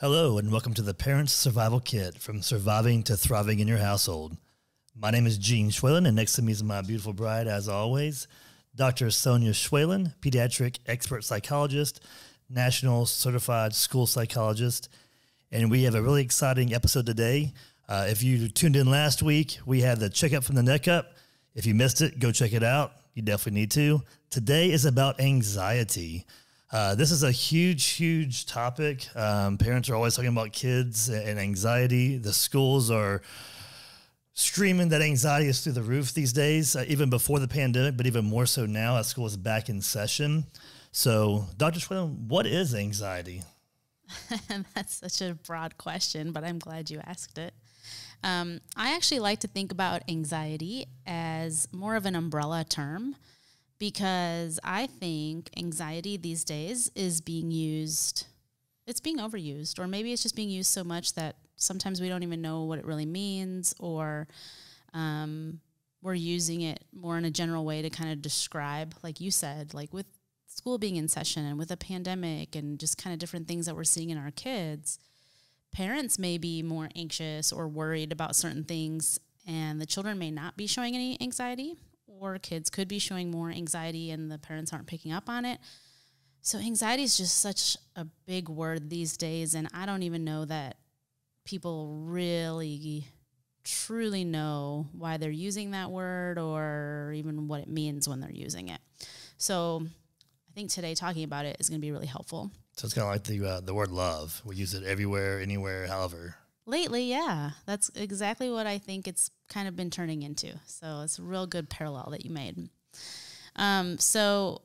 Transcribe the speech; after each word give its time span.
Hello, 0.00 0.38
and 0.38 0.50
welcome 0.50 0.72
to 0.72 0.80
the 0.80 0.94
Parents 0.94 1.30
Survival 1.30 1.78
Kit 1.78 2.16
from 2.16 2.40
surviving 2.40 3.02
to 3.02 3.18
thriving 3.18 3.58
in 3.58 3.68
your 3.68 3.76
household. 3.76 4.34
My 4.96 5.10
name 5.10 5.26
is 5.26 5.36
Gene 5.36 5.68
Schwalen, 5.68 6.06
and 6.06 6.16
next 6.16 6.32
to 6.36 6.42
me 6.42 6.52
is 6.52 6.64
my 6.64 6.80
beautiful 6.80 7.12
bride, 7.12 7.46
as 7.46 7.68
always, 7.68 8.26
Dr. 8.74 9.10
Sonia 9.10 9.50
Schwalen, 9.50 10.14
pediatric 10.20 10.78
expert 10.86 11.22
psychologist, 11.22 12.02
national 12.48 13.04
certified 13.04 13.74
school 13.74 14.06
psychologist. 14.06 14.88
And 15.52 15.70
we 15.70 15.82
have 15.82 15.94
a 15.94 16.00
really 16.00 16.22
exciting 16.22 16.72
episode 16.72 17.04
today. 17.04 17.52
Uh, 17.86 18.06
if 18.08 18.22
you 18.22 18.48
tuned 18.48 18.76
in 18.76 18.90
last 18.90 19.22
week, 19.22 19.58
we 19.66 19.82
had 19.82 20.00
the 20.00 20.08
checkup 20.08 20.44
from 20.44 20.54
the 20.54 20.62
neck 20.62 20.88
up. 20.88 21.12
If 21.54 21.66
you 21.66 21.74
missed 21.74 22.00
it, 22.00 22.18
go 22.18 22.32
check 22.32 22.54
it 22.54 22.62
out. 22.64 22.92
You 23.12 23.20
definitely 23.20 23.60
need 23.60 23.70
to. 23.72 24.00
Today 24.30 24.70
is 24.70 24.86
about 24.86 25.20
anxiety. 25.20 26.24
Uh, 26.72 26.94
this 26.94 27.10
is 27.10 27.24
a 27.24 27.32
huge, 27.32 27.84
huge 27.84 28.46
topic. 28.46 29.08
Um, 29.16 29.58
parents 29.58 29.88
are 29.88 29.96
always 29.96 30.14
talking 30.14 30.30
about 30.30 30.52
kids 30.52 31.08
and 31.08 31.38
anxiety. 31.38 32.16
The 32.16 32.32
schools 32.32 32.90
are 32.92 33.22
screaming 34.34 34.90
that 34.90 35.02
anxiety 35.02 35.48
is 35.48 35.62
through 35.62 35.72
the 35.72 35.82
roof 35.82 36.14
these 36.14 36.32
days, 36.32 36.76
uh, 36.76 36.84
even 36.86 37.10
before 37.10 37.40
the 37.40 37.48
pandemic, 37.48 37.96
but 37.96 38.06
even 38.06 38.24
more 38.24 38.46
so 38.46 38.66
now 38.66 38.96
as 38.96 39.08
school 39.08 39.26
is 39.26 39.36
back 39.36 39.68
in 39.68 39.80
session. 39.80 40.46
So, 40.92 41.46
Dr. 41.56 41.80
Schwalen, 41.80 42.28
what 42.28 42.46
is 42.46 42.72
anxiety? 42.74 43.42
That's 44.74 44.94
such 44.94 45.20
a 45.28 45.34
broad 45.34 45.76
question, 45.76 46.30
but 46.30 46.44
I'm 46.44 46.58
glad 46.58 46.88
you 46.88 47.00
asked 47.04 47.36
it. 47.36 47.52
Um, 48.22 48.60
I 48.76 48.94
actually 48.94 49.20
like 49.20 49.40
to 49.40 49.48
think 49.48 49.72
about 49.72 50.02
anxiety 50.08 50.86
as 51.06 51.66
more 51.72 51.96
of 51.96 52.06
an 52.06 52.14
umbrella 52.14 52.64
term 52.68 53.16
because 53.80 54.60
I 54.62 54.86
think 54.86 55.50
anxiety 55.56 56.18
these 56.18 56.44
days 56.44 56.92
is 56.94 57.20
being 57.20 57.50
used, 57.50 58.26
it's 58.86 59.00
being 59.00 59.16
overused, 59.18 59.80
or 59.80 59.88
maybe 59.88 60.12
it's 60.12 60.22
just 60.22 60.36
being 60.36 60.50
used 60.50 60.70
so 60.70 60.84
much 60.84 61.14
that 61.14 61.36
sometimes 61.56 62.00
we 62.00 62.08
don't 62.08 62.22
even 62.22 62.42
know 62.42 62.64
what 62.64 62.78
it 62.78 62.84
really 62.84 63.06
means, 63.06 63.74
or 63.80 64.28
um, 64.92 65.60
we're 66.02 66.14
using 66.14 66.60
it 66.60 66.84
more 66.92 67.16
in 67.16 67.24
a 67.24 67.30
general 67.30 67.64
way 67.64 67.80
to 67.80 67.88
kind 67.88 68.12
of 68.12 68.20
describe, 68.20 68.94
like 69.02 69.18
you 69.18 69.30
said, 69.30 69.72
like 69.72 69.94
with 69.94 70.06
school 70.46 70.76
being 70.76 70.96
in 70.96 71.08
session 71.08 71.46
and 71.46 71.58
with 71.58 71.70
a 71.70 71.76
pandemic 71.76 72.54
and 72.54 72.78
just 72.78 72.98
kind 72.98 73.14
of 73.14 73.18
different 73.18 73.48
things 73.48 73.64
that 73.64 73.74
we're 73.74 73.84
seeing 73.84 74.10
in 74.10 74.18
our 74.18 74.30
kids. 74.32 74.98
Parents 75.72 76.18
may 76.18 76.36
be 76.36 76.62
more 76.62 76.90
anxious 76.94 77.50
or 77.50 77.66
worried 77.66 78.12
about 78.12 78.36
certain 78.36 78.64
things, 78.64 79.18
and 79.46 79.80
the 79.80 79.86
children 79.86 80.18
may 80.18 80.30
not 80.30 80.58
be 80.58 80.66
showing 80.66 80.94
any 80.94 81.16
anxiety 81.22 81.76
or 82.20 82.38
kids 82.38 82.70
could 82.70 82.86
be 82.86 82.98
showing 82.98 83.30
more 83.30 83.50
anxiety 83.50 84.10
and 84.10 84.30
the 84.30 84.38
parents 84.38 84.72
aren't 84.72 84.86
picking 84.86 85.12
up 85.12 85.28
on 85.28 85.44
it. 85.44 85.58
So, 86.42 86.58
anxiety 86.58 87.02
is 87.02 87.16
just 87.16 87.38
such 87.38 87.76
a 87.96 88.06
big 88.26 88.48
word 88.48 88.88
these 88.88 89.16
days, 89.16 89.54
and 89.54 89.68
I 89.74 89.84
don't 89.84 90.02
even 90.02 90.24
know 90.24 90.46
that 90.46 90.76
people 91.44 91.98
really 92.04 93.04
truly 93.62 94.24
know 94.24 94.86
why 94.92 95.18
they're 95.18 95.30
using 95.30 95.72
that 95.72 95.90
word 95.90 96.38
or 96.38 97.12
even 97.14 97.46
what 97.46 97.60
it 97.60 97.68
means 97.68 98.08
when 98.08 98.20
they're 98.20 98.30
using 98.30 98.68
it. 98.68 98.80
So, 99.36 99.82
I 99.84 100.52
think 100.54 100.70
today 100.70 100.94
talking 100.94 101.24
about 101.24 101.44
it 101.44 101.56
is 101.60 101.68
going 101.68 101.80
to 101.80 101.86
be 101.86 101.92
really 101.92 102.06
helpful. 102.06 102.50
So 102.76 102.86
it's 102.86 102.94
kind 102.94 103.06
of 103.06 103.12
like 103.12 103.24
the 103.24 103.46
uh, 103.46 103.60
the 103.60 103.74
word 103.74 103.90
love. 103.90 104.40
We 104.44 104.56
use 104.56 104.72
it 104.72 104.84
everywhere, 104.84 105.40
anywhere, 105.40 105.86
however. 105.86 106.36
Lately, 106.70 107.02
yeah, 107.02 107.50
that's 107.66 107.90
exactly 107.96 108.48
what 108.48 108.64
I 108.64 108.78
think 108.78 109.08
it's 109.08 109.32
kind 109.48 109.66
of 109.66 109.74
been 109.74 109.90
turning 109.90 110.22
into. 110.22 110.52
So 110.66 111.00
it's 111.02 111.18
a 111.18 111.22
real 111.22 111.48
good 111.48 111.68
parallel 111.68 112.10
that 112.12 112.24
you 112.24 112.30
made. 112.30 112.68
Um, 113.56 113.98
so, 113.98 114.62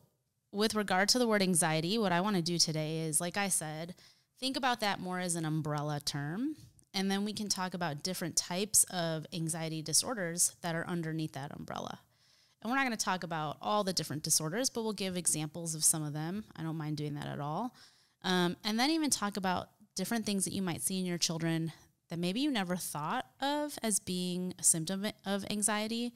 with 0.52 0.76
regard 0.76 1.10
to 1.10 1.20
the 1.20 1.28
word 1.28 1.42
anxiety, 1.42 1.98
what 1.98 2.12
I 2.12 2.22
want 2.22 2.36
to 2.36 2.44
do 2.44 2.60
today 2.60 3.00
is, 3.00 3.20
like 3.20 3.38
I 3.38 3.48
said, 3.48 3.96
think 4.40 4.56
about 4.56 4.82
that 4.82 5.00
more 5.00 5.20
as 5.20 5.34
an 5.34 5.46
umbrella 5.46 6.00
term. 6.00 6.56
And 6.94 7.10
then 7.10 7.26
we 7.26 7.34
can 7.34 7.50
talk 7.50 7.74
about 7.74 8.04
different 8.04 8.36
types 8.36 8.84
of 8.92 9.26
anxiety 9.34 9.82
disorders 9.82 10.56
that 10.62 10.76
are 10.76 10.86
underneath 10.88 11.32
that 11.32 11.56
umbrella. 11.58 11.98
And 12.62 12.70
we're 12.70 12.78
not 12.78 12.86
going 12.86 12.96
to 12.96 13.04
talk 13.04 13.24
about 13.24 13.58
all 13.64 13.84
the 13.84 13.94
different 13.94 14.22
disorders, 14.22 14.70
but 14.70 14.84
we'll 14.84 14.94
give 14.94 15.18
examples 15.18 15.74
of 15.74 15.84
some 15.84 16.04
of 16.04 16.14
them. 16.14 16.44
I 16.56 16.62
don't 16.62 16.78
mind 16.78 16.98
doing 16.98 17.16
that 17.16 17.26
at 17.26 17.40
all. 17.40 17.74
Um, 18.24 18.58
and 18.64 18.80
then 18.80 18.92
even 18.92 19.10
talk 19.10 19.38
about 19.38 19.70
different 19.96 20.28
things 20.28 20.46
that 20.46 20.54
you 20.54 20.62
might 20.62 20.84
see 20.84 21.00
in 21.00 21.06
your 21.06 21.18
children 21.18 21.72
that 22.10 22.20
maybe 22.20 22.40
you 22.40 22.52
never 22.52 22.76
thought 22.76 23.26
of 23.42 23.78
as 23.82 24.00
being 24.00 24.54
a 24.60 24.64
symptom 24.64 25.08
of 25.26 25.46
anxiety 25.50 26.14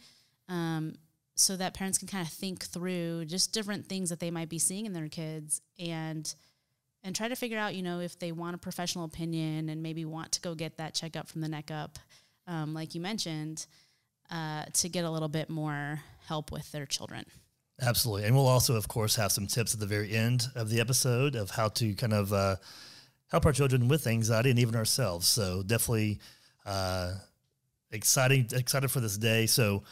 um, 0.48 0.96
so 1.36 1.56
that 1.56 1.74
parents 1.74 1.98
can 1.98 2.08
kind 2.08 2.26
of 2.26 2.32
think 2.32 2.64
through 2.64 3.26
just 3.26 3.54
different 3.54 3.88
things 3.88 4.10
that 4.10 4.20
they 4.20 4.32
might 4.32 4.50
be 4.50 4.60
seeing 4.60 4.86
in 4.86 4.94
their 4.94 5.08
kids 5.08 5.62
and 5.80 6.36
and 7.02 7.16
try 7.16 7.30
to 7.30 7.36
figure 7.36 7.58
out 7.58 7.76
you 7.76 7.82
know 7.82 8.00
if 8.00 8.20
they 8.20 8.32
want 8.32 8.56
a 8.56 8.58
professional 8.58 9.06
opinion 9.06 9.70
and 9.70 9.82
maybe 9.82 10.06
want 10.06 10.32
to 10.34 10.42
go 10.42 10.54
get 10.54 10.78
that 10.78 10.94
checkup 10.94 11.28
from 11.28 11.42
the 11.42 11.48
neck 11.48 11.72
up 11.72 11.98
um, 12.48 12.74
like 12.74 12.94
you 12.96 13.02
mentioned 13.02 13.66
uh, 14.30 14.66
to 14.74 14.90
get 14.90 15.06
a 15.06 15.10
little 15.10 15.30
bit 15.30 15.50
more 15.50 16.02
help 16.28 16.52
with 16.52 16.72
their 16.72 16.86
children. 16.86 17.26
Absolutely. 17.82 18.26
And 18.26 18.36
we'll 18.36 18.48
also 18.48 18.76
of 18.76 18.88
course 18.88 19.16
have 19.16 19.32
some 19.32 19.48
tips 19.48 19.74
at 19.74 19.80
the 19.80 19.86
very 19.86 20.12
end 20.12 20.48
of 20.56 20.70
the 20.70 20.82
episode 20.82 21.36
of 21.36 21.52
how 21.52 21.70
to 21.70 21.94
kind 21.94 22.14
of 22.14 22.34
uh, 22.34 22.58
help 23.30 23.46
our 23.46 23.54
children 23.54 23.88
with 23.88 24.08
anxiety 24.08 24.50
and 24.50 24.60
even 24.60 24.76
ourselves. 24.76 25.28
So 25.28 25.64
definitely 25.64 26.20
uh, 26.66 27.14
exciting, 27.92 28.48
excited 28.52 28.90
for 28.92 29.00
this 29.00 29.18
day. 29.18 29.46
So 29.46 29.84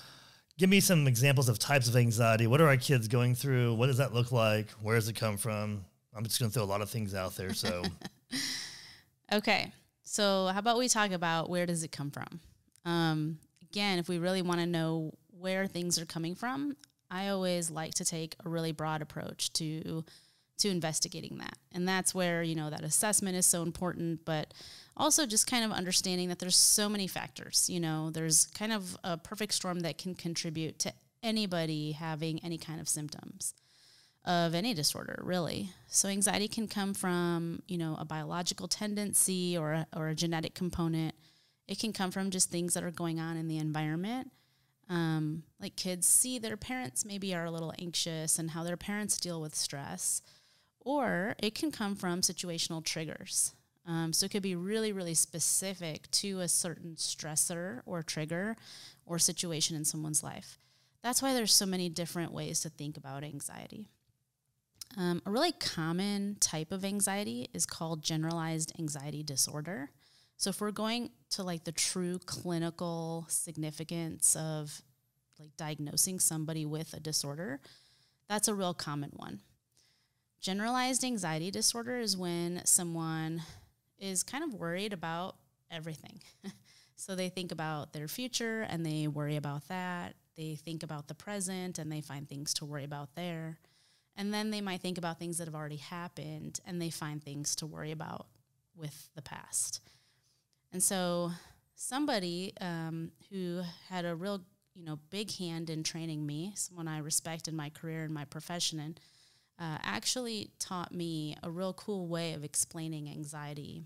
give 0.57 0.69
me 0.69 0.79
some 0.79 1.07
examples 1.07 1.49
of 1.49 1.59
types 1.59 1.87
of 1.87 1.95
anxiety. 1.95 2.47
What 2.47 2.61
are 2.61 2.67
our 2.67 2.77
kids 2.77 3.07
going 3.07 3.35
through? 3.35 3.75
What 3.75 3.87
does 3.87 3.97
that 3.97 4.13
look 4.13 4.31
like? 4.31 4.69
Where 4.81 4.95
does 4.95 5.07
it 5.07 5.15
come 5.15 5.37
from? 5.37 5.85
I'm 6.15 6.23
just 6.23 6.39
going 6.39 6.49
to 6.49 6.53
throw 6.53 6.63
a 6.63 6.65
lot 6.65 6.81
of 6.81 6.89
things 6.89 7.13
out 7.13 7.35
there. 7.35 7.53
So, 7.53 7.83
okay. 9.33 9.71
So 10.03 10.47
how 10.51 10.59
about 10.59 10.77
we 10.77 10.87
talk 10.87 11.11
about 11.11 11.49
where 11.49 11.65
does 11.65 11.83
it 11.83 11.91
come 11.91 12.09
from? 12.09 12.39
Um, 12.85 13.39
again, 13.61 13.99
if 13.99 14.09
we 14.09 14.17
really 14.17 14.41
want 14.41 14.59
to 14.61 14.65
know 14.65 15.13
where 15.29 15.67
things 15.67 15.99
are 15.99 16.05
coming 16.05 16.33
from, 16.33 16.75
I 17.11 17.27
always 17.29 17.69
like 17.69 17.93
to 17.95 18.05
take 18.05 18.35
a 18.43 18.49
really 18.49 18.71
broad 18.71 19.01
approach 19.01 19.53
to 19.53 20.03
to 20.57 20.69
investigating 20.69 21.37
that. 21.37 21.57
And 21.71 21.87
that's 21.87 22.15
where, 22.15 22.41
you 22.43 22.55
know, 22.55 22.69
that 22.69 22.83
assessment 22.83 23.35
is 23.35 23.45
so 23.45 23.61
important, 23.61 24.25
but 24.25 24.53
also 24.95 25.25
just 25.25 25.49
kind 25.49 25.63
of 25.63 25.71
understanding 25.71 26.29
that 26.29 26.39
there's 26.39 26.55
so 26.55 26.89
many 26.89 27.07
factors, 27.07 27.69
you 27.69 27.79
know, 27.79 28.09
there's 28.09 28.45
kind 28.47 28.73
of 28.73 28.97
a 29.03 29.17
perfect 29.17 29.53
storm 29.53 29.81
that 29.81 29.97
can 29.97 30.15
contribute 30.15 30.79
to 30.79 30.93
anybody 31.23 31.91
having 31.91 32.43
any 32.43 32.57
kind 32.57 32.79
of 32.79 32.89
symptoms 32.89 33.53
of 34.25 34.53
any 34.53 34.73
disorder, 34.73 35.21
really. 35.23 35.69
So 35.87 36.09
anxiety 36.09 36.47
can 36.47 36.67
come 36.67 36.93
from, 36.93 37.61
you 37.67 37.77
know, 37.77 37.95
a 37.99 38.05
biological 38.05 38.67
tendency 38.67 39.57
or 39.57 39.73
a, 39.73 39.87
or 39.95 40.09
a 40.09 40.15
genetic 40.15 40.53
component. 40.53 41.15
It 41.67 41.79
can 41.79 41.93
come 41.93 42.11
from 42.11 42.29
just 42.29 42.49
things 42.49 42.73
that 42.73 42.83
are 42.83 42.91
going 42.91 43.19
on 43.19 43.37
in 43.37 43.47
the 43.47 43.57
environment. 43.57 44.31
Um, 44.89 45.43
like 45.61 45.75
kids 45.75 46.07
see 46.07 46.39
their 46.39 46.57
parents 46.57 47.05
maybe 47.05 47.35
are 47.35 47.45
a 47.45 47.51
little 47.51 47.73
anxious 47.79 48.39
and 48.39 48.51
how 48.51 48.63
their 48.63 48.77
parents 48.77 49.17
deal 49.17 49.41
with 49.41 49.53
stress 49.53 50.21
or 50.87 51.35
it 51.39 51.53
can 51.53 51.69
come 51.69 51.97
from 51.97 52.21
situational 52.21 52.81
triggers. 52.81 53.53
Um, 53.85 54.13
so 54.13 54.25
it 54.25 54.31
could 54.31 54.41
be 54.41 54.55
really, 54.55 54.93
really 54.93 55.15
specific 55.15 56.09
to 56.11 56.39
a 56.39 56.47
certain 56.47 56.95
stressor 56.95 57.81
or 57.85 58.01
trigger 58.01 58.55
or 59.05 59.19
situation 59.19 59.75
in 59.75 59.83
someone's 59.83 60.23
life. 60.23 60.57
That's 61.03 61.21
why 61.21 61.33
there's 61.33 61.53
so 61.53 61.65
many 61.65 61.89
different 61.89 62.31
ways 62.31 62.61
to 62.61 62.69
think 62.69 62.95
about 62.95 63.25
anxiety. 63.25 63.89
Um, 64.97 65.21
a 65.25 65.31
really 65.31 65.51
common 65.51 66.37
type 66.39 66.71
of 66.71 66.85
anxiety 66.85 67.49
is 67.53 67.65
called 67.65 68.01
generalized 68.01 68.71
anxiety 68.79 69.23
disorder. 69.23 69.89
So 70.37 70.51
if 70.51 70.61
we're 70.61 70.71
going 70.71 71.09
to 71.31 71.43
like 71.43 71.65
the 71.65 71.73
true 71.73 72.17
clinical 72.25 73.25
significance 73.27 74.37
of 74.37 74.81
like 75.37 75.51
diagnosing 75.57 76.21
somebody 76.21 76.65
with 76.65 76.93
a 76.93 77.01
disorder, 77.01 77.59
that's 78.29 78.47
a 78.47 78.53
real 78.53 78.73
common 78.73 79.11
one. 79.17 79.41
Generalized 80.41 81.03
anxiety 81.03 81.51
disorder 81.51 81.99
is 81.99 82.15
when 82.15 82.61
someone 82.65 83.41
is 83.99 84.23
kind 84.23 84.43
of 84.43 84.53
worried 84.53 84.93
about 84.93 85.35
everything. 85.71 86.19
so 86.95 87.15
they 87.15 87.29
think 87.29 87.51
about 87.51 87.93
their 87.93 88.07
future 88.07 88.61
and 88.69 88.85
they 88.85 89.07
worry 89.07 89.35
about 89.35 89.67
that. 89.67 90.15
They 90.35 90.55
think 90.55 90.83
about 90.83 91.07
the 91.07 91.15
present 91.15 91.79
and 91.79 91.91
they 91.91 92.01
find 92.01 92.29
things 92.29 92.53
to 92.55 92.65
worry 92.65 92.83
about 92.83 93.15
there. 93.15 93.57
And 94.15 94.33
then 94.33 94.51
they 94.51 94.61
might 94.61 94.81
think 94.81 94.97
about 94.97 95.19
things 95.19 95.37
that 95.37 95.47
have 95.47 95.55
already 95.55 95.77
happened 95.77 96.59
and 96.65 96.81
they 96.81 96.89
find 96.89 97.23
things 97.23 97.55
to 97.57 97.65
worry 97.65 97.91
about 97.91 98.27
with 98.75 99.09
the 99.15 99.21
past. 99.21 99.81
And 100.71 100.81
so 100.83 101.31
somebody 101.75 102.53
um, 102.61 103.11
who 103.29 103.61
had 103.89 104.05
a 104.05 104.15
real, 104.15 104.41
you 104.75 104.83
know, 104.83 104.99
big 105.09 105.31
hand 105.37 105.69
in 105.69 105.83
training 105.83 106.25
me, 106.25 106.53
someone 106.55 106.87
I 106.87 106.99
respect 106.99 107.47
in 107.47 107.55
my 107.55 107.69
career 107.69 108.03
and 108.03 108.13
my 108.13 108.25
profession, 108.25 108.79
and 108.79 108.99
uh, 109.59 109.77
actually 109.83 110.51
taught 110.59 110.93
me 110.93 111.35
a 111.43 111.49
real 111.49 111.73
cool 111.73 112.07
way 112.07 112.33
of 112.33 112.43
explaining 112.43 113.09
anxiety 113.09 113.83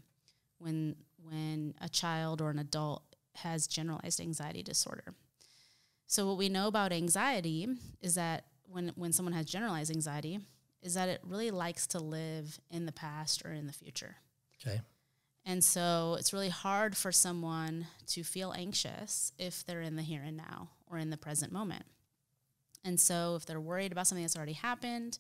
when 0.58 0.96
when 1.24 1.74
a 1.80 1.88
child 1.88 2.42
or 2.42 2.50
an 2.50 2.60
adult 2.60 3.04
has 3.36 3.68
generalized 3.68 4.20
anxiety 4.20 4.64
disorder. 4.64 5.14
So 6.08 6.28
what 6.28 6.38
we 6.38 6.50
know 6.50 6.68
about 6.68 6.92
anxiety 6.92 7.68
is 8.02 8.16
that 8.16 8.46
when 8.64 8.92
when 8.96 9.14
someone 9.14 9.34
has 9.34 9.46
generalized 9.46 9.92
anxiety 9.92 10.40
is 10.82 10.96
that 10.96 11.10
it 11.10 11.22
really 11.24 11.52
likes 11.52 11.88
to 11.88 12.00
live 12.00 12.60
in 12.70 12.86
the 12.86 12.92
past 12.92 13.46
or 13.46 13.52
in 13.52 13.68
the 13.68 13.74
future. 13.74 14.16
Okay. 14.66 14.82
And 15.46 15.64
so 15.64 16.16
it's 16.20 16.34
really 16.34 16.50
hard 16.50 16.96
for 16.96 17.12
someone 17.12 17.88
to 18.08 18.24
feel 18.24 18.54
anxious 18.56 19.32
if 19.40 19.66
they're 19.66 19.82
in 19.82 19.96
the 19.96 20.02
here 20.04 20.22
and 20.24 20.38
now 20.38 20.70
or 20.90 20.98
in 20.98 21.10
the 21.10 21.18
present 21.18 21.52
moment. 21.52 21.86
And 22.84 23.00
so 23.00 23.36
if 23.36 23.46
they're 23.46 23.60
worried 23.60 23.92
about 23.92 24.08
something 24.08 24.24
that's 24.24 24.36
already 24.36 24.54
happened 24.54 25.20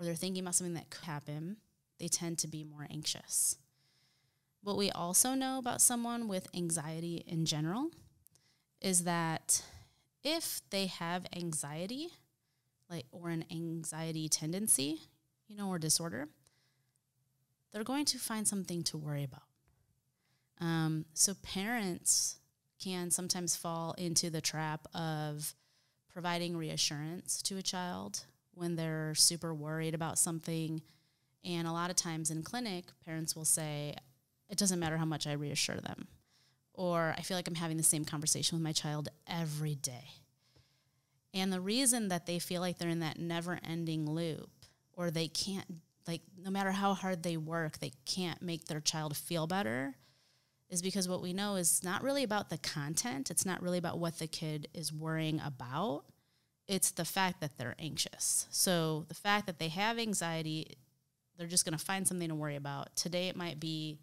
or 0.00 0.06
they're 0.06 0.14
thinking 0.14 0.42
about 0.42 0.54
something 0.54 0.74
that 0.74 0.88
could 0.88 1.04
happen, 1.04 1.58
they 1.98 2.08
tend 2.08 2.38
to 2.38 2.48
be 2.48 2.64
more 2.64 2.86
anxious. 2.90 3.56
What 4.62 4.78
we 4.78 4.90
also 4.90 5.34
know 5.34 5.58
about 5.58 5.82
someone 5.82 6.26
with 6.26 6.48
anxiety 6.54 7.22
in 7.26 7.44
general 7.44 7.90
is 8.80 9.04
that 9.04 9.62
if 10.24 10.62
they 10.70 10.86
have 10.86 11.26
anxiety, 11.36 12.08
like 12.88 13.04
or 13.12 13.28
an 13.28 13.44
anxiety 13.50 14.28
tendency, 14.28 15.00
you 15.48 15.56
know, 15.56 15.68
or 15.68 15.78
disorder, 15.78 16.28
they're 17.72 17.84
going 17.84 18.06
to 18.06 18.18
find 18.18 18.48
something 18.48 18.82
to 18.84 18.98
worry 18.98 19.24
about. 19.24 19.42
Um, 20.60 21.04
so 21.14 21.34
parents 21.42 22.38
can 22.82 23.10
sometimes 23.10 23.56
fall 23.56 23.94
into 23.98 24.30
the 24.30 24.40
trap 24.40 24.86
of 24.94 25.54
providing 26.12 26.56
reassurance 26.56 27.42
to 27.42 27.56
a 27.56 27.62
child 27.62 28.24
when 28.52 28.76
they're 28.76 29.14
super 29.14 29.54
worried 29.54 29.94
about 29.94 30.18
something. 30.18 30.82
And 31.44 31.66
a 31.66 31.72
lot 31.72 31.90
of 31.90 31.96
times 31.96 32.30
in 32.30 32.42
clinic, 32.42 32.86
parents 33.04 33.34
will 33.34 33.44
say, 33.44 33.94
it 34.48 34.58
doesn't 34.58 34.80
matter 34.80 34.96
how 34.96 35.04
much 35.04 35.26
I 35.26 35.32
reassure 35.32 35.80
them. 35.80 36.08
Or 36.74 37.14
I 37.16 37.22
feel 37.22 37.36
like 37.36 37.48
I'm 37.48 37.54
having 37.54 37.76
the 37.76 37.82
same 37.82 38.04
conversation 38.04 38.56
with 38.56 38.64
my 38.64 38.72
child 38.72 39.08
every 39.26 39.74
day. 39.74 40.10
And 41.32 41.52
the 41.52 41.60
reason 41.60 42.08
that 42.08 42.26
they 42.26 42.38
feel 42.38 42.60
like 42.60 42.78
they're 42.78 42.88
in 42.88 43.00
that 43.00 43.18
never 43.18 43.60
ending 43.62 44.10
loop, 44.10 44.50
or 44.92 45.10
they 45.10 45.28
can't, 45.28 45.66
like, 46.06 46.22
no 46.36 46.50
matter 46.50 46.72
how 46.72 46.94
hard 46.94 47.22
they 47.22 47.36
work, 47.36 47.78
they 47.78 47.92
can't 48.04 48.42
make 48.42 48.64
their 48.64 48.80
child 48.80 49.16
feel 49.16 49.46
better, 49.46 49.94
is 50.68 50.82
because 50.82 51.08
what 51.08 51.22
we 51.22 51.32
know 51.32 51.56
is 51.56 51.82
not 51.84 52.02
really 52.02 52.24
about 52.24 52.50
the 52.50 52.58
content. 52.58 53.30
It's 53.30 53.46
not 53.46 53.62
really 53.62 53.78
about 53.78 53.98
what 53.98 54.18
the 54.18 54.26
kid 54.26 54.68
is 54.74 54.92
worrying 54.92 55.40
about. 55.44 56.04
It's 56.70 56.92
the 56.92 57.04
fact 57.04 57.40
that 57.40 57.58
they're 57.58 57.74
anxious. 57.80 58.46
So 58.52 59.04
the 59.08 59.14
fact 59.14 59.46
that 59.46 59.58
they 59.58 59.66
have 59.68 59.98
anxiety, 59.98 60.76
they're 61.36 61.48
just 61.48 61.64
going 61.64 61.76
to 61.76 61.84
find 61.84 62.06
something 62.06 62.28
to 62.28 62.34
worry 62.36 62.54
about. 62.54 62.94
Today 62.94 63.26
it 63.28 63.34
might 63.34 63.58
be, 63.58 63.98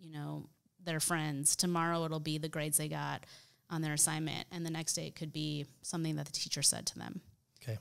you 0.00 0.10
know, 0.10 0.48
their 0.84 0.98
friends. 0.98 1.54
Tomorrow 1.54 2.04
it'll 2.04 2.18
be 2.18 2.36
the 2.36 2.48
grades 2.48 2.78
they 2.78 2.88
got 2.88 3.22
on 3.70 3.80
their 3.80 3.92
assignment. 3.92 4.48
And 4.50 4.66
the 4.66 4.72
next 4.72 4.94
day 4.94 5.06
it 5.06 5.14
could 5.14 5.32
be 5.32 5.66
something 5.82 6.16
that 6.16 6.26
the 6.26 6.32
teacher 6.32 6.62
said 6.62 6.84
to 6.86 6.98
them. 6.98 7.20
Okay. 7.62 7.78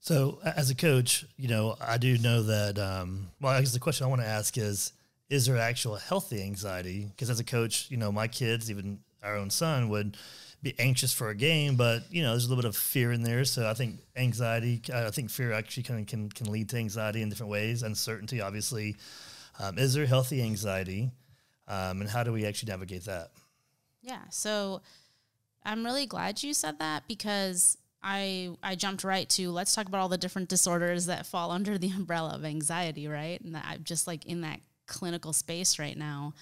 So 0.00 0.40
as 0.44 0.68
a 0.68 0.74
coach, 0.74 1.24
you 1.38 1.48
know, 1.48 1.76
I 1.80 1.96
do 1.96 2.18
know 2.18 2.42
that, 2.42 2.78
um, 2.78 3.30
well, 3.40 3.54
I 3.54 3.60
guess 3.60 3.72
the 3.72 3.80
question 3.80 4.04
I 4.04 4.10
want 4.10 4.20
to 4.20 4.28
ask 4.28 4.58
is, 4.58 4.92
is 5.30 5.46
there 5.46 5.56
actual 5.56 5.96
healthy 5.96 6.42
anxiety? 6.42 7.06
Because 7.06 7.30
as 7.30 7.40
a 7.40 7.44
coach, 7.44 7.86
you 7.90 7.96
know, 7.96 8.12
my 8.12 8.28
kids, 8.28 8.70
even 8.70 8.98
our 9.22 9.34
own 9.34 9.48
son, 9.48 9.88
would 9.88 10.18
be 10.62 10.74
anxious 10.78 11.12
for 11.12 11.30
a 11.30 11.34
game, 11.34 11.76
but 11.76 12.02
you 12.10 12.22
know, 12.22 12.30
there's 12.30 12.46
a 12.46 12.48
little 12.48 12.62
bit 12.62 12.68
of 12.68 12.76
fear 12.76 13.12
in 13.12 13.22
there. 13.22 13.44
So 13.44 13.68
I 13.68 13.74
think 13.74 14.00
anxiety, 14.16 14.80
I 14.92 15.10
think 15.10 15.30
fear 15.30 15.52
actually 15.52 15.84
kind 15.84 16.00
of 16.00 16.06
can 16.06 16.28
can 16.30 16.50
lead 16.50 16.68
to 16.70 16.76
anxiety 16.78 17.22
in 17.22 17.28
different 17.28 17.50
ways. 17.50 17.82
Uncertainty, 17.82 18.40
obviously. 18.40 18.96
Um, 19.58 19.78
is 19.78 19.94
there 19.94 20.06
healthy 20.06 20.42
anxiety, 20.42 21.10
um, 21.66 22.00
and 22.00 22.10
how 22.10 22.22
do 22.22 22.32
we 22.32 22.44
actually 22.44 22.70
navigate 22.70 23.04
that? 23.04 23.30
Yeah. 24.02 24.22
So 24.30 24.82
I'm 25.64 25.84
really 25.84 26.06
glad 26.06 26.42
you 26.42 26.54
said 26.54 26.78
that 26.78 27.08
because 27.08 27.78
I 28.02 28.50
I 28.62 28.76
jumped 28.76 29.02
right 29.04 29.28
to 29.30 29.50
let's 29.50 29.74
talk 29.74 29.86
about 29.86 30.00
all 30.00 30.08
the 30.08 30.18
different 30.18 30.48
disorders 30.48 31.06
that 31.06 31.26
fall 31.26 31.50
under 31.52 31.78
the 31.78 31.90
umbrella 31.90 32.34
of 32.34 32.44
anxiety, 32.44 33.08
right? 33.08 33.40
And 33.40 33.56
I'm 33.56 33.84
just 33.84 34.06
like 34.06 34.26
in 34.26 34.42
that 34.42 34.60
clinical 34.86 35.32
space 35.32 35.78
right 35.78 35.96
now. 35.96 36.34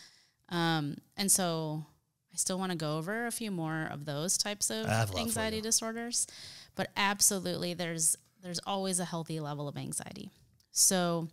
Um, 0.51 0.99
and 1.17 1.33
so 1.33 1.87
I 2.35 2.37
still 2.37 2.59
want 2.59 2.73
to 2.73 2.77
go 2.79 2.99
over 2.99 3.27
a 3.27 3.31
few 3.31 3.53
more 3.53 3.89
of 3.93 4.07
those 4.07 4.37
types 4.37 4.69
of 4.69 4.87
anxiety 5.21 5.61
disorders, 5.63 6.27
but 6.75 6.91
absolutely 6.97 7.75
there's 7.75 8.17
there's 8.43 8.61
always 8.67 8.99
a 8.99 9.05
healthy 9.05 9.39
level 9.41 9.69
of 9.69 9.77
anxiety. 9.77 10.31
So 10.73 11.29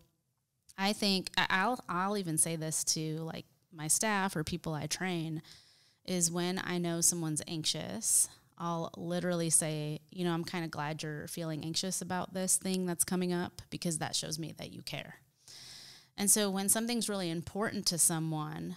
I 0.78 0.94
think 0.94 1.32
I'll 1.38 1.84
I'll 1.90 2.18
even 2.18 2.38
say 2.38 2.56
this 2.56 2.84
to 2.86 3.18
like 3.18 3.46
my 3.74 3.88
staff 3.88 4.36
or 4.36 4.44
people 4.44 4.74
I 4.74 4.86
train 4.86 5.42
is 6.06 6.32
when 6.32 6.62
I 6.64 6.78
know 6.78 7.02
someone's 7.02 7.42
anxious, 7.48 8.30
I'll 8.58 8.92
literally 8.96 9.50
say, 9.50 10.02
you 10.12 10.24
know, 10.24 10.34
I'm 10.34 10.44
kind 10.44 10.64
of 10.64 10.70
glad 10.70 11.02
you're 11.02 11.28
feeling 11.28 11.64
anxious 11.64 12.02
about 12.02 12.34
this 12.34 12.58
thing 12.58 12.86
that's 12.86 13.04
coming 13.04 13.34
up 13.34 13.62
because 13.72 13.98
that 13.98 14.16
shows 14.16 14.38
me 14.38 14.54
that 14.58 14.72
you 14.72 14.84
care. 14.84 15.16
And 16.18 16.30
so 16.30 16.50
when 16.52 16.70
something's 16.70 17.10
really 17.10 17.30
important 17.32 17.88
to 17.88 17.98
someone, 17.98 18.76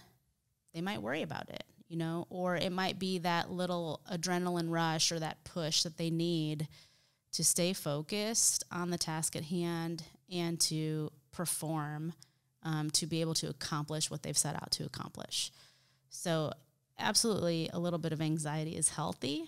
they 0.73 0.81
might 0.81 1.01
worry 1.01 1.21
about 1.21 1.49
it, 1.49 1.63
you 1.87 1.97
know, 1.97 2.25
or 2.29 2.55
it 2.55 2.71
might 2.71 2.99
be 2.99 3.19
that 3.19 3.51
little 3.51 4.01
adrenaline 4.11 4.69
rush 4.69 5.11
or 5.11 5.19
that 5.19 5.43
push 5.43 5.83
that 5.83 5.97
they 5.97 6.09
need 6.09 6.67
to 7.33 7.43
stay 7.43 7.73
focused 7.73 8.63
on 8.71 8.89
the 8.89 8.97
task 8.97 9.35
at 9.35 9.43
hand 9.43 10.03
and 10.31 10.59
to 10.59 11.11
perform 11.31 12.13
um, 12.63 12.89
to 12.91 13.05
be 13.05 13.21
able 13.21 13.35
to 13.35 13.47
accomplish 13.47 14.09
what 14.09 14.23
they've 14.23 14.37
set 14.37 14.55
out 14.55 14.71
to 14.71 14.85
accomplish. 14.85 15.51
So, 16.09 16.51
absolutely, 16.97 17.69
a 17.71 17.79
little 17.79 17.99
bit 17.99 18.13
of 18.13 18.21
anxiety 18.21 18.75
is 18.75 18.89
healthy. 18.89 19.45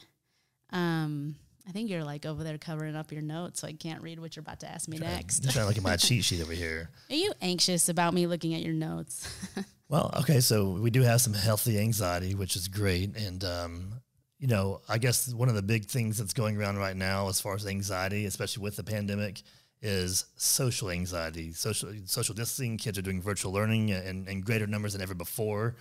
Um, 0.71 1.35
I 1.67 1.71
think 1.71 1.89
you're 1.89 2.03
like 2.03 2.25
over 2.25 2.43
there 2.43 2.57
covering 2.57 2.95
up 2.95 3.11
your 3.11 3.21
notes, 3.21 3.61
so 3.61 3.67
I 3.67 3.73
can't 3.73 4.01
read 4.01 4.19
what 4.19 4.35
you're 4.35 4.41
about 4.41 4.59
to 4.61 4.69
ask 4.69 4.87
me 4.87 4.97
trying, 4.97 5.11
next. 5.11 5.45
I'm 5.45 5.51
trying 5.51 5.63
to 5.63 5.67
look 5.69 5.77
at 5.77 5.83
my 5.83 5.95
cheat 5.97 6.23
sheet 6.23 6.41
over 6.41 6.53
here. 6.53 6.89
Are 7.09 7.15
you 7.15 7.33
anxious 7.41 7.89
about 7.89 8.13
me 8.13 8.27
looking 8.27 8.53
at 8.53 8.61
your 8.61 8.73
notes? 8.73 9.33
well, 9.89 10.13
okay, 10.19 10.39
so 10.39 10.71
we 10.71 10.89
do 10.89 11.01
have 11.01 11.21
some 11.21 11.33
healthy 11.33 11.79
anxiety, 11.79 12.35
which 12.35 12.55
is 12.55 12.67
great, 12.67 13.15
and 13.15 13.43
um, 13.43 13.93
you 14.39 14.47
know, 14.47 14.81
I 14.87 14.97
guess 14.97 15.33
one 15.33 15.49
of 15.49 15.55
the 15.55 15.61
big 15.61 15.85
things 15.85 16.17
that's 16.17 16.33
going 16.33 16.57
around 16.57 16.77
right 16.77 16.95
now, 16.95 17.29
as 17.29 17.39
far 17.41 17.55
as 17.55 17.65
anxiety, 17.65 18.25
especially 18.25 18.63
with 18.63 18.75
the 18.75 18.83
pandemic, 18.83 19.41
is 19.81 20.25
social 20.35 20.89
anxiety, 20.89 21.53
social 21.53 21.91
social 22.05 22.35
distancing. 22.35 22.77
Kids 22.77 22.97
are 22.97 23.01
doing 23.01 23.21
virtual 23.21 23.51
learning 23.51 23.89
in, 23.89 24.27
in 24.27 24.41
greater 24.41 24.67
numbers 24.67 24.93
than 24.93 25.01
ever 25.01 25.13
before. 25.15 25.75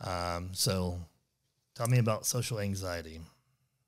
Um, 0.00 0.50
so, 0.52 0.98
tell 1.74 1.88
me 1.88 1.98
about 1.98 2.26
social 2.26 2.60
anxiety. 2.60 3.20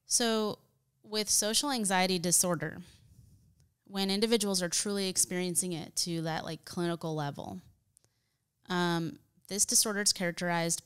So, 0.07 0.59
with 1.05 1.31
social 1.31 1.71
anxiety 1.71 2.19
disorder, 2.19 2.79
when 3.87 4.11
individuals 4.11 4.63
are 4.63 4.69
truly 4.69 5.09
experiencing 5.09 5.73
it 5.73 5.95
to 5.97 6.23
that 6.23 6.45
like 6.45 6.65
clinical 6.65 7.15
level, 7.15 7.61
um, 8.69 9.19
this 9.49 9.65
disorder 9.65 10.01
is 10.01 10.13
characterized 10.13 10.83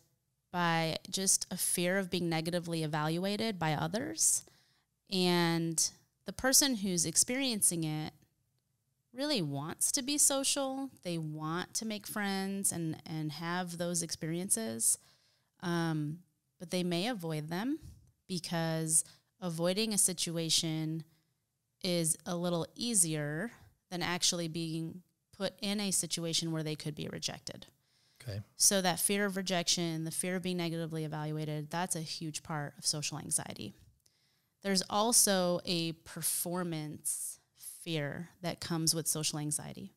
by 0.53 0.97
just 1.11 1.47
a 1.51 1.57
fear 1.57 1.99
of 1.99 2.11
being 2.11 2.29
negatively 2.29 2.83
evaluated 2.83 3.59
by 3.59 3.73
others. 3.73 4.43
And 5.11 5.91
the 6.25 6.33
person 6.33 6.77
who's 6.77 7.07
experiencing 7.07 7.85
it 7.85 8.13
really 9.15 9.41
wants 9.43 9.91
to 9.93 10.03
be 10.03 10.19
social. 10.19 10.91
They 11.03 11.19
want 11.19 11.75
to 11.75 11.87
make 11.87 12.07
friends 12.07 12.71
and, 12.71 12.97
and 13.07 13.33
have 13.33 13.79
those 13.79 14.03
experiences. 14.03 14.99
Um, 15.63 16.19
but 16.59 16.71
they 16.71 16.83
may 16.83 17.09
avoid 17.09 17.49
them 17.49 17.79
because 18.29 19.05
avoiding 19.41 19.93
a 19.93 19.99
situation 19.99 21.05
is 21.83 22.17
a 22.27 22.37
little 22.37 22.67
easier 22.75 23.53
than 23.91 24.03
actually 24.03 24.49
being 24.49 25.03
put 25.37 25.55
in 25.61 25.81
a 25.81 25.91
situation 25.91 26.51
where 26.51 26.63
they 26.63 26.75
could 26.75 26.95
be 26.95 27.09
rejected. 27.09 27.67
Okay. 28.27 28.41
So 28.57 28.81
that 28.81 28.99
fear 28.99 29.25
of 29.25 29.37
rejection, 29.37 30.05
the 30.05 30.11
fear 30.11 30.37
of 30.37 30.43
being 30.43 30.57
negatively 30.57 31.05
evaluated, 31.05 31.71
that's 31.71 31.95
a 31.97 32.01
huge 32.01 32.43
part 32.43 32.75
of 32.79 32.87
social 32.87 33.19
anxiety. 33.19 33.75
There's 34.63 34.83
also 34.91 35.61
a 35.65 35.93
performance 35.93 37.39
fear 37.55 38.31
that 38.43 38.61
comes 38.61 38.95
with 38.95 39.07
social 39.07 39.39
anxiety. 39.39 39.93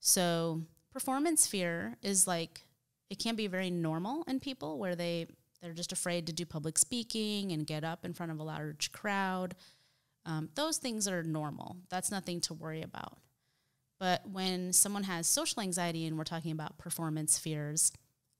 So 0.00 0.62
performance 0.92 1.46
fear 1.46 1.96
is 2.02 2.26
like 2.26 2.62
it 3.10 3.18
can 3.18 3.36
be 3.36 3.46
very 3.46 3.70
normal 3.70 4.24
in 4.26 4.40
people 4.40 4.78
where 4.78 4.96
they 4.96 5.26
they're 5.60 5.72
just 5.72 5.92
afraid 5.92 6.26
to 6.26 6.32
do 6.32 6.44
public 6.44 6.76
speaking 6.76 7.52
and 7.52 7.64
get 7.66 7.84
up 7.84 8.04
in 8.04 8.12
front 8.12 8.32
of 8.32 8.40
a 8.40 8.42
large 8.42 8.90
crowd. 8.90 9.54
Um, 10.26 10.48
those 10.56 10.78
things 10.78 11.06
are 11.06 11.22
normal. 11.22 11.76
That's 11.88 12.10
nothing 12.10 12.40
to 12.42 12.54
worry 12.54 12.82
about. 12.82 13.18
But 14.02 14.28
when 14.28 14.72
someone 14.72 15.04
has 15.04 15.28
social 15.28 15.62
anxiety 15.62 16.08
and 16.08 16.18
we're 16.18 16.24
talking 16.24 16.50
about 16.50 16.76
performance 16.76 17.38
fears, 17.38 17.92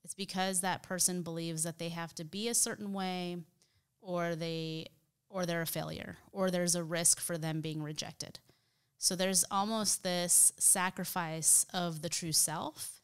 it's 0.03 0.13
because 0.13 0.59
that 0.59 0.83
person 0.83 1.21
believes 1.21 1.63
that 1.63 1.79
they 1.79 1.87
have 1.87 2.13
to 2.15 2.25
be 2.25 2.49
a 2.49 2.53
certain 2.53 2.91
way 2.91 3.37
or 4.01 4.35
they 4.35 4.87
or 5.29 5.45
they're 5.45 5.61
a 5.61 5.65
failure 5.65 6.17
or 6.33 6.51
there's 6.51 6.75
a 6.75 6.83
risk 6.83 7.21
for 7.21 7.37
them 7.37 7.61
being 7.61 7.81
rejected. 7.81 8.39
So 8.97 9.15
there's 9.15 9.45
almost 9.49 10.03
this 10.03 10.51
sacrifice 10.59 11.65
of 11.73 12.01
the 12.01 12.09
true 12.09 12.33
self 12.33 13.01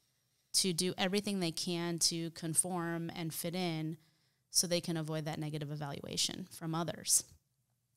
to 0.55 0.73
do 0.73 0.93
everything 0.97 1.39
they 1.39 1.51
can 1.51 1.97
to 1.99 2.29
conform 2.31 3.09
and 3.15 3.33
fit 3.33 3.55
in 3.55 3.95
so 4.49 4.67
they 4.67 4.81
can 4.81 4.97
avoid 4.97 5.23
that 5.23 5.39
negative 5.39 5.71
evaluation 5.71 6.49
from 6.51 6.75
others. 6.75 7.23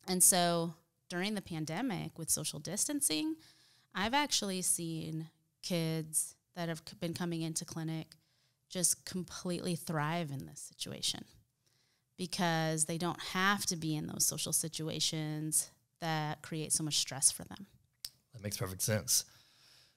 And 0.06 0.22
so 0.22 0.74
during 1.10 1.34
the 1.34 1.42
pandemic 1.42 2.16
with 2.16 2.30
social 2.30 2.60
distancing, 2.60 3.34
I've 3.94 4.14
actually 4.14 4.62
seen 4.62 5.28
kids 5.62 6.34
that 6.56 6.68
have 6.68 6.82
been 7.00 7.14
coming 7.14 7.42
into 7.42 7.64
clinic 7.64 8.08
just 8.70 9.04
completely 9.04 9.76
thrive 9.76 10.30
in 10.30 10.46
this 10.46 10.60
situation 10.60 11.24
because 12.16 12.86
they 12.86 12.98
don't 12.98 13.20
have 13.20 13.66
to 13.66 13.76
be 13.76 13.94
in 13.94 14.06
those 14.06 14.26
social 14.26 14.52
situations 14.52 15.70
that 16.00 16.42
create 16.42 16.72
so 16.72 16.82
much 16.82 16.98
stress 16.98 17.30
for 17.30 17.44
them. 17.44 17.66
That 18.32 18.42
makes 18.42 18.56
perfect 18.56 18.82
sense. 18.82 19.24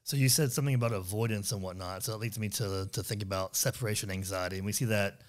So 0.03 0.17
you 0.17 0.29
said 0.29 0.51
something 0.51 0.75
about 0.75 0.91
avoidance 0.91 1.51
and 1.51 1.61
whatnot. 1.61 2.03
So 2.03 2.11
that 2.11 2.19
leads 2.19 2.37
me 2.37 2.49
to 2.49 2.87
to 2.91 3.03
think 3.03 3.23
about 3.23 3.55
separation 3.55 4.11
anxiety, 4.11 4.57
and 4.57 4.65
we 4.65 4.71
see 4.71 4.85
that 4.85 5.21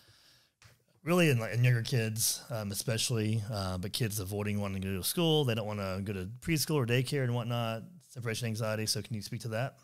really 1.02 1.30
in, 1.30 1.40
in 1.40 1.64
younger 1.64 1.82
kids, 1.82 2.42
um, 2.50 2.70
especially, 2.72 3.42
uh, 3.50 3.78
but 3.78 3.92
kids 3.92 4.20
avoiding 4.20 4.60
wanting 4.60 4.82
to 4.82 4.88
go 4.88 4.96
to 4.96 5.04
school. 5.04 5.44
They 5.44 5.54
don't 5.54 5.66
want 5.66 5.78
to 5.78 6.02
go 6.04 6.12
to 6.12 6.28
preschool 6.40 6.74
or 6.74 6.84
daycare 6.84 7.24
and 7.24 7.34
whatnot. 7.34 7.84
Separation 8.16 8.48
anxiety. 8.48 8.86
So 8.86 9.02
can 9.02 9.14
you 9.14 9.20
speak 9.20 9.42
to 9.42 9.48
that? 9.48 9.74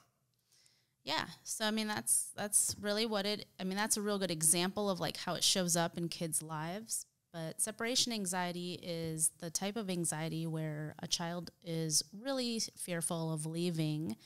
Yeah. 1.04 1.26
So 1.42 1.66
I 1.66 1.70
mean 1.70 1.86
that's 1.86 2.32
that's 2.34 2.74
really 2.80 3.04
what 3.04 3.26
it 3.26 3.46
I 3.60 3.64
mean 3.64 3.76
that's 3.76 3.98
a 3.98 4.00
real 4.00 4.18
good 4.18 4.30
example 4.30 4.88
of 4.88 5.00
like 5.00 5.18
how 5.18 5.34
it 5.34 5.44
shows 5.44 5.76
up 5.76 5.98
in 5.98 6.08
kids' 6.08 6.42
lives. 6.42 7.04
But 7.32 7.60
separation 7.60 8.12
anxiety 8.12 8.78
is 8.82 9.30
the 9.38 9.50
type 9.50 9.76
of 9.76 9.90
anxiety 9.90 10.46
where 10.46 10.94
a 11.02 11.06
child 11.06 11.50
is 11.62 12.02
really 12.18 12.60
fearful 12.76 13.32
of 13.32 13.46
leaving 13.46 14.16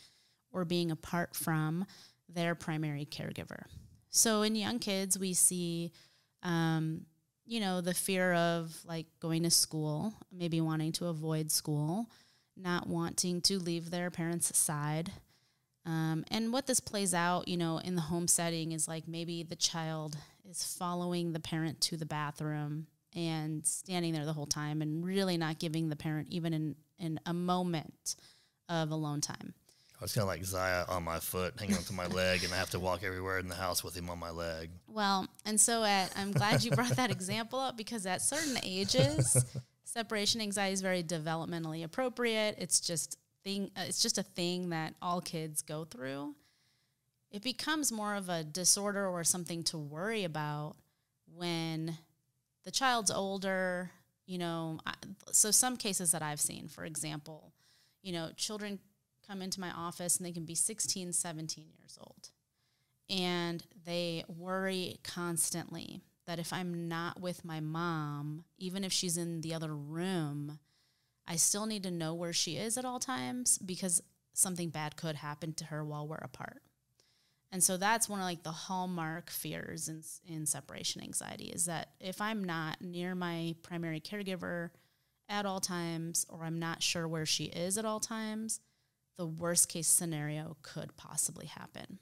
or 0.53 0.65
being 0.65 0.91
apart 0.91 1.35
from 1.35 1.85
their 2.29 2.55
primary 2.55 3.07
caregiver. 3.07 3.65
So 4.11 4.43
in 4.43 4.55
young 4.55 4.79
kids 4.79 5.19
we 5.19 5.35
see 5.35 5.93
um, 6.43 7.07
you 7.47 7.61
know, 7.61 7.81
the 7.81 7.95
fear 7.95 8.35
of 8.35 8.77
like 8.85 9.07
going 9.21 9.45
to 9.45 9.51
school, 9.51 10.13
maybe 10.33 10.61
wanting 10.61 10.93
to 10.93 11.07
avoid 11.07 11.51
school, 11.51 12.11
not 12.57 12.89
wanting 12.89 13.41
to 13.43 13.59
leave 13.59 13.91
their 13.91 14.11
parents' 14.11 14.57
side, 14.57 15.13
um, 15.87 16.25
and 16.33 16.53
what 16.53 16.67
this 16.67 16.81
plays 16.81 17.15
out, 17.15 17.47
you 17.47 17.57
know, 17.57 17.79
in 17.79 17.95
the 17.95 18.03
home 18.03 18.27
setting 18.27 18.73
is 18.73 18.89
like 18.89 19.07
maybe 19.07 19.45
the 19.45 19.55
child 19.55 20.17
is 20.51 20.65
following 20.65 21.33
the 21.33 21.41
parent 21.41 21.81
to 21.83 21.97
the 21.97 22.05
bathroom 22.05 22.89
and 23.15 23.65
standing 23.65 24.13
there 24.13 24.25
the 24.25 24.33
whole 24.33 24.47
time 24.47 24.83
and 24.83 25.05
really 25.05 25.37
not 25.37 25.61
giving 25.61 25.89
the 25.89 25.97
parent 25.97 26.27
even 26.31 26.53
in, 26.53 26.75
in 26.99 27.21
a 27.25 27.33
moment 27.33 28.17
of 28.69 28.91
alone 28.91 29.21
time. 29.21 29.55
I 29.99 30.05
was 30.05 30.13
kind 30.13 30.23
of 30.23 30.29
like 30.29 30.45
Zaya 30.45 30.85
on 30.89 31.05
my 31.05 31.21
foot, 31.21 31.55
hanging 31.59 31.77
onto 31.77 31.95
my 31.95 32.07
leg, 32.07 32.45
and 32.45 32.53
I 32.53 32.57
have 32.57 32.69
to 32.71 32.81
walk 32.81 33.03
everywhere 33.03 33.39
in 33.39 33.49
the 33.49 33.55
house 33.55 33.83
with 33.83 33.97
him 33.97 34.11
on 34.11 34.19
my 34.19 34.31
leg. 34.31 34.69
Well, 34.89 35.27
and 35.47 35.59
so 35.59 35.85
at, 35.85 36.13
I'm 36.17 36.33
glad 36.33 36.65
you 36.65 36.73
brought 36.73 36.97
that 36.97 37.11
example 37.13 37.61
up 37.61 37.79
because 37.79 38.05
at 38.05 38.21
certain 38.21 38.59
ages, 38.63 39.43
separation 39.97 40.41
anxiety 40.41 40.75
is 40.75 40.83
very 40.83 41.03
developmentally 41.03 41.83
appropriate. 41.83 42.57
It's 42.59 42.81
just 42.81 43.19
thing 43.45 43.71
uh, 43.77 43.85
it's 43.87 44.03
just 44.03 44.19
a 44.19 44.23
thing 44.23 44.71
that 44.71 44.95
all 45.01 45.21
kids 45.21 45.63
go 45.63 45.85
through. 45.85 46.35
It 47.31 47.43
becomes 47.43 47.91
more 47.91 48.15
of 48.15 48.29
a 48.29 48.45
disorder 48.45 49.07
or 49.09 49.25
something 49.25 49.63
to 49.65 49.79
worry 49.79 50.25
about 50.25 50.77
when 51.35 51.99
the 52.65 52.71
child's 52.71 53.11
older 53.11 53.91
you 54.27 54.39
know 54.39 54.79
so 55.31 55.51
some 55.51 55.77
cases 55.77 56.11
that 56.13 56.23
i've 56.23 56.41
seen 56.41 56.67
for 56.67 56.85
example 56.85 57.53
you 58.03 58.13
know 58.13 58.31
children 58.37 58.79
come 59.27 59.43
into 59.43 59.61
my 59.61 59.71
office 59.71 60.17
and 60.17 60.27
they 60.27 60.33
can 60.33 60.45
be 60.45 60.55
16 60.55 61.13
17 61.13 61.65
years 61.79 61.99
old. 62.01 62.31
And 63.09 63.63
they 63.85 64.25
worry 64.29 64.99
constantly 65.05 66.01
that 66.27 66.39
if 66.39 66.53
i'm 66.53 66.89
not 66.89 67.21
with 67.21 67.45
my 67.45 67.61
mom 67.61 68.45
even 68.59 68.85
if 68.85 68.93
she's 68.93 69.17
in 69.17 69.41
the 69.41 69.55
other 69.55 69.75
room 69.75 70.59
I 71.27 71.37
still 71.37 71.67
need 71.67 71.83
to 71.83 71.91
know 71.91 72.15
where 72.15 72.33
she 72.33 72.57
is 72.57 72.79
at 72.79 72.85
all 72.85 73.01
times 73.01 73.59
because 73.59 74.03
something 74.33 74.71
bad 74.71 74.97
could 74.97 75.17
happen 75.17 75.55
to 75.55 75.65
her 75.67 75.85
while 75.85 76.07
we're 76.07 76.17
apart. 76.17 76.63
And 77.51 77.63
so 77.63 77.77
that's 77.77 78.09
one 78.09 78.21
of 78.21 78.25
like 78.25 78.43
the 78.43 78.51
hallmark 78.51 79.31
fears 79.31 79.89
in, 79.89 80.03
in 80.27 80.47
separation 80.47 81.03
anxiety 81.03 81.47
is 81.47 81.65
that 81.67 81.91
if 82.01 82.21
I'm 82.21 82.45
not 82.45 82.81
near 82.81 83.15
my 83.15 83.55
primary 83.63 84.01
caregiver 84.01 84.71
at 85.29 85.47
all 85.47 85.61
times, 85.61 86.27
or 86.29 86.45
I'm 86.45 86.59
not 86.59 86.83
sure 86.83 87.09
where 87.09 87.27
she 87.27 87.45
is 87.45 87.79
at 87.79 87.85
all 87.85 88.01
times, 88.01 88.61
the 89.17 89.27
worst 89.27 89.69
case 89.69 89.89
scenario 89.89 90.57
could 90.63 90.97
possibly 90.97 91.47
happen. 91.47 91.99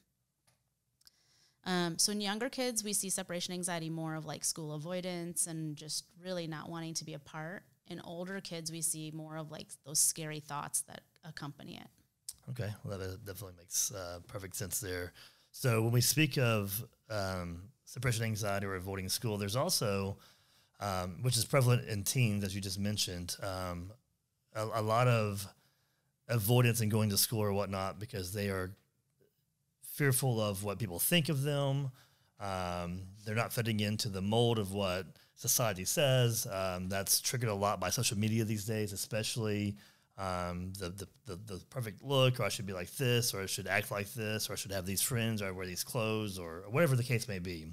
Um, 1.66 1.98
so 1.98 2.12
in 2.12 2.20
younger 2.20 2.50
kids, 2.50 2.84
we 2.84 2.92
see 2.92 3.08
separation 3.08 3.54
anxiety 3.54 3.88
more 3.88 4.14
of 4.14 4.26
like 4.26 4.44
school 4.44 4.74
avoidance 4.74 5.46
and 5.46 5.76
just 5.76 6.04
really 6.22 6.46
not 6.46 6.68
wanting 6.68 6.94
to 6.94 7.04
be 7.04 7.14
apart 7.14 7.62
in 7.88 8.00
older 8.00 8.40
kids, 8.40 8.72
we 8.72 8.80
see 8.80 9.10
more 9.14 9.36
of 9.36 9.50
like 9.50 9.68
those 9.84 9.98
scary 9.98 10.40
thoughts 10.40 10.82
that 10.82 11.02
accompany 11.24 11.76
it. 11.76 11.88
Okay, 12.50 12.72
well, 12.84 12.98
that 12.98 13.24
definitely 13.24 13.56
makes 13.58 13.92
uh, 13.92 14.20
perfect 14.26 14.56
sense 14.56 14.80
there. 14.80 15.12
So 15.50 15.82
when 15.82 15.92
we 15.92 16.00
speak 16.00 16.36
of 16.36 16.84
um, 17.10 17.62
separation 17.84 18.24
anxiety 18.24 18.66
or 18.66 18.74
avoiding 18.74 19.08
school, 19.08 19.38
there's 19.38 19.56
also, 19.56 20.18
um, 20.80 21.18
which 21.22 21.36
is 21.36 21.44
prevalent 21.44 21.88
in 21.88 22.02
teens, 22.02 22.44
as 22.44 22.54
you 22.54 22.60
just 22.60 22.78
mentioned, 22.78 23.36
um, 23.42 23.92
a, 24.54 24.64
a, 24.80 24.82
lot 24.82 25.06
of 25.08 25.46
avoidance 26.28 26.80
in 26.80 26.88
going 26.88 27.10
to 27.10 27.16
school 27.16 27.40
or 27.40 27.52
whatnot 27.52 27.98
because 27.98 28.32
they 28.32 28.48
are 28.48 28.72
fearful 29.94 30.40
of 30.40 30.64
what 30.64 30.78
people 30.78 30.98
think 30.98 31.28
of 31.28 31.42
them. 31.42 31.90
Um, 32.40 33.02
they're 33.24 33.34
not 33.34 33.52
fitting 33.52 33.80
into 33.80 34.08
the 34.08 34.20
mold 34.20 34.58
of 34.58 34.72
what 34.72 35.06
society 35.36 35.84
says. 35.84 36.46
Um, 36.50 36.88
that's 36.88 37.20
triggered 37.20 37.48
a 37.48 37.54
lot 37.54 37.80
by 37.80 37.90
social 37.90 38.18
media 38.18 38.44
these 38.44 38.64
days, 38.64 38.92
especially 38.92 39.76
um, 40.18 40.72
the, 40.78 40.90
the, 40.90 41.08
the, 41.26 41.36
the, 41.54 41.60
perfect 41.70 42.02
look, 42.02 42.40
or 42.40 42.44
I 42.44 42.48
should 42.48 42.66
be 42.66 42.72
like 42.72 42.90
this, 42.96 43.34
or 43.34 43.42
I 43.42 43.46
should 43.46 43.66
act 43.66 43.90
like 43.90 44.12
this, 44.14 44.48
or 44.48 44.52
I 44.52 44.56
should 44.56 44.72
have 44.72 44.86
these 44.86 45.02
friends, 45.02 45.42
or 45.42 45.46
I 45.46 45.50
wear 45.50 45.66
these 45.66 45.84
clothes, 45.84 46.38
or 46.38 46.64
whatever 46.70 46.96
the 46.96 47.02
case 47.02 47.26
may 47.26 47.38
be. 47.38 47.72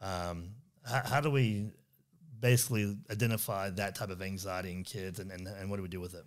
Um, 0.00 0.50
how, 0.84 1.02
how, 1.04 1.20
do 1.20 1.30
we 1.30 1.70
basically 2.40 2.96
identify 3.10 3.70
that 3.70 3.94
type 3.94 4.10
of 4.10 4.22
anxiety 4.22 4.72
in 4.72 4.82
kids, 4.82 5.20
and, 5.20 5.30
and, 5.30 5.46
and 5.46 5.70
what 5.70 5.76
do 5.76 5.82
we 5.82 5.88
do 5.88 6.00
with 6.00 6.14
it? 6.14 6.24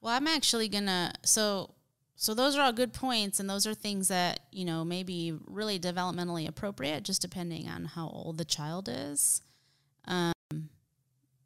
Well, 0.00 0.14
I'm 0.14 0.28
actually 0.28 0.68
gonna 0.68 1.12
so 1.24 1.74
so 2.20 2.34
those 2.34 2.56
are 2.56 2.62
all 2.62 2.72
good 2.72 2.92
points, 2.92 3.38
and 3.38 3.48
those 3.48 3.64
are 3.64 3.74
things 3.74 4.08
that 4.08 4.40
you 4.50 4.64
know 4.64 4.84
maybe 4.84 5.38
really 5.46 5.78
developmentally 5.78 6.48
appropriate, 6.48 7.04
just 7.04 7.22
depending 7.22 7.68
on 7.68 7.84
how 7.84 8.08
old 8.08 8.38
the 8.38 8.44
child 8.44 8.88
is. 8.90 9.40
Um, 10.04 10.32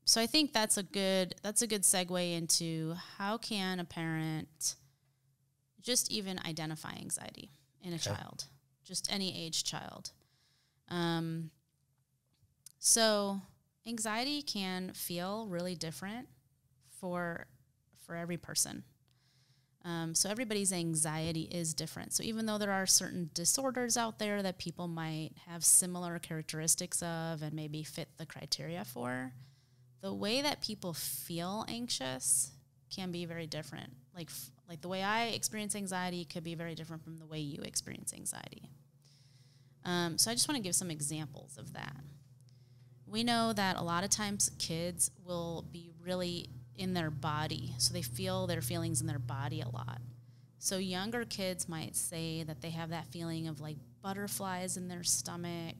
so 0.06 0.18
I 0.18 0.26
think 0.26 0.54
that's 0.54 0.78
a 0.78 0.82
good 0.82 1.34
that's 1.42 1.60
a 1.60 1.66
good 1.66 1.82
segue 1.82 2.36
into 2.36 2.94
how 3.18 3.36
can 3.36 3.80
a 3.80 3.84
parent 3.84 4.76
just 5.82 6.10
even 6.10 6.38
identify 6.38 6.92
anxiety 6.92 7.50
in 7.82 7.92
a 7.92 7.96
okay. 7.96 8.14
child, 8.14 8.46
just 8.82 9.12
any 9.12 9.44
age 9.44 9.64
child. 9.64 10.12
Um, 10.88 11.50
so 12.78 13.42
anxiety 13.86 14.40
can 14.40 14.92
feel 14.94 15.46
really 15.48 15.74
different 15.74 16.28
for 16.98 17.44
for 18.06 18.16
every 18.16 18.38
person. 18.38 18.84
Um, 19.84 20.14
so 20.14 20.30
everybody's 20.30 20.72
anxiety 20.72 21.48
is 21.50 21.74
different. 21.74 22.12
So 22.12 22.22
even 22.22 22.46
though 22.46 22.58
there 22.58 22.70
are 22.70 22.86
certain 22.86 23.30
disorders 23.34 23.96
out 23.96 24.18
there 24.18 24.42
that 24.42 24.58
people 24.58 24.86
might 24.86 25.30
have 25.48 25.64
similar 25.64 26.18
characteristics 26.20 27.02
of 27.02 27.42
and 27.42 27.52
maybe 27.52 27.82
fit 27.82 28.08
the 28.16 28.26
criteria 28.26 28.84
for, 28.84 29.32
the 30.00 30.14
way 30.14 30.40
that 30.40 30.60
people 30.60 30.92
feel 30.92 31.64
anxious 31.68 32.52
can 32.94 33.10
be 33.10 33.24
very 33.24 33.46
different. 33.46 33.90
Like 34.14 34.30
like 34.68 34.80
the 34.80 34.88
way 34.88 35.02
I 35.02 35.26
experience 35.26 35.74
anxiety 35.74 36.24
could 36.24 36.44
be 36.44 36.54
very 36.54 36.74
different 36.74 37.02
from 37.02 37.18
the 37.18 37.26
way 37.26 37.40
you 37.40 37.62
experience 37.62 38.14
anxiety. 38.14 38.70
Um, 39.84 40.16
so 40.16 40.30
I 40.30 40.34
just 40.34 40.48
want 40.48 40.56
to 40.56 40.62
give 40.62 40.74
some 40.74 40.90
examples 40.90 41.58
of 41.58 41.72
that. 41.72 41.96
We 43.06 43.24
know 43.24 43.52
that 43.52 43.76
a 43.76 43.82
lot 43.82 44.04
of 44.04 44.10
times 44.10 44.50
kids 44.58 45.10
will 45.24 45.66
be 45.70 45.90
really 46.02 46.48
in 46.76 46.94
their 46.94 47.10
body. 47.10 47.74
So 47.78 47.92
they 47.92 48.02
feel 48.02 48.46
their 48.46 48.62
feelings 48.62 49.00
in 49.00 49.06
their 49.06 49.18
body 49.18 49.60
a 49.60 49.68
lot. 49.68 50.00
So 50.58 50.78
younger 50.78 51.24
kids 51.24 51.68
might 51.68 51.96
say 51.96 52.44
that 52.44 52.60
they 52.60 52.70
have 52.70 52.90
that 52.90 53.06
feeling 53.06 53.48
of 53.48 53.60
like 53.60 53.76
butterflies 54.00 54.76
in 54.76 54.88
their 54.88 55.02
stomach 55.02 55.76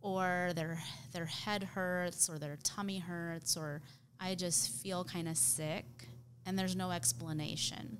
or 0.00 0.52
their 0.56 0.82
their 1.12 1.26
head 1.26 1.62
hurts 1.62 2.28
or 2.28 2.38
their 2.38 2.58
tummy 2.64 2.98
hurts 2.98 3.56
or 3.56 3.80
I 4.18 4.34
just 4.34 4.70
feel 4.82 5.04
kind 5.04 5.28
of 5.28 5.36
sick 5.36 6.08
and 6.44 6.58
there's 6.58 6.76
no 6.76 6.90
explanation. 6.90 7.98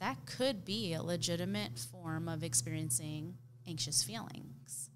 That 0.00 0.26
could 0.26 0.64
be 0.64 0.94
a 0.94 1.02
legitimate 1.02 1.78
form 1.78 2.28
of 2.28 2.42
experiencing 2.42 3.34
anxious 3.66 4.02
feelings 4.02 4.90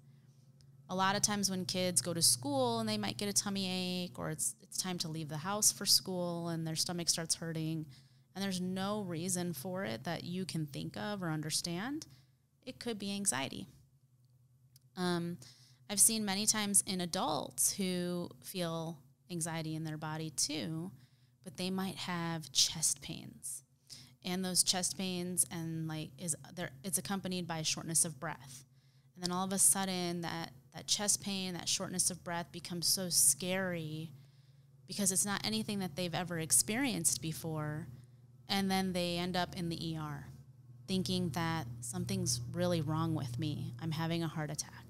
a 0.89 0.95
lot 0.95 1.15
of 1.15 1.21
times 1.21 1.49
when 1.49 1.65
kids 1.65 2.01
go 2.01 2.13
to 2.13 2.21
school 2.21 2.79
and 2.79 2.87
they 2.87 2.97
might 2.97 3.17
get 3.17 3.29
a 3.29 3.33
tummy 3.33 4.05
ache 4.05 4.17
or 4.17 4.29
it's 4.29 4.55
it's 4.61 4.77
time 4.77 4.97
to 4.97 5.07
leave 5.07 5.29
the 5.29 5.37
house 5.37 5.71
for 5.71 5.85
school 5.85 6.49
and 6.49 6.65
their 6.65 6.75
stomach 6.75 7.09
starts 7.09 7.35
hurting 7.35 7.85
and 8.37 8.43
there's 8.43 8.61
no 8.61 9.01
reason 9.01 9.51
for 9.51 9.83
it 9.83 10.03
that 10.03 10.23
you 10.23 10.45
can 10.45 10.67
think 10.67 10.95
of 10.95 11.23
or 11.23 11.31
understand, 11.31 12.05
it 12.63 12.79
could 12.79 12.99
be 12.99 13.11
anxiety. 13.11 13.65
Um, 14.95 15.37
I've 15.89 15.99
seen 15.99 16.23
many 16.23 16.45
times 16.45 16.83
in 16.85 17.01
adults 17.01 17.73
who 17.73 18.29
feel 18.43 18.99
anxiety 19.31 19.73
in 19.73 19.85
their 19.85 19.97
body 19.97 20.29
too, 20.29 20.91
but 21.43 21.57
they 21.57 21.71
might 21.71 21.95
have 21.95 22.51
chest 22.51 23.01
pains. 23.01 23.63
And 24.23 24.45
those 24.45 24.61
chest 24.61 24.99
pains 24.99 25.43
and 25.49 25.87
like 25.87 26.09
is 26.19 26.35
there 26.53 26.69
it's 26.83 26.99
accompanied 26.99 27.47
by 27.47 27.63
shortness 27.63 28.05
of 28.05 28.19
breath 28.19 28.65
And 29.15 29.23
then 29.23 29.31
all 29.31 29.45
of 29.45 29.51
a 29.51 29.57
sudden, 29.57 30.21
that, 30.21 30.51
that 30.77 30.85
chest 30.85 31.23
pain, 31.23 31.55
that 31.55 31.67
shortness 31.67 32.11
of 32.11 32.23
breath 32.23 32.51
becomes 32.51 32.85
so 32.85 33.09
scary 33.09 34.11
because 34.87 35.11
it's 35.11 35.25
not 35.25 35.41
anything 35.43 35.79
that 35.79 35.95
they've 35.95 36.13
ever 36.13 36.37
experienced 36.37 37.19
before. 37.19 37.87
And 38.47 38.69
then 38.69 38.93
they 38.93 39.17
end 39.17 39.35
up 39.35 39.57
in 39.57 39.69
the 39.69 39.97
ER 39.97 40.27
thinking 40.87 41.29
that 41.31 41.65
something's 41.81 42.39
really 42.53 42.81
wrong 42.81 43.15
with 43.15 43.39
me. 43.39 43.73
I'm 43.81 43.91
having 43.91 44.23
a 44.23 44.27
heart 44.27 44.51
attack. 44.51 44.85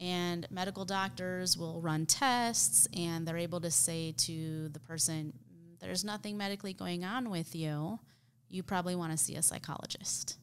And 0.00 0.46
medical 0.50 0.86
doctors 0.86 1.56
will 1.56 1.80
run 1.80 2.06
tests 2.06 2.88
and 2.96 3.28
they're 3.28 3.36
able 3.36 3.60
to 3.60 3.70
say 3.70 4.14
to 4.18 4.70
the 4.70 4.80
person, 4.80 5.34
There's 5.80 6.02
nothing 6.02 6.38
medically 6.38 6.72
going 6.72 7.04
on 7.04 7.30
with 7.30 7.54
you. 7.54 8.00
You 8.48 8.62
probably 8.62 8.96
want 8.96 9.12
to 9.12 9.18
see 9.18 9.36
a 9.36 9.42
psychologist. 9.42 10.38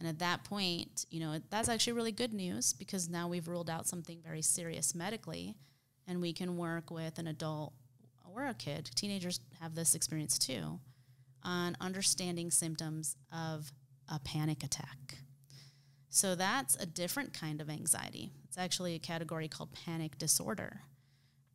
And 0.00 0.08
at 0.08 0.18
that 0.20 0.44
point, 0.44 1.04
you 1.10 1.20
know, 1.20 1.38
that's 1.50 1.68
actually 1.68 1.92
really 1.92 2.10
good 2.10 2.32
news 2.32 2.72
because 2.72 3.08
now 3.08 3.28
we've 3.28 3.46
ruled 3.46 3.68
out 3.68 3.86
something 3.86 4.18
very 4.24 4.40
serious 4.40 4.94
medically 4.94 5.54
and 6.08 6.22
we 6.22 6.32
can 6.32 6.56
work 6.56 6.90
with 6.90 7.18
an 7.18 7.26
adult 7.26 7.74
or 8.34 8.46
a 8.46 8.54
kid. 8.54 8.90
Teenagers 8.94 9.40
have 9.60 9.74
this 9.74 9.94
experience 9.94 10.38
too 10.38 10.80
on 11.42 11.76
understanding 11.80 12.50
symptoms 12.50 13.16
of 13.30 13.72
a 14.08 14.18
panic 14.18 14.64
attack. 14.64 15.18
So 16.08 16.34
that's 16.34 16.76
a 16.76 16.86
different 16.86 17.34
kind 17.34 17.60
of 17.60 17.68
anxiety. 17.68 18.30
It's 18.44 18.58
actually 18.58 18.94
a 18.94 18.98
category 18.98 19.48
called 19.48 19.72
panic 19.72 20.18
disorder, 20.18 20.80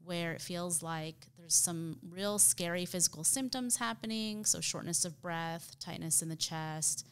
where 0.03 0.33
it 0.33 0.41
feels 0.41 0.81
like 0.81 1.27
there's 1.37 1.55
some 1.55 1.97
real 2.09 2.39
scary 2.39 2.85
physical 2.85 3.23
symptoms 3.23 3.77
happening. 3.77 4.45
So, 4.45 4.61
shortness 4.61 5.03
of 5.03 5.21
breath, 5.21 5.75
tightness 5.79 6.21
in 6.21 6.29
the 6.29 6.37
chest, 6.37 7.05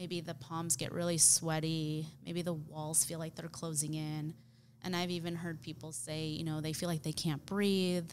maybe 0.00 0.22
the 0.22 0.32
palms 0.32 0.76
get 0.76 0.92
really 0.92 1.18
sweaty, 1.18 2.06
maybe 2.24 2.40
the 2.40 2.54
walls 2.54 3.04
feel 3.04 3.18
like 3.18 3.34
they're 3.34 3.50
closing 3.50 3.92
in. 3.92 4.32
And 4.82 4.96
I've 4.96 5.10
even 5.10 5.36
heard 5.36 5.60
people 5.60 5.92
say, 5.92 6.24
you 6.24 6.42
know, 6.42 6.62
they 6.62 6.72
feel 6.72 6.88
like 6.88 7.02
they 7.02 7.12
can't 7.12 7.44
breathe, 7.44 8.10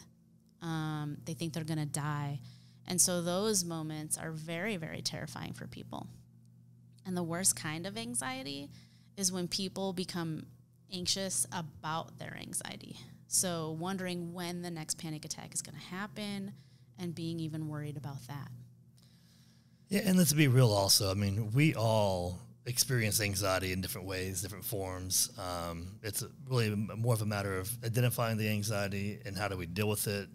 um, 0.60 1.16
they 1.24 1.32
think 1.32 1.54
they're 1.54 1.64
to 1.64 1.86
die. 1.86 2.40
And 2.86 3.00
so, 3.00 3.22
those 3.22 3.64
moments 3.64 4.18
are 4.18 4.30
very, 4.30 4.76
very 4.76 5.00
terrifying 5.00 5.54
for 5.54 5.66
people. 5.66 6.06
And 7.06 7.16
the 7.16 7.22
worst 7.22 7.56
kind 7.56 7.86
of 7.86 7.96
anxiety 7.96 8.68
is 9.16 9.32
when 9.32 9.48
people 9.48 9.94
become 9.94 10.44
anxious 10.92 11.46
about 11.52 12.18
their 12.18 12.36
anxiety. 12.38 12.96
So, 13.28 13.76
wondering 13.78 14.34
when 14.34 14.60
the 14.60 14.70
next 14.70 14.98
panic 14.98 15.24
attack 15.24 15.54
is 15.54 15.62
going 15.62 15.78
to 15.78 15.86
happen 15.86 16.52
and 16.98 17.14
being 17.14 17.40
even 17.40 17.68
worried 17.68 17.96
about 17.96 18.26
that. 18.26 18.48
Yeah, 19.88 20.02
and 20.04 20.18
let's 20.18 20.34
be 20.34 20.48
real 20.48 20.70
also. 20.70 21.10
I 21.10 21.14
mean, 21.14 21.50
we 21.52 21.74
all 21.74 22.38
experience 22.66 23.22
anxiety 23.22 23.72
in 23.72 23.80
different 23.80 24.06
ways, 24.06 24.42
different 24.42 24.66
forms. 24.66 25.30
Um, 25.38 25.98
it's 26.02 26.22
really 26.46 26.74
more 26.74 27.14
of 27.14 27.22
a 27.22 27.26
matter 27.26 27.56
of 27.58 27.70
identifying 27.82 28.36
the 28.36 28.50
anxiety 28.50 29.18
and 29.24 29.34
how 29.34 29.48
do 29.48 29.56
we 29.56 29.64
deal 29.64 29.88
with 29.88 30.06
it 30.06 30.28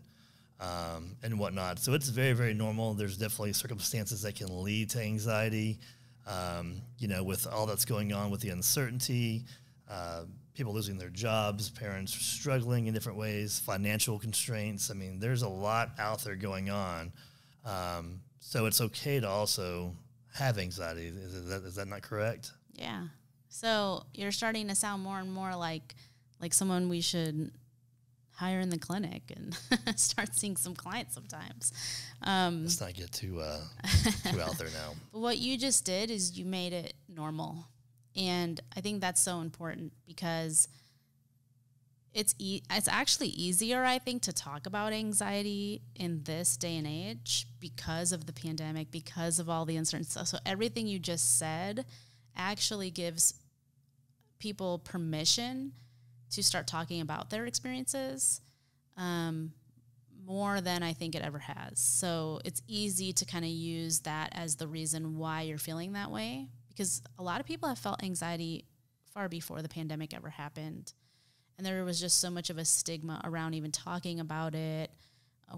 um, 0.59 1.17
and 1.21 1.37
whatnot. 1.37 1.77
So 1.77 1.93
it's 1.93 2.09
very, 2.09 2.33
very 2.33 2.55
normal. 2.55 2.95
There's 2.95 3.15
definitely 3.15 3.53
circumstances 3.53 4.23
that 4.23 4.35
can 4.35 4.63
lead 4.63 4.89
to 4.91 5.01
anxiety. 5.01 5.79
Um, 6.25 6.81
you 6.97 7.07
know, 7.07 7.23
with 7.23 7.45
all 7.45 7.67
that's 7.67 7.85
going 7.85 8.11
on 8.11 8.31
with 8.31 8.41
the 8.41 8.49
uncertainty, 8.49 9.45
uh, 9.87 10.23
people 10.55 10.73
losing 10.73 10.97
their 10.97 11.09
jobs, 11.09 11.69
parents 11.69 12.13
struggling 12.13 12.87
in 12.87 12.93
different 12.95 13.19
ways, 13.19 13.59
financial 13.59 14.17
constraints. 14.17 14.89
I 14.89 14.95
mean, 14.95 15.19
there's 15.19 15.43
a 15.43 15.49
lot 15.49 15.91
out 15.99 16.23
there 16.23 16.35
going 16.35 16.71
on. 16.71 17.11
Um, 17.65 18.21
so 18.45 18.65
it's 18.65 18.81
okay 18.81 19.21
to 19.21 19.27
also 19.27 19.95
have 20.35 20.57
anxiety. 20.57 21.07
Is 21.07 21.47
that, 21.47 21.63
is 21.63 21.75
that 21.75 21.87
not 21.87 22.01
correct? 22.01 22.51
Yeah. 22.73 23.05
So 23.47 24.03
you're 24.13 24.33
starting 24.33 24.67
to 24.67 24.75
sound 24.75 25.01
more 25.01 25.19
and 25.19 25.31
more 25.31 25.55
like 25.55 25.95
like 26.41 26.53
someone 26.53 26.89
we 26.89 26.99
should 26.99 27.51
hire 28.35 28.59
in 28.59 28.69
the 28.69 28.77
clinic 28.77 29.31
and 29.33 29.57
start 29.97 30.35
seeing 30.35 30.57
some 30.57 30.75
clients 30.75 31.15
sometimes. 31.15 31.71
Um, 32.21 32.63
Let's 32.63 32.81
not 32.81 32.93
get 32.93 33.13
too 33.13 33.39
uh, 33.39 33.61
too 34.29 34.41
out 34.41 34.57
there 34.57 34.67
now. 34.67 34.93
But 35.13 35.19
what 35.19 35.37
you 35.37 35.57
just 35.57 35.85
did 35.85 36.11
is 36.11 36.37
you 36.37 36.43
made 36.43 36.73
it 36.73 36.95
normal, 37.07 37.65
and 38.15 38.59
I 38.75 38.81
think 38.81 38.99
that's 38.99 39.21
so 39.21 39.39
important 39.39 39.93
because 40.05 40.67
it's 42.13 42.35
e- 42.37 42.61
it's 42.69 42.87
actually 42.87 43.29
easier, 43.29 43.83
I 43.83 43.99
think, 43.99 44.21
to 44.23 44.33
talk 44.33 44.65
about 44.65 44.93
anxiety 44.93 45.81
in 45.95 46.23
this 46.23 46.57
day 46.57 46.77
and 46.77 46.87
age 46.87 47.47
because 47.59 48.11
of 48.11 48.25
the 48.25 48.33
pandemic, 48.33 48.91
because 48.91 49.39
of 49.39 49.49
all 49.49 49.65
the 49.65 49.77
uncertain 49.77 50.05
stuff. 50.05 50.27
So 50.27 50.37
everything 50.45 50.87
you 50.87 50.99
just 50.99 51.37
said 51.37 51.85
actually 52.35 52.91
gives 52.91 53.33
people 54.39 54.79
permission 54.79 55.73
to 56.31 56.43
start 56.43 56.67
talking 56.67 57.01
about 57.01 57.29
their 57.29 57.45
experiences 57.45 58.41
um, 58.97 59.53
more 60.25 60.61
than 60.61 60.83
I 60.83 60.93
think 60.93 61.15
it 61.15 61.21
ever 61.21 61.39
has. 61.39 61.79
So 61.79 62.41
it's 62.43 62.61
easy 62.67 63.13
to 63.13 63.25
kind 63.25 63.45
of 63.45 63.51
use 63.51 63.99
that 64.01 64.29
as 64.33 64.55
the 64.55 64.67
reason 64.67 65.17
why 65.17 65.41
you're 65.41 65.57
feeling 65.57 65.93
that 65.93 66.11
way 66.11 66.49
because 66.73 67.01
a 67.19 67.23
lot 67.23 67.39
of 67.39 67.45
people 67.45 67.69
have 67.69 67.77
felt 67.77 68.03
anxiety 68.03 68.65
far 69.13 69.29
before 69.29 69.61
the 69.61 69.69
pandemic 69.69 70.13
ever 70.13 70.29
happened. 70.29 70.93
And 71.57 71.65
there 71.65 71.83
was 71.83 71.99
just 71.99 72.19
so 72.19 72.29
much 72.29 72.49
of 72.49 72.57
a 72.57 72.65
stigma 72.65 73.21
around 73.23 73.53
even 73.53 73.71
talking 73.71 74.19
about 74.19 74.55
it 74.55 74.91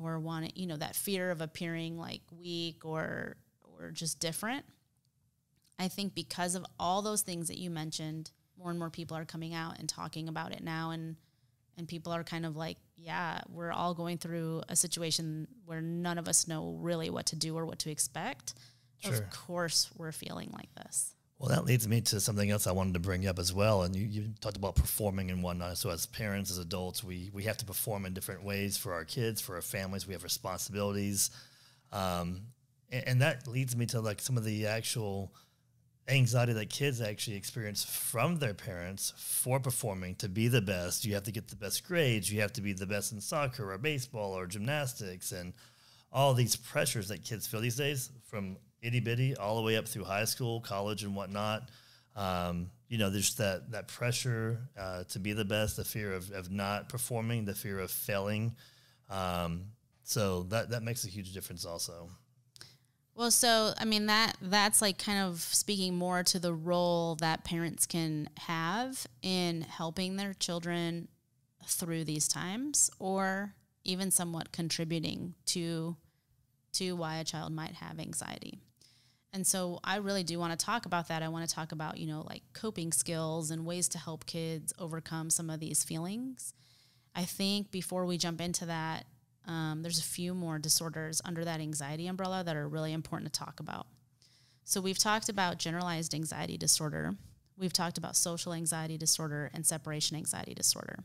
or 0.03 0.19
wanting, 0.19 0.51
you 0.55 0.67
know, 0.67 0.77
that 0.77 0.95
fear 0.95 1.31
of 1.31 1.41
appearing 1.41 1.97
like 1.97 2.21
weak 2.37 2.83
or 2.83 3.37
or 3.79 3.91
just 3.91 4.19
different. 4.19 4.65
I 5.77 5.87
think 5.87 6.15
because 6.15 6.55
of 6.55 6.65
all 6.79 7.01
those 7.01 7.21
things 7.21 7.47
that 7.47 7.57
you 7.57 7.69
mentioned, 7.69 8.31
more 8.57 8.69
and 8.69 8.79
more 8.79 8.89
people 8.89 9.17
are 9.17 9.25
coming 9.25 9.53
out 9.53 9.79
and 9.79 9.87
talking 9.87 10.27
about 10.27 10.51
it 10.51 10.63
now 10.63 10.91
and 10.91 11.15
and 11.77 11.87
people 11.87 12.13
are 12.13 12.23
kind 12.23 12.45
of 12.45 12.55
like 12.55 12.77
yeah 12.95 13.41
we're 13.49 13.71
all 13.71 13.93
going 13.93 14.17
through 14.17 14.63
a 14.69 14.75
situation 14.75 15.47
where 15.65 15.81
none 15.81 16.17
of 16.17 16.27
us 16.27 16.47
know 16.47 16.77
really 16.79 17.09
what 17.09 17.25
to 17.27 17.35
do 17.35 17.57
or 17.57 17.65
what 17.65 17.79
to 17.79 17.91
expect 17.91 18.53
sure. 19.03 19.13
of 19.13 19.29
course 19.29 19.89
we're 19.97 20.11
feeling 20.11 20.49
like 20.53 20.73
this 20.75 21.14
well 21.37 21.49
that 21.49 21.65
leads 21.65 21.87
me 21.87 22.01
to 22.01 22.19
something 22.19 22.49
else 22.49 22.67
i 22.67 22.71
wanted 22.71 22.93
to 22.93 22.99
bring 22.99 23.27
up 23.27 23.39
as 23.39 23.53
well 23.53 23.83
and 23.83 23.95
you, 23.95 24.05
you 24.05 24.29
talked 24.41 24.57
about 24.57 24.75
performing 24.75 25.31
and 25.31 25.43
whatnot 25.43 25.77
so 25.77 25.89
as 25.89 26.05
parents 26.05 26.49
as 26.51 26.57
adults 26.57 27.03
we 27.03 27.29
we 27.33 27.43
have 27.43 27.57
to 27.57 27.65
perform 27.65 28.05
in 28.05 28.13
different 28.13 28.43
ways 28.43 28.77
for 28.77 28.93
our 28.93 29.05
kids 29.05 29.41
for 29.41 29.55
our 29.55 29.61
families 29.61 30.07
we 30.07 30.13
have 30.13 30.23
responsibilities 30.23 31.29
um, 31.91 32.41
and, 32.91 33.07
and 33.07 33.21
that 33.21 33.47
leads 33.47 33.75
me 33.75 33.85
to 33.87 34.01
like 34.01 34.19
some 34.19 34.37
of 34.37 34.43
the 34.43 34.67
actual 34.67 35.31
anxiety 36.07 36.53
that 36.53 36.69
kids 36.69 37.01
actually 37.01 37.35
experience 37.35 37.83
from 37.83 38.37
their 38.37 38.53
parents 38.53 39.13
for 39.17 39.59
performing 39.59 40.15
to 40.15 40.29
be 40.29 40.47
the 40.47 40.61
best. 40.61 41.05
You 41.05 41.15
have 41.15 41.23
to 41.23 41.31
get 41.31 41.47
the 41.47 41.55
best 41.55 41.87
grades. 41.87 42.31
You 42.31 42.41
have 42.41 42.53
to 42.53 42.61
be 42.61 42.73
the 42.73 42.85
best 42.85 43.11
in 43.11 43.21
soccer 43.21 43.71
or 43.71 43.77
baseball 43.77 44.37
or 44.37 44.45
gymnastics 44.45 45.31
and 45.31 45.53
all 46.11 46.33
these 46.33 46.55
pressures 46.55 47.07
that 47.07 47.23
kids 47.23 47.47
feel 47.47 47.59
these 47.59 47.75
days 47.75 48.11
from 48.29 48.57
itty 48.85 48.99
bitty 48.99 49.35
all 49.35 49.55
the 49.55 49.61
way 49.61 49.77
up 49.77 49.87
through 49.87 50.03
high 50.03 50.25
school, 50.25 50.61
college, 50.61 51.03
and 51.03 51.15
whatnot. 51.15 51.69
Um, 52.15 52.71
you 52.87 52.97
know, 52.97 53.09
there's 53.09 53.35
that 53.35 53.71
that 53.71 53.87
pressure 53.87 54.59
uh, 54.79 55.03
to 55.05 55.19
be 55.19 55.33
the 55.33 55.45
best, 55.45 55.77
the 55.77 55.83
fear 55.83 56.13
of, 56.13 56.31
of 56.31 56.51
not 56.51 56.89
performing, 56.89 57.45
the 57.45 57.55
fear 57.55 57.79
of 57.79 57.91
failing. 57.91 58.55
Um, 59.09 59.65
so 60.03 60.43
that 60.43 60.69
that 60.69 60.83
makes 60.83 61.05
a 61.05 61.09
huge 61.09 61.33
difference 61.33 61.65
also. 61.65 62.09
Well, 63.15 63.31
so 63.31 63.73
I 63.77 63.85
mean 63.85 64.07
that 64.07 64.35
that's 64.41 64.81
like 64.81 64.97
kind 64.97 65.19
of 65.19 65.39
speaking 65.39 65.95
more 65.95 66.23
to 66.23 66.39
the 66.39 66.53
role 66.53 67.15
that 67.15 67.45
parents 67.45 67.85
can 67.85 68.29
have 68.37 69.07
in 69.21 69.61
helping 69.61 70.17
their 70.17 70.33
children 70.33 71.07
through 71.65 72.03
these 72.03 72.27
times 72.27 72.91
or 72.99 73.55
even 73.83 74.11
somewhat 74.11 74.51
contributing 74.51 75.33
to 75.47 75.95
to 76.73 76.93
why 76.93 77.17
a 77.17 77.23
child 77.23 77.53
might 77.53 77.75
have 77.75 77.99
anxiety. 77.99 78.59
And 79.35 79.45
so 79.45 79.81
I 79.83 79.97
really 79.97 80.23
do 80.23 80.39
want 80.39 80.57
to 80.57 80.65
talk 80.65 80.85
about 80.85 81.09
that. 81.09 81.21
I 81.21 81.27
want 81.27 81.47
to 81.47 81.53
talk 81.53 81.73
about, 81.73 81.97
you 81.97 82.07
know, 82.07 82.25
like 82.25 82.41
coping 82.53 82.93
skills 82.93 83.51
and 83.51 83.65
ways 83.65 83.89
to 83.89 83.97
help 83.97 84.25
kids 84.25 84.71
overcome 84.79 85.29
some 85.29 85.49
of 85.49 85.59
these 85.59 85.83
feelings. 85.83 86.53
I 87.13 87.25
think 87.25 87.69
before 87.69 88.05
we 88.05 88.17
jump 88.17 88.39
into 88.39 88.65
that, 88.67 89.03
um, 89.45 89.81
there's 89.81 89.99
a 89.99 90.03
few 90.03 90.33
more 90.33 90.57
disorders 90.57 91.21
under 91.25 91.43
that 91.43 91.59
anxiety 91.59 92.07
umbrella 92.07 92.45
that 92.45 92.55
are 92.55 92.65
really 92.65 92.93
important 92.93 93.33
to 93.33 93.37
talk 93.37 93.59
about. 93.59 93.87
So 94.63 94.79
we've 94.79 94.97
talked 94.97 95.27
about 95.27 95.59
generalized 95.59 96.15
anxiety 96.15 96.57
disorder. 96.57 97.15
We've 97.57 97.73
talked 97.73 97.97
about 97.97 98.15
social 98.15 98.53
anxiety 98.53 98.97
disorder 98.97 99.51
and 99.53 99.65
separation 99.65 100.15
anxiety 100.15 100.53
disorder. 100.53 100.99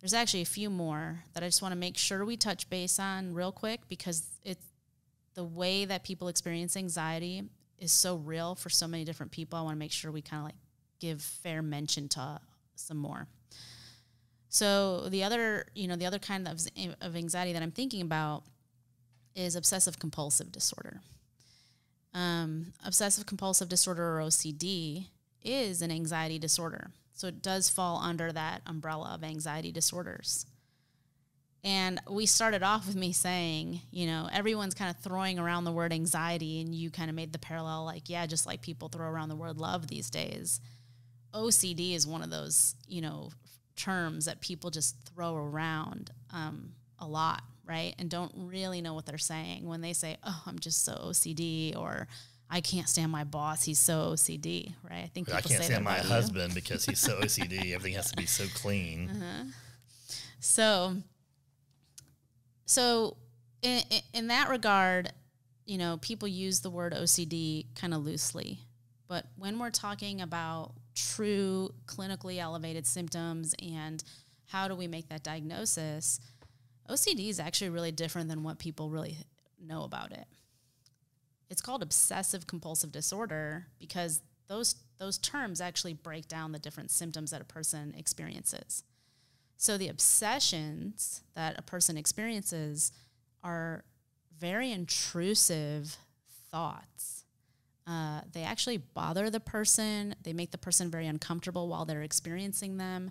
There's 0.00 0.12
actually 0.12 0.42
a 0.42 0.44
few 0.44 0.68
more 0.68 1.24
that 1.32 1.42
I 1.42 1.46
just 1.46 1.62
want 1.62 1.72
to 1.72 1.78
make 1.78 1.96
sure 1.96 2.26
we 2.26 2.36
touch 2.36 2.68
base 2.68 2.98
on 2.98 3.32
real 3.32 3.52
quick 3.52 3.88
because 3.88 4.26
it's 4.44 4.66
the 5.34 5.44
way 5.44 5.84
that 5.84 6.04
people 6.04 6.28
experience 6.28 6.76
anxiety 6.76 7.44
is 7.78 7.92
so 7.92 8.16
real 8.16 8.54
for 8.54 8.70
so 8.70 8.86
many 8.86 9.04
different 9.04 9.32
people. 9.32 9.58
I 9.58 9.62
want 9.62 9.74
to 9.74 9.78
make 9.78 9.92
sure 9.92 10.10
we 10.10 10.22
kind 10.22 10.40
of 10.40 10.44
like 10.46 10.54
give 11.00 11.20
fair 11.20 11.62
mention 11.62 12.08
to 12.10 12.40
some 12.76 12.96
more. 12.96 13.26
So 14.48 15.08
the 15.08 15.24
other, 15.24 15.66
you 15.74 15.88
know, 15.88 15.96
the 15.96 16.06
other 16.06 16.18
kind 16.18 16.46
of, 16.46 16.60
of 17.00 17.16
anxiety 17.16 17.52
that 17.54 17.62
I'm 17.62 17.70
thinking 17.70 18.02
about 18.02 18.44
is 19.34 19.56
obsessive 19.56 19.98
compulsive 19.98 20.52
disorder. 20.52 21.00
Um, 22.14 22.74
obsessive 22.84 23.24
compulsive 23.24 23.68
disorder 23.68 24.18
or 24.18 24.22
OCD 24.22 25.06
is 25.42 25.80
an 25.80 25.90
anxiety 25.90 26.38
disorder. 26.38 26.90
So 27.14 27.28
it 27.28 27.42
does 27.42 27.70
fall 27.70 27.98
under 27.98 28.30
that 28.32 28.62
umbrella 28.66 29.12
of 29.14 29.24
anxiety 29.24 29.72
disorders. 29.72 30.46
And 31.64 32.00
we 32.10 32.26
started 32.26 32.64
off 32.64 32.88
with 32.88 32.96
me 32.96 33.12
saying, 33.12 33.82
you 33.92 34.06
know, 34.06 34.28
everyone's 34.32 34.74
kind 34.74 34.90
of 34.90 35.00
throwing 35.00 35.38
around 35.38 35.64
the 35.64 35.70
word 35.70 35.92
anxiety, 35.92 36.60
and 36.60 36.74
you 36.74 36.90
kind 36.90 37.08
of 37.08 37.14
made 37.14 37.32
the 37.32 37.38
parallel 37.38 37.84
like, 37.84 38.08
yeah, 38.08 38.26
just 38.26 38.46
like 38.46 38.62
people 38.62 38.88
throw 38.88 39.06
around 39.06 39.28
the 39.28 39.36
word 39.36 39.58
love 39.58 39.86
these 39.86 40.10
days. 40.10 40.60
OCD 41.32 41.94
is 41.94 42.06
one 42.06 42.22
of 42.22 42.30
those, 42.30 42.74
you 42.88 43.00
know, 43.00 43.30
terms 43.76 44.24
that 44.24 44.40
people 44.40 44.70
just 44.70 44.96
throw 45.14 45.36
around 45.36 46.10
um, 46.32 46.72
a 46.98 47.06
lot, 47.06 47.42
right? 47.64 47.94
And 47.96 48.10
don't 48.10 48.32
really 48.36 48.80
know 48.80 48.94
what 48.94 49.06
they're 49.06 49.16
saying 49.16 49.66
when 49.66 49.82
they 49.82 49.92
say, 49.92 50.16
oh, 50.24 50.42
I'm 50.46 50.58
just 50.58 50.84
so 50.84 50.94
OCD, 50.94 51.76
or 51.76 52.08
I 52.50 52.60
can't 52.60 52.88
stand 52.88 53.12
my 53.12 53.22
boss. 53.22 53.64
He's 53.64 53.78
so 53.78 54.12
OCD, 54.14 54.74
right? 54.88 55.04
I 55.04 55.10
think 55.14 55.32
I 55.32 55.40
can't 55.40 55.62
stand 55.62 55.84
my 55.84 55.98
husband 55.98 56.54
because 56.54 56.84
he's 56.84 56.98
so 56.98 57.20
OCD. 57.20 57.72
Everything 57.72 57.94
has 57.94 58.10
to 58.10 58.16
be 58.16 58.26
so 58.26 58.44
clean. 58.52 59.10
Uh-huh. 59.10 59.44
So 60.40 60.96
so, 62.66 63.16
in, 63.62 63.82
in 64.12 64.26
that 64.28 64.48
regard, 64.48 65.12
you 65.66 65.78
know, 65.78 65.98
people 65.98 66.28
use 66.28 66.60
the 66.60 66.70
word 66.70 66.92
OCD 66.92 67.66
kind 67.74 67.94
of 67.94 68.04
loosely. 68.04 68.60
But 69.08 69.26
when 69.36 69.58
we're 69.58 69.70
talking 69.70 70.20
about 70.20 70.72
true 70.94 71.70
clinically 71.86 72.38
elevated 72.38 72.86
symptoms 72.86 73.54
and 73.62 74.02
how 74.46 74.68
do 74.68 74.74
we 74.74 74.86
make 74.86 75.08
that 75.08 75.22
diagnosis, 75.22 76.20
OCD 76.88 77.28
is 77.28 77.40
actually 77.40 77.70
really 77.70 77.92
different 77.92 78.28
than 78.28 78.42
what 78.42 78.58
people 78.58 78.90
really 78.90 79.18
know 79.60 79.84
about 79.84 80.12
it. 80.12 80.26
It's 81.50 81.60
called 81.60 81.82
obsessive 81.82 82.46
compulsive 82.46 82.92
disorder 82.92 83.66
because 83.78 84.20
those 84.48 84.76
those 84.98 85.18
terms 85.18 85.60
actually 85.60 85.94
break 85.94 86.28
down 86.28 86.52
the 86.52 86.58
different 86.58 86.90
symptoms 86.90 87.32
that 87.32 87.40
a 87.40 87.44
person 87.44 87.94
experiences. 87.96 88.84
So 89.56 89.78
the 89.78 89.88
obsessions 89.88 91.22
that 91.34 91.58
a 91.58 91.62
person 91.62 91.96
experiences 91.96 92.92
are 93.44 93.84
very 94.38 94.72
intrusive 94.72 95.96
thoughts. 96.50 97.24
Uh, 97.86 98.20
they 98.32 98.42
actually 98.42 98.78
bother 98.78 99.30
the 99.30 99.40
person, 99.40 100.14
they 100.22 100.32
make 100.32 100.50
the 100.50 100.58
person 100.58 100.90
very 100.90 101.06
uncomfortable 101.06 101.68
while 101.68 101.84
they're 101.84 102.02
experiencing 102.02 102.76
them. 102.76 103.10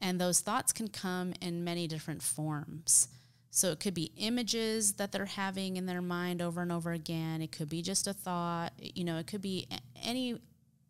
And 0.00 0.20
those 0.20 0.40
thoughts 0.40 0.72
can 0.72 0.88
come 0.88 1.34
in 1.40 1.62
many 1.62 1.86
different 1.86 2.22
forms. 2.22 3.08
So 3.50 3.70
it 3.72 3.80
could 3.80 3.94
be 3.94 4.12
images 4.16 4.94
that 4.94 5.12
they're 5.12 5.26
having 5.26 5.76
in 5.76 5.86
their 5.86 6.00
mind 6.00 6.40
over 6.40 6.62
and 6.62 6.70
over 6.70 6.92
again. 6.92 7.42
It 7.42 7.52
could 7.52 7.68
be 7.68 7.82
just 7.82 8.06
a 8.06 8.12
thought. 8.12 8.72
You 8.78 9.04
know, 9.04 9.18
it 9.18 9.26
could 9.26 9.42
be 9.42 9.66
any 10.02 10.38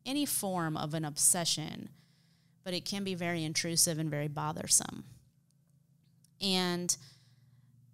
any 0.06 0.24
form 0.24 0.76
of 0.76 0.94
an 0.94 1.04
obsession 1.04 1.90
but 2.64 2.74
it 2.74 2.84
can 2.84 3.04
be 3.04 3.14
very 3.14 3.44
intrusive 3.44 3.98
and 3.98 4.10
very 4.10 4.28
bothersome. 4.28 5.04
And 6.40 6.96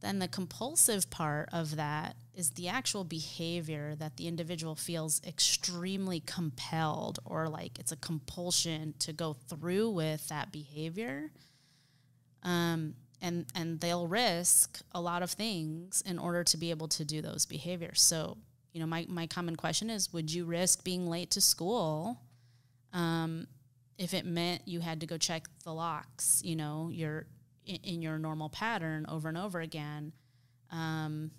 then 0.00 0.18
the 0.18 0.29
compulsive 0.29 1.11
part 1.11 1.48
of 1.52 1.76
that 1.76 2.16
is 2.35 2.50
the 2.50 2.68
actual 2.68 3.02
behavior 3.02 3.94
that 3.96 4.16
the 4.16 4.29
individual 4.29 4.74
feels 4.74 5.20
extremely 5.26 6.20
compelled 6.20 7.18
or 7.24 7.48
like 7.48 7.79
it's 7.79 7.92
a 7.92 7.96
compulsion 7.96 8.94
to 9.00 9.12
go 9.12 9.33
through 9.33 9.90
with 9.90 10.29
that 10.29 10.52
behavior. 10.52 11.31
Um, 12.42 12.94
and, 13.22 13.46
and 13.55 13.81
they'll 13.81 14.07
risk 14.07 14.83
a 14.92 15.00
lot 15.00 15.22
of 15.22 15.31
things 15.31 16.02
in 16.05 16.18
order 16.18 16.44
to 16.44 16.57
be 16.57 16.70
able 16.70 16.88
to 16.88 17.05
do 17.05 17.22
those 17.22 17.46
behaviors. 17.46 18.02
So, 18.02 18.37
you 18.72 18.81
know, 18.81 18.87
my, 18.87 19.07
my 19.09 19.26
common 19.26 19.57
question 19.57 19.88
is 19.88 20.12
would 20.12 20.31
you 20.33 20.44
risk 20.44 20.85
being 20.85 21.09
late 21.09 21.31
to 21.33 21.40
school 21.40 22.20
um, 22.92 23.46
if 23.98 24.14
it 24.14 24.26
meant 24.26 24.62
you 24.66 24.80
had 24.80 25.00
to 25.00 25.06
go 25.06 25.16
check 25.16 25.46
the 25.64 25.72
locks, 25.72 26.42
you 26.44 26.56
know, 26.56 26.90
your 26.92 27.26
in, 27.64 27.76
in 27.82 28.02
your 28.02 28.18
normal 28.18 28.48
pattern 28.48 29.06
over 29.09 29.28
and 29.28 29.38
over 29.38 29.61
again, 29.61 30.12
um, 30.70 31.30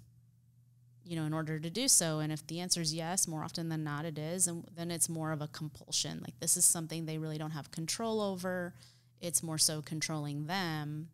you 1.03 1.15
know, 1.15 1.23
in 1.23 1.33
order 1.33 1.59
to 1.59 1.69
do 1.69 1.87
so. 1.87 2.19
And 2.19 2.31
if 2.31 2.45
the 2.47 2.59
answer 2.59 2.81
is 2.81 2.93
yes, 2.93 3.27
more 3.27 3.43
often 3.43 3.69
than 3.69 3.83
not, 3.83 4.05
it 4.05 4.17
is, 4.17 4.47
and 4.47 4.65
then 4.75 4.91
it's 4.91 5.07
more 5.07 5.31
of 5.31 5.41
a 5.41 5.47
compulsion. 5.47 6.19
Like 6.21 6.39
this 6.39 6.57
is 6.57 6.65
something 6.65 7.05
they 7.05 7.17
really 7.17 7.37
don't 7.37 7.51
have 7.51 7.71
control 7.71 8.21
over. 8.21 8.73
It's 9.21 9.41
more 9.41 9.57
so 9.57 9.81
controlling 9.81 10.47
them. 10.47 11.09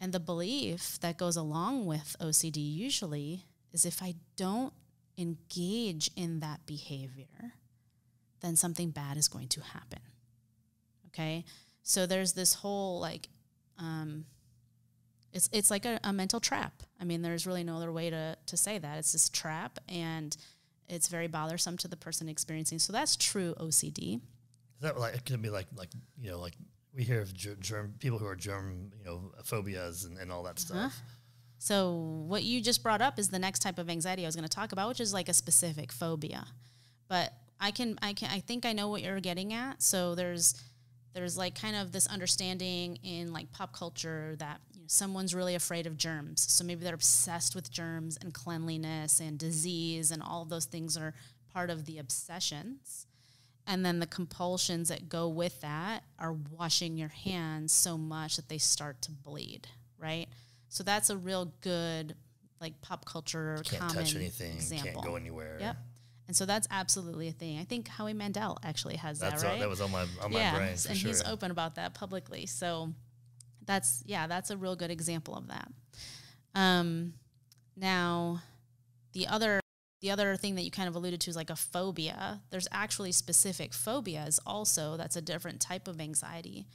And 0.00 0.12
the 0.12 0.20
belief 0.20 0.98
that 1.00 1.18
goes 1.18 1.36
along 1.36 1.86
with 1.86 2.16
OCD 2.20 2.56
usually 2.56 3.46
is 3.72 3.84
if 3.84 4.02
I 4.02 4.14
don't 4.36 4.72
engage 5.16 6.10
in 6.16 6.40
that 6.40 6.66
behavior, 6.66 7.54
then 8.40 8.56
something 8.56 8.90
bad 8.90 9.16
is 9.16 9.28
going 9.28 9.48
to 9.48 9.60
happen. 9.60 10.00
Okay. 11.14 11.44
So 11.82 12.06
there's 12.06 12.32
this 12.32 12.54
whole 12.54 13.00
like, 13.00 13.28
um, 13.78 14.24
it's, 15.32 15.48
it's 15.52 15.70
like 15.70 15.84
a, 15.84 15.98
a 16.04 16.12
mental 16.12 16.40
trap. 16.40 16.82
I 17.00 17.04
mean, 17.04 17.22
there's 17.22 17.46
really 17.46 17.64
no 17.64 17.76
other 17.76 17.92
way 17.92 18.10
to, 18.10 18.36
to 18.46 18.56
say 18.56 18.78
that. 18.78 18.98
It's 18.98 19.12
this 19.12 19.28
trap 19.28 19.78
and 19.88 20.36
it's 20.88 21.08
very 21.08 21.26
bothersome 21.26 21.76
to 21.78 21.88
the 21.88 21.96
person 21.96 22.28
experiencing. 22.28 22.78
So 22.78 22.92
that's 22.92 23.16
true 23.16 23.54
OCD. 23.58 24.16
Is 24.16 24.20
that 24.80 24.98
like, 24.98 25.14
it 25.14 25.24
could 25.24 25.42
be 25.42 25.50
like, 25.50 25.66
like, 25.76 25.90
you 26.20 26.30
know, 26.30 26.38
like 26.38 26.54
we 26.94 27.02
hear 27.02 27.20
of 27.20 27.32
germ, 27.34 27.94
people 27.98 28.18
who 28.18 28.26
are 28.26 28.36
germ, 28.36 28.92
you 28.98 29.04
know, 29.04 29.32
phobias 29.44 30.04
and, 30.04 30.18
and 30.18 30.30
all 30.30 30.42
that 30.42 30.62
uh-huh. 30.70 30.88
stuff. 30.90 31.02
So 31.58 32.24
what 32.26 32.42
you 32.42 32.60
just 32.60 32.82
brought 32.82 33.00
up 33.00 33.18
is 33.18 33.28
the 33.28 33.38
next 33.38 33.60
type 33.60 33.78
of 33.78 33.88
anxiety 33.88 34.24
I 34.24 34.26
was 34.26 34.34
going 34.34 34.48
to 34.48 34.54
talk 34.54 34.72
about, 34.72 34.88
which 34.88 35.00
is 35.00 35.12
like 35.12 35.28
a 35.28 35.34
specific 35.34 35.92
phobia. 35.92 36.46
But 37.08 37.32
I 37.60 37.70
can, 37.70 37.98
I 38.02 38.12
can, 38.14 38.30
I 38.30 38.40
think 38.40 38.66
I 38.66 38.72
know 38.72 38.88
what 38.88 39.02
you're 39.02 39.20
getting 39.20 39.52
at. 39.52 39.80
So 39.80 40.14
there's, 40.14 40.54
there's 41.14 41.36
like 41.36 41.60
kind 41.60 41.76
of 41.76 41.92
this 41.92 42.06
understanding 42.06 42.98
in 43.02 43.32
like 43.32 43.52
pop 43.52 43.72
culture 43.72 44.34
that 44.38 44.60
you 44.72 44.80
know, 44.80 44.86
someone's 44.88 45.34
really 45.34 45.54
afraid 45.54 45.86
of 45.86 45.96
germs. 45.96 46.46
So 46.50 46.64
maybe 46.64 46.84
they're 46.84 46.94
obsessed 46.94 47.54
with 47.54 47.70
germs 47.70 48.18
and 48.20 48.32
cleanliness 48.32 49.20
and 49.20 49.38
disease, 49.38 50.10
and 50.10 50.22
all 50.22 50.42
of 50.42 50.48
those 50.48 50.64
things 50.64 50.96
are 50.96 51.14
part 51.52 51.70
of 51.70 51.84
the 51.84 51.98
obsessions. 51.98 53.06
And 53.66 53.86
then 53.86 54.00
the 54.00 54.06
compulsions 54.06 54.88
that 54.88 55.08
go 55.08 55.28
with 55.28 55.60
that 55.60 56.02
are 56.18 56.32
washing 56.32 56.96
your 56.96 57.08
hands 57.08 57.72
so 57.72 57.96
much 57.96 58.36
that 58.36 58.48
they 58.48 58.58
start 58.58 59.00
to 59.02 59.12
bleed, 59.12 59.68
right? 59.98 60.26
So 60.68 60.82
that's 60.82 61.10
a 61.10 61.16
real 61.16 61.52
good 61.60 62.16
like 62.60 62.80
pop 62.80 63.04
culture 63.04 63.60
can't 63.64 63.82
common 63.82 63.96
touch 63.96 64.14
anything, 64.16 64.54
example. 64.54 64.92
can't 64.92 65.04
go 65.04 65.16
anywhere. 65.16 65.58
Yep. 65.60 65.76
And 66.28 66.36
so 66.36 66.46
that's 66.46 66.68
absolutely 66.70 67.28
a 67.28 67.32
thing. 67.32 67.58
I 67.58 67.64
think 67.64 67.88
Howie 67.88 68.14
Mandel 68.14 68.58
actually 68.62 68.96
has 68.96 69.18
that's 69.18 69.42
that, 69.42 69.48
right? 69.48 69.60
that 69.60 69.68
was 69.68 69.80
on 69.80 69.90
my 69.90 70.06
on 70.22 70.32
yeah, 70.32 70.52
my 70.52 70.58
brain. 70.58 70.70
and 70.70 70.96
sure. 70.96 71.08
he's 71.08 71.22
open 71.24 71.50
about 71.50 71.74
that 71.74 71.94
publicly. 71.94 72.46
So 72.46 72.92
that's 73.66 74.02
yeah, 74.06 74.26
that's 74.26 74.50
a 74.50 74.56
real 74.56 74.76
good 74.76 74.90
example 74.90 75.34
of 75.34 75.48
that. 75.48 75.68
Um, 76.54 77.14
now, 77.76 78.42
the 79.12 79.26
other 79.26 79.60
the 80.00 80.10
other 80.10 80.36
thing 80.36 80.56
that 80.56 80.62
you 80.62 80.70
kind 80.70 80.88
of 80.88 80.96
alluded 80.96 81.20
to 81.22 81.30
is 81.30 81.36
like 81.36 81.50
a 81.50 81.56
phobia. 81.56 82.40
There's 82.50 82.68
actually 82.72 83.12
specific 83.12 83.72
phobias 83.72 84.40
also. 84.44 84.96
That's 84.96 85.16
a 85.16 85.22
different 85.22 85.60
type 85.60 85.86
of 85.86 86.00
anxiety. 86.00 86.66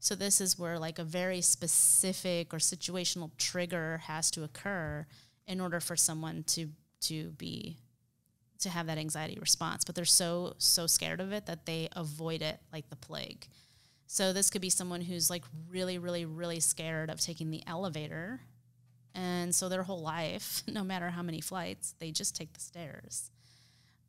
So 0.00 0.14
this 0.14 0.38
is 0.38 0.58
where 0.58 0.78
like 0.78 0.98
a 0.98 1.04
very 1.04 1.40
specific 1.40 2.52
or 2.52 2.58
situational 2.58 3.30
trigger 3.38 4.02
has 4.04 4.30
to 4.32 4.44
occur 4.44 5.06
in 5.46 5.60
order 5.60 5.80
for 5.80 5.96
someone 5.96 6.44
to 6.48 6.68
to 7.02 7.30
be 7.30 7.78
to 8.60 8.70
have 8.70 8.86
that 8.86 8.98
anxiety 8.98 9.38
response, 9.40 9.84
but 9.84 9.94
they're 9.94 10.04
so 10.04 10.54
so 10.58 10.86
scared 10.86 11.20
of 11.20 11.32
it 11.32 11.46
that 11.46 11.66
they 11.66 11.88
avoid 11.94 12.42
it 12.42 12.60
like 12.72 12.88
the 12.90 12.96
plague. 12.96 13.46
So 14.06 14.32
this 14.32 14.50
could 14.50 14.62
be 14.62 14.70
someone 14.70 15.00
who's 15.00 15.30
like 15.30 15.44
really 15.70 15.98
really 15.98 16.24
really 16.24 16.60
scared 16.60 17.10
of 17.10 17.20
taking 17.20 17.50
the 17.50 17.62
elevator. 17.66 18.40
And 19.14 19.54
so 19.54 19.68
their 19.68 19.84
whole 19.84 20.00
life, 20.00 20.62
no 20.68 20.82
matter 20.82 21.10
how 21.10 21.22
many 21.22 21.40
flights, 21.40 21.94
they 21.98 22.10
just 22.10 22.34
take 22.34 22.52
the 22.52 22.60
stairs. 22.60 23.30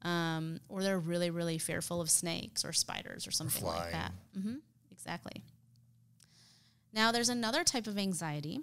Um, 0.01 0.59
or 0.69 0.83
they're 0.83 0.99
really, 0.99 1.31
really 1.31 1.57
fearful 1.57 1.99
of 1.99 2.11
snakes 2.11 2.63
or 2.63 2.73
spiders 2.73 3.27
or 3.27 3.31
something 3.31 3.63
or 3.63 3.71
like 3.71 3.91
that. 3.91 4.11
Mm-hmm, 4.37 4.55
exactly. 4.91 5.43
Now, 6.93 7.11
there's 7.11 7.29
another 7.29 7.63
type 7.63 7.87
of 7.87 7.97
anxiety 7.97 8.61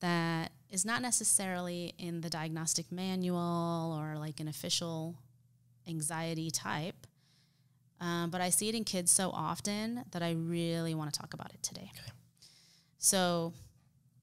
that 0.00 0.52
is 0.74 0.84
not 0.84 1.00
necessarily 1.00 1.94
in 1.98 2.20
the 2.20 2.28
diagnostic 2.28 2.90
manual 2.90 3.96
or 3.96 4.18
like 4.18 4.40
an 4.40 4.48
official 4.48 5.14
anxiety 5.88 6.50
type. 6.50 7.06
Um, 8.00 8.30
but 8.30 8.40
I 8.40 8.50
see 8.50 8.68
it 8.68 8.74
in 8.74 8.82
kids 8.82 9.12
so 9.12 9.30
often 9.30 10.04
that 10.10 10.20
I 10.20 10.32
really 10.32 10.94
want 10.96 11.14
to 11.14 11.18
talk 11.18 11.32
about 11.32 11.54
it 11.54 11.62
today. 11.62 11.92
Okay. 11.94 12.10
So, 12.98 13.52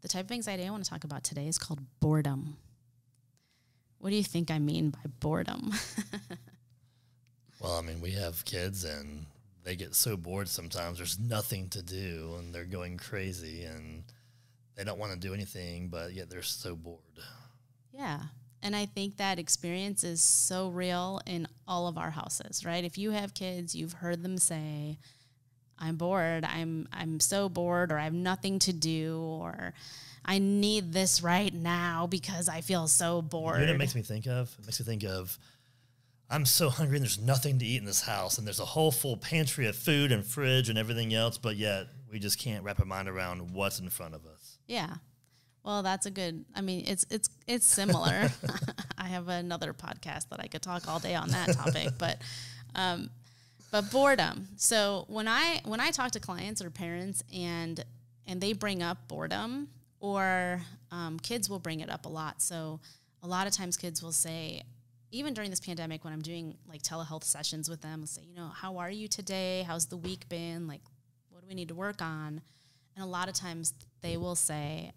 the 0.01 0.09
type 0.09 0.25
of 0.25 0.31
anxiety 0.31 0.67
I 0.67 0.69
want 0.71 0.83
to 0.83 0.89
talk 0.89 1.05
about 1.05 1.23
today 1.23 1.47
is 1.47 1.57
called 1.57 1.79
boredom. 2.01 2.57
What 3.99 4.09
do 4.09 4.17
you 4.17 4.23
think 4.23 4.51
I 4.51 4.59
mean 4.59 4.89
by 4.89 4.99
boredom? 5.19 5.71
well, 7.61 7.75
I 7.75 7.81
mean, 7.81 8.01
we 8.01 8.11
have 8.11 8.43
kids 8.43 8.83
and 8.83 9.25
they 9.63 9.75
get 9.75 9.95
so 9.95 10.17
bored 10.17 10.49
sometimes 10.49 10.97
there's 10.97 11.19
nothing 11.19 11.69
to 11.69 11.83
do 11.83 12.35
and 12.39 12.53
they're 12.53 12.65
going 12.65 12.97
crazy 12.97 13.63
and 13.63 14.03
they 14.75 14.83
don't 14.83 14.99
want 14.99 15.13
to 15.13 15.19
do 15.19 15.33
anything, 15.33 15.89
but 15.89 16.13
yet 16.13 16.29
they're 16.29 16.41
so 16.41 16.75
bored. 16.75 16.99
Yeah. 17.93 18.19
And 18.63 18.75
I 18.75 18.85
think 18.85 19.17
that 19.17 19.39
experience 19.39 20.03
is 20.03 20.21
so 20.21 20.69
real 20.69 21.19
in 21.25 21.47
all 21.67 21.87
of 21.87 21.97
our 21.97 22.11
houses, 22.11 22.63
right? 22.63 22.83
If 22.83 22.97
you 22.97 23.11
have 23.11 23.33
kids, 23.33 23.75
you've 23.75 23.93
heard 23.93 24.21
them 24.23 24.37
say, 24.37 24.97
I'm 25.79 25.95
bored, 25.95 26.45
I'm 26.45 26.87
I'm 26.93 27.19
so 27.19 27.49
bored 27.49 27.91
or 27.91 27.97
I 27.97 28.03
have 28.03 28.13
nothing 28.13 28.59
to 28.59 28.73
do 28.73 29.19
or 29.19 29.73
I 30.23 30.37
need 30.37 30.93
this 30.93 31.23
right 31.23 31.51
now 31.51 32.05
because 32.05 32.47
I 32.47 32.61
feel 32.61 32.87
so 32.87 33.23
bored. 33.23 33.59
You 33.59 33.65
know 33.65 33.71
what 33.71 33.75
it 33.75 33.79
makes 33.79 33.95
me 33.95 34.03
think 34.03 34.27
of? 34.27 34.55
It 34.59 34.67
makes 34.67 34.79
me 34.79 34.85
think 34.85 35.03
of 35.03 35.39
I'm 36.29 36.45
so 36.45 36.69
hungry 36.69 36.97
and 36.97 37.03
there's 37.03 37.19
nothing 37.19 37.57
to 37.59 37.65
eat 37.65 37.79
in 37.79 37.85
this 37.85 38.03
house 38.03 38.37
and 38.37 38.45
there's 38.45 38.59
a 38.59 38.65
whole 38.65 38.91
full 38.91 39.17
pantry 39.17 39.67
of 39.67 39.75
food 39.75 40.11
and 40.11 40.23
fridge 40.23 40.69
and 40.69 40.77
everything 40.77 41.13
else, 41.15 41.39
but 41.39 41.57
yet 41.57 41.87
we 42.11 42.19
just 42.19 42.37
can't 42.37 42.63
wrap 42.63 42.79
our 42.79 42.85
mind 42.85 43.09
around 43.09 43.51
what's 43.51 43.79
in 43.79 43.89
front 43.89 44.13
of 44.13 44.25
us. 44.25 44.40
Yeah. 44.71 44.95
Well, 45.65 45.83
that's 45.83 46.05
a 46.05 46.11
good. 46.11 46.45
I 46.55 46.61
mean, 46.61 46.85
it's 46.87 47.05
it's 47.09 47.29
it's 47.45 47.65
similar. 47.65 48.29
I 48.97 49.07
have 49.07 49.27
another 49.27 49.73
podcast 49.73 50.29
that 50.29 50.39
I 50.39 50.47
could 50.47 50.61
talk 50.61 50.87
all 50.87 50.99
day 50.99 51.13
on 51.13 51.27
that 51.29 51.51
topic, 51.51 51.89
but 51.97 52.21
um, 52.73 53.09
but 53.69 53.91
boredom. 53.91 54.47
So 54.55 55.03
when 55.09 55.27
I 55.27 55.59
when 55.65 55.81
I 55.81 55.91
talk 55.91 56.11
to 56.11 56.21
clients 56.21 56.63
or 56.63 56.69
parents 56.69 57.21
and 57.35 57.83
and 58.25 58.39
they 58.39 58.53
bring 58.53 58.81
up 58.81 59.09
boredom, 59.09 59.67
or 59.99 60.61
um, 60.89 61.19
kids 61.19 61.49
will 61.49 61.59
bring 61.59 61.81
it 61.81 61.89
up 61.89 62.05
a 62.05 62.09
lot. 62.09 62.41
So 62.41 62.79
a 63.21 63.27
lot 63.27 63.47
of 63.47 63.53
times 63.53 63.75
kids 63.75 64.01
will 64.01 64.13
say, 64.13 64.63
even 65.11 65.33
during 65.33 65.49
this 65.49 65.59
pandemic, 65.59 66.05
when 66.05 66.13
I'm 66.13 66.21
doing 66.21 66.55
like 66.65 66.81
telehealth 66.81 67.25
sessions 67.25 67.69
with 67.69 67.81
them, 67.81 67.99
I'll 68.01 68.07
say, 68.07 68.21
you 68.25 68.35
know, 68.35 68.47
how 68.47 68.77
are 68.77 68.89
you 68.89 69.09
today? 69.09 69.65
How's 69.67 69.87
the 69.87 69.97
week 69.97 70.29
been? 70.29 70.65
Like, 70.65 70.81
what 71.29 71.41
do 71.41 71.47
we 71.49 71.55
need 71.55 71.67
to 71.67 71.75
work 71.75 72.01
on? 72.01 72.41
And 72.95 73.03
a 73.03 73.07
lot 73.07 73.27
of 73.27 73.35
times 73.35 73.73
they 74.01 74.17
will 74.17 74.35
say, 74.35 74.91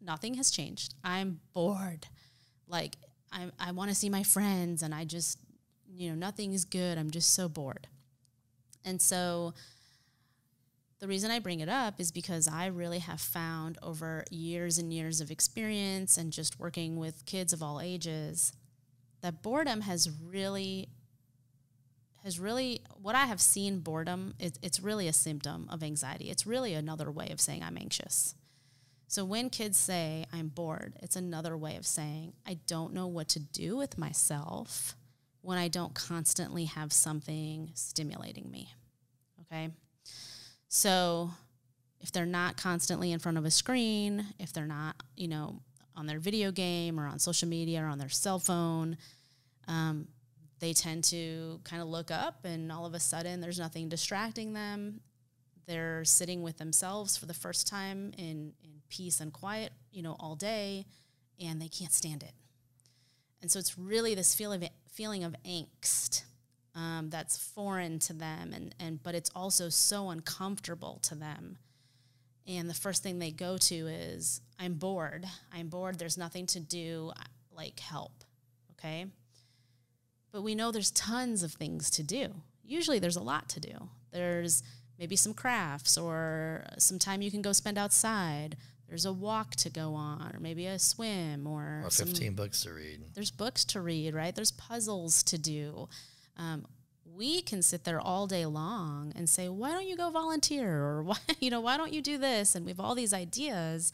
nothing 0.00 0.34
has 0.34 0.50
changed. 0.50 0.94
I'm 1.04 1.40
bored. 1.52 2.06
Like 2.66 2.96
I 3.32 3.50
I 3.58 3.72
want 3.72 3.90
to 3.90 3.94
see 3.94 4.08
my 4.08 4.22
friends 4.22 4.82
and 4.82 4.94
I 4.94 5.04
just 5.04 5.38
you 5.92 6.10
know 6.10 6.16
nothing 6.16 6.52
is 6.52 6.64
good. 6.64 6.98
I'm 6.98 7.10
just 7.10 7.34
so 7.34 7.48
bored. 7.48 7.86
And 8.84 9.00
so 9.00 9.54
the 11.00 11.08
reason 11.08 11.30
I 11.30 11.38
bring 11.38 11.60
it 11.60 11.68
up 11.68 11.98
is 11.98 12.12
because 12.12 12.46
I 12.46 12.66
really 12.66 12.98
have 12.98 13.20
found 13.20 13.78
over 13.82 14.24
years 14.30 14.78
and 14.78 14.92
years 14.92 15.20
of 15.20 15.30
experience 15.30 16.18
and 16.18 16.32
just 16.32 16.60
working 16.60 16.98
with 16.98 17.24
kids 17.24 17.52
of 17.52 17.62
all 17.62 17.80
ages 17.80 18.52
that 19.22 19.42
boredom 19.42 19.82
has 19.82 20.10
really 20.10 20.88
has 22.22 22.38
really 22.38 22.82
what 23.00 23.14
I 23.14 23.24
have 23.24 23.40
seen 23.40 23.80
boredom 23.80 24.34
it, 24.38 24.58
it's 24.62 24.80
really 24.80 25.08
a 25.08 25.12
symptom 25.12 25.68
of 25.70 25.82
anxiety. 25.82 26.30
It's 26.30 26.46
really 26.46 26.74
another 26.74 27.10
way 27.10 27.30
of 27.30 27.40
saying 27.40 27.62
I'm 27.62 27.78
anxious. 27.78 28.34
So 29.10 29.24
when 29.24 29.50
kids 29.50 29.76
say, 29.76 30.24
I'm 30.32 30.46
bored, 30.46 30.94
it's 31.02 31.16
another 31.16 31.56
way 31.56 31.74
of 31.74 31.84
saying, 31.84 32.32
I 32.46 32.60
don't 32.68 32.94
know 32.94 33.08
what 33.08 33.26
to 33.30 33.40
do 33.40 33.76
with 33.76 33.98
myself 33.98 34.94
when 35.40 35.58
I 35.58 35.66
don't 35.66 35.92
constantly 35.94 36.66
have 36.66 36.92
something 36.92 37.72
stimulating 37.74 38.48
me. 38.52 38.72
Okay. 39.40 39.70
So 40.68 41.32
if 42.00 42.12
they're 42.12 42.24
not 42.24 42.56
constantly 42.56 43.10
in 43.10 43.18
front 43.18 43.36
of 43.36 43.44
a 43.44 43.50
screen, 43.50 44.26
if 44.38 44.52
they're 44.52 44.64
not, 44.64 44.94
you 45.16 45.26
know, 45.26 45.58
on 45.96 46.06
their 46.06 46.20
video 46.20 46.52
game 46.52 47.00
or 47.00 47.08
on 47.08 47.18
social 47.18 47.48
media 47.48 47.82
or 47.82 47.86
on 47.86 47.98
their 47.98 48.08
cell 48.08 48.38
phone, 48.38 48.96
um, 49.66 50.06
they 50.60 50.72
tend 50.72 51.02
to 51.02 51.58
kind 51.64 51.82
of 51.82 51.88
look 51.88 52.12
up 52.12 52.44
and 52.44 52.70
all 52.70 52.86
of 52.86 52.94
a 52.94 53.00
sudden 53.00 53.40
there's 53.40 53.58
nothing 53.58 53.88
distracting 53.88 54.52
them 54.52 55.00
they're 55.70 56.04
sitting 56.04 56.42
with 56.42 56.58
themselves 56.58 57.16
for 57.16 57.26
the 57.26 57.34
first 57.34 57.68
time 57.68 58.12
in, 58.18 58.52
in 58.64 58.82
peace 58.88 59.20
and 59.20 59.32
quiet, 59.32 59.72
you 59.92 60.02
know, 60.02 60.16
all 60.18 60.34
day, 60.34 60.84
and 61.40 61.62
they 61.62 61.68
can't 61.68 61.92
stand 61.92 62.24
it. 62.24 62.32
And 63.40 63.48
so 63.48 63.60
it's 63.60 63.78
really 63.78 64.16
this 64.16 64.34
feeling 64.34 64.64
of, 64.64 64.70
feeling 64.92 65.22
of 65.22 65.36
angst 65.46 66.24
um, 66.74 67.08
that's 67.08 67.38
foreign 67.38 68.00
to 68.00 68.12
them, 68.12 68.52
and, 68.52 68.74
and 68.80 69.00
but 69.00 69.14
it's 69.14 69.30
also 69.32 69.68
so 69.68 70.10
uncomfortable 70.10 70.98
to 71.02 71.14
them. 71.14 71.56
And 72.48 72.68
the 72.68 72.74
first 72.74 73.04
thing 73.04 73.20
they 73.20 73.30
go 73.30 73.56
to 73.56 73.74
is, 73.74 74.40
I'm 74.58 74.74
bored. 74.74 75.24
I'm 75.52 75.68
bored. 75.68 76.00
There's 76.00 76.18
nothing 76.18 76.46
to 76.46 76.58
do. 76.58 77.12
Like, 77.52 77.78
help. 77.78 78.24
Okay. 78.72 79.06
But 80.32 80.42
we 80.42 80.56
know 80.56 80.72
there's 80.72 80.90
tons 80.90 81.44
of 81.44 81.52
things 81.52 81.90
to 81.92 82.02
do. 82.02 82.34
Usually 82.64 82.98
there's 82.98 83.16
a 83.16 83.22
lot 83.22 83.48
to 83.50 83.60
do. 83.60 83.88
There's 84.10 84.64
maybe 85.00 85.16
some 85.16 85.32
crafts 85.32 85.96
or 85.96 86.64
some 86.78 86.98
time 86.98 87.22
you 87.22 87.30
can 87.30 87.40
go 87.40 87.52
spend 87.52 87.78
outside. 87.78 88.56
There's 88.86 89.06
a 89.06 89.12
walk 89.12 89.56
to 89.56 89.70
go 89.70 89.94
on, 89.94 90.32
or 90.34 90.40
maybe 90.40 90.66
a 90.66 90.78
swim, 90.78 91.46
or, 91.46 91.82
or 91.84 91.90
15 91.90 92.14
some, 92.14 92.34
books 92.34 92.62
to 92.64 92.72
read. 92.72 93.00
There's 93.14 93.30
books 93.30 93.64
to 93.66 93.80
read, 93.80 94.14
right? 94.14 94.34
There's 94.34 94.50
puzzles 94.50 95.22
to 95.24 95.38
do. 95.38 95.88
Um, 96.36 96.66
we 97.16 97.40
can 97.40 97.62
sit 97.62 97.84
there 97.84 98.00
all 98.00 98.26
day 98.26 98.46
long 98.46 99.12
and 99.14 99.28
say, 99.28 99.48
"Why 99.48 99.70
don't 99.70 99.86
you 99.86 99.96
go 99.96 100.10
volunteer?" 100.10 100.70
or 100.82 101.02
"Why, 101.02 101.18
you 101.38 101.50
know, 101.50 101.60
why 101.60 101.76
don't 101.76 101.92
you 101.92 102.02
do 102.02 102.18
this?" 102.18 102.54
And 102.54 102.66
we 102.66 102.72
have 102.72 102.80
all 102.80 102.94
these 102.94 103.14
ideas, 103.14 103.92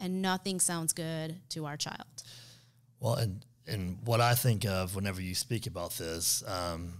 and 0.00 0.22
nothing 0.22 0.60
sounds 0.60 0.92
good 0.92 1.36
to 1.50 1.66
our 1.66 1.76
child. 1.76 2.22
Well, 3.00 3.14
and 3.14 3.44
and 3.66 3.98
what 4.04 4.20
I 4.20 4.34
think 4.34 4.64
of 4.64 4.96
whenever 4.96 5.20
you 5.20 5.34
speak 5.34 5.66
about 5.66 5.92
this, 5.92 6.42
um, 6.46 6.94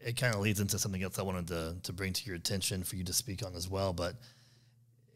it 0.00 0.16
kind 0.16 0.34
of 0.34 0.40
leads 0.40 0.60
into 0.60 0.78
something 0.78 1.02
else 1.02 1.18
I 1.18 1.22
wanted 1.22 1.48
to, 1.48 1.76
to 1.82 1.92
bring 1.92 2.12
to 2.12 2.26
your 2.26 2.36
attention 2.36 2.82
for 2.82 2.96
you 2.96 3.04
to 3.04 3.12
speak 3.12 3.44
on 3.44 3.54
as 3.54 3.68
well. 3.68 3.92
But 3.92 4.14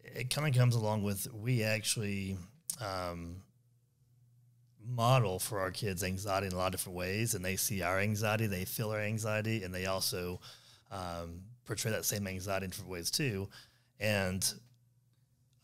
it 0.03 0.31
kind 0.31 0.47
of 0.47 0.59
comes 0.59 0.75
along 0.75 1.03
with 1.03 1.27
we 1.33 1.63
actually 1.63 2.37
um, 2.81 3.37
model 4.87 5.39
for 5.39 5.61
our 5.61 5.71
kids 5.71 6.05
anxiety 6.05 6.47
in 6.47 6.53
a 6.53 6.57
lot 6.57 6.67
of 6.67 6.73
different 6.73 6.99
ways, 6.99 7.35
and 7.35 7.45
they 7.45 7.57
see 7.57 7.83
our 7.83 7.99
anxiety, 7.99 8.47
they 8.47 8.65
feel 8.65 8.91
our 8.91 9.01
anxiety, 9.01 9.65
and 9.65 9.75
they 9.75 9.87
also 9.87 10.41
um, 10.91 11.41
portray 11.65 11.91
that 11.91 12.05
same 12.05 12.27
anxiety 12.27 12.65
in 12.65 12.71
different 12.71 12.91
ways 12.91 13.11
too. 13.11 13.49
And 14.01 14.53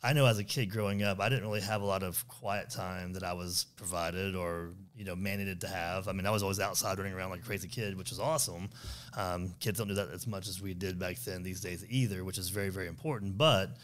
I 0.02 0.14
know 0.14 0.24
as 0.24 0.38
a 0.38 0.44
kid 0.44 0.70
growing 0.70 1.02
up, 1.02 1.20
I 1.20 1.28
didn't 1.28 1.44
really 1.44 1.60
have 1.60 1.82
a 1.82 1.84
lot 1.84 2.02
of 2.02 2.26
quiet 2.26 2.70
time 2.70 3.12
that 3.12 3.22
I 3.22 3.34
was 3.34 3.66
provided 3.76 4.34
or 4.34 4.70
you 4.96 5.04
know 5.04 5.14
mandated 5.14 5.60
to 5.60 5.68
have. 5.68 6.08
I 6.08 6.12
mean, 6.12 6.24
I 6.24 6.30
was 6.30 6.42
always 6.42 6.58
outside 6.58 6.96
running 6.96 7.12
around 7.12 7.30
like 7.30 7.40
a 7.40 7.44
crazy 7.44 7.68
kid, 7.68 7.98
which 7.98 8.08
was 8.08 8.18
awesome. 8.18 8.70
Um, 9.14 9.54
kids 9.60 9.78
don't 9.78 9.88
do 9.88 9.94
that 9.94 10.10
as 10.10 10.26
much 10.26 10.48
as 10.48 10.62
we 10.62 10.72
did 10.72 10.98
back 10.98 11.18
then 11.18 11.42
these 11.42 11.60
days 11.60 11.84
either, 11.90 12.24
which 12.24 12.38
is 12.38 12.48
very 12.48 12.70
very 12.70 12.86
important. 12.86 13.36
But 13.36 13.76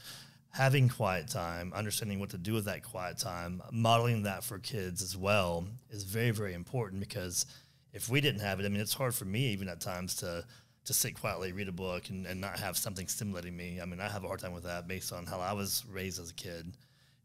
having 0.52 0.88
quiet 0.88 1.28
time, 1.28 1.72
understanding 1.74 2.18
what 2.18 2.30
to 2.30 2.38
do 2.38 2.54
with 2.54 2.64
that 2.64 2.82
quiet 2.82 3.18
time, 3.18 3.62
modeling 3.70 4.22
that 4.22 4.42
for 4.42 4.58
kids 4.58 5.02
as 5.02 5.18
well 5.18 5.66
is 5.90 6.04
very 6.04 6.30
very 6.30 6.54
important 6.54 7.00
because 7.00 7.44
if 7.92 8.08
we 8.08 8.22
didn't 8.22 8.40
have 8.40 8.58
it, 8.58 8.64
I 8.64 8.70
mean, 8.70 8.80
it's 8.80 8.94
hard 8.94 9.14
for 9.14 9.26
me 9.26 9.48
even 9.48 9.68
at 9.68 9.82
times 9.82 10.14
to 10.16 10.44
to 10.86 10.94
sit 10.94 11.20
quietly, 11.20 11.52
read 11.52 11.68
a 11.68 11.72
book, 11.72 12.08
and, 12.08 12.26
and 12.26 12.40
not 12.40 12.58
have 12.58 12.76
something 12.76 13.06
stimulating 13.08 13.56
me. 13.56 13.80
I 13.80 13.84
mean, 13.84 14.00
I 14.00 14.08
have 14.08 14.24
a 14.24 14.28
hard 14.28 14.40
time 14.40 14.52
with 14.52 14.64
that 14.64 14.88
based 14.88 15.12
on 15.12 15.26
how 15.26 15.40
I 15.40 15.52
was 15.52 15.84
raised 15.90 16.20
as 16.20 16.30
a 16.30 16.34
kid. 16.34 16.72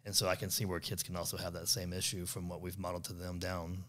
And 0.04 0.16
so 0.16 0.28
I 0.28 0.36
can 0.36 0.50
see 0.50 0.66
where 0.66 0.80
kids 0.80 1.04
can 1.04 1.16
also 1.16 1.38
have 1.38 1.54
that 1.54 1.68
same 1.68 1.94
issue 1.94 2.26
from 2.26 2.50
what 2.50 2.62
we've 2.62 2.78
modeled 2.78 3.04
to 3.06 3.14
them 3.14 3.38
down 3.38 3.84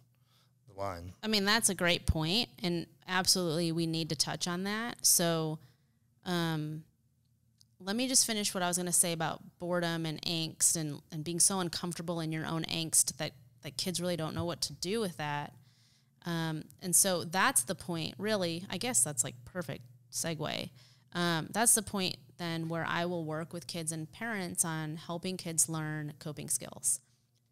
the 0.69 0.79
line. 0.79 1.13
I 1.23 1.27
mean, 1.27 1.45
that's 1.45 1.71
a 1.71 1.75
great 1.75 2.07
point, 2.07 2.51
and 2.63 2.87
absolutely 3.09 3.73
we 3.73 3.87
need 3.87 4.11
to 4.11 4.17
touch 4.17 4.47
on 4.47 4.65
that. 4.65 5.05
So, 5.05 5.59
um, 6.25 6.85
let 7.81 7.97
me 7.97 8.07
just 8.07 8.27
finish 8.27 8.55
what 8.55 8.63
I 8.63 8.69
was 8.69 8.77
going 8.77 8.87
to 8.87 8.93
say 8.93 9.13
about 9.13 9.41
boredom 9.59 10.07
and 10.07 10.23
angst 10.23 10.77
and, 10.77 11.01
and 11.11 11.25
being 11.25 11.41
so 11.41 11.59
uncomfortable 11.59 12.21
in 12.21 12.31
your 12.31 12.47
own 12.47 12.63
angst 12.65 13.17
that, 13.17 13.33
that 13.63 13.77
kids 13.77 14.01
really 14.01 14.17
don't 14.17 14.35
know 14.35 14.45
what 14.45 14.61
to 14.63 14.73
do 14.73 15.01
with 15.01 15.17
that. 15.17 15.53
Um, 16.25 16.65
and 16.81 16.95
so 16.95 17.25
that's 17.25 17.65
the 17.65 17.75
point, 17.75 18.15
really. 18.19 18.65
I 18.71 18.79
guess 18.79 19.03
that's 19.03 19.25
like 19.25 19.35
perfect 19.45 19.85
segue. 20.13 20.71
Um, 21.15 21.49
that's 21.51 21.75
the 21.75 21.83
point 21.83 22.17
then 22.39 22.69
where 22.69 22.85
I 22.87 23.05
will 23.05 23.25
work 23.25 23.53
with 23.53 23.67
kids 23.67 23.93
and 23.93 24.11
parents 24.11 24.65
on 24.65 24.97
helping 24.97 25.37
kids 25.37 25.69
learn 25.69 26.15
coping 26.19 26.49
skills. 26.49 27.01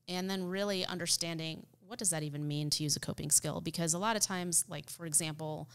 And 0.09 0.29
then 0.29 0.45
really 0.45 0.85
understanding 0.85 1.67
what 1.91 1.99
does 1.99 2.11
that 2.11 2.23
even 2.23 2.47
mean 2.47 2.71
to 2.71 2.85
use 2.85 2.95
a 2.95 3.01
coping 3.01 3.33
skill? 3.33 3.61
Because 3.61 3.95
a 3.95 3.99
lot 3.99 4.15
of 4.15 4.23
times, 4.23 4.65
like 4.69 4.89
for 4.89 5.07
example, 5.07 5.69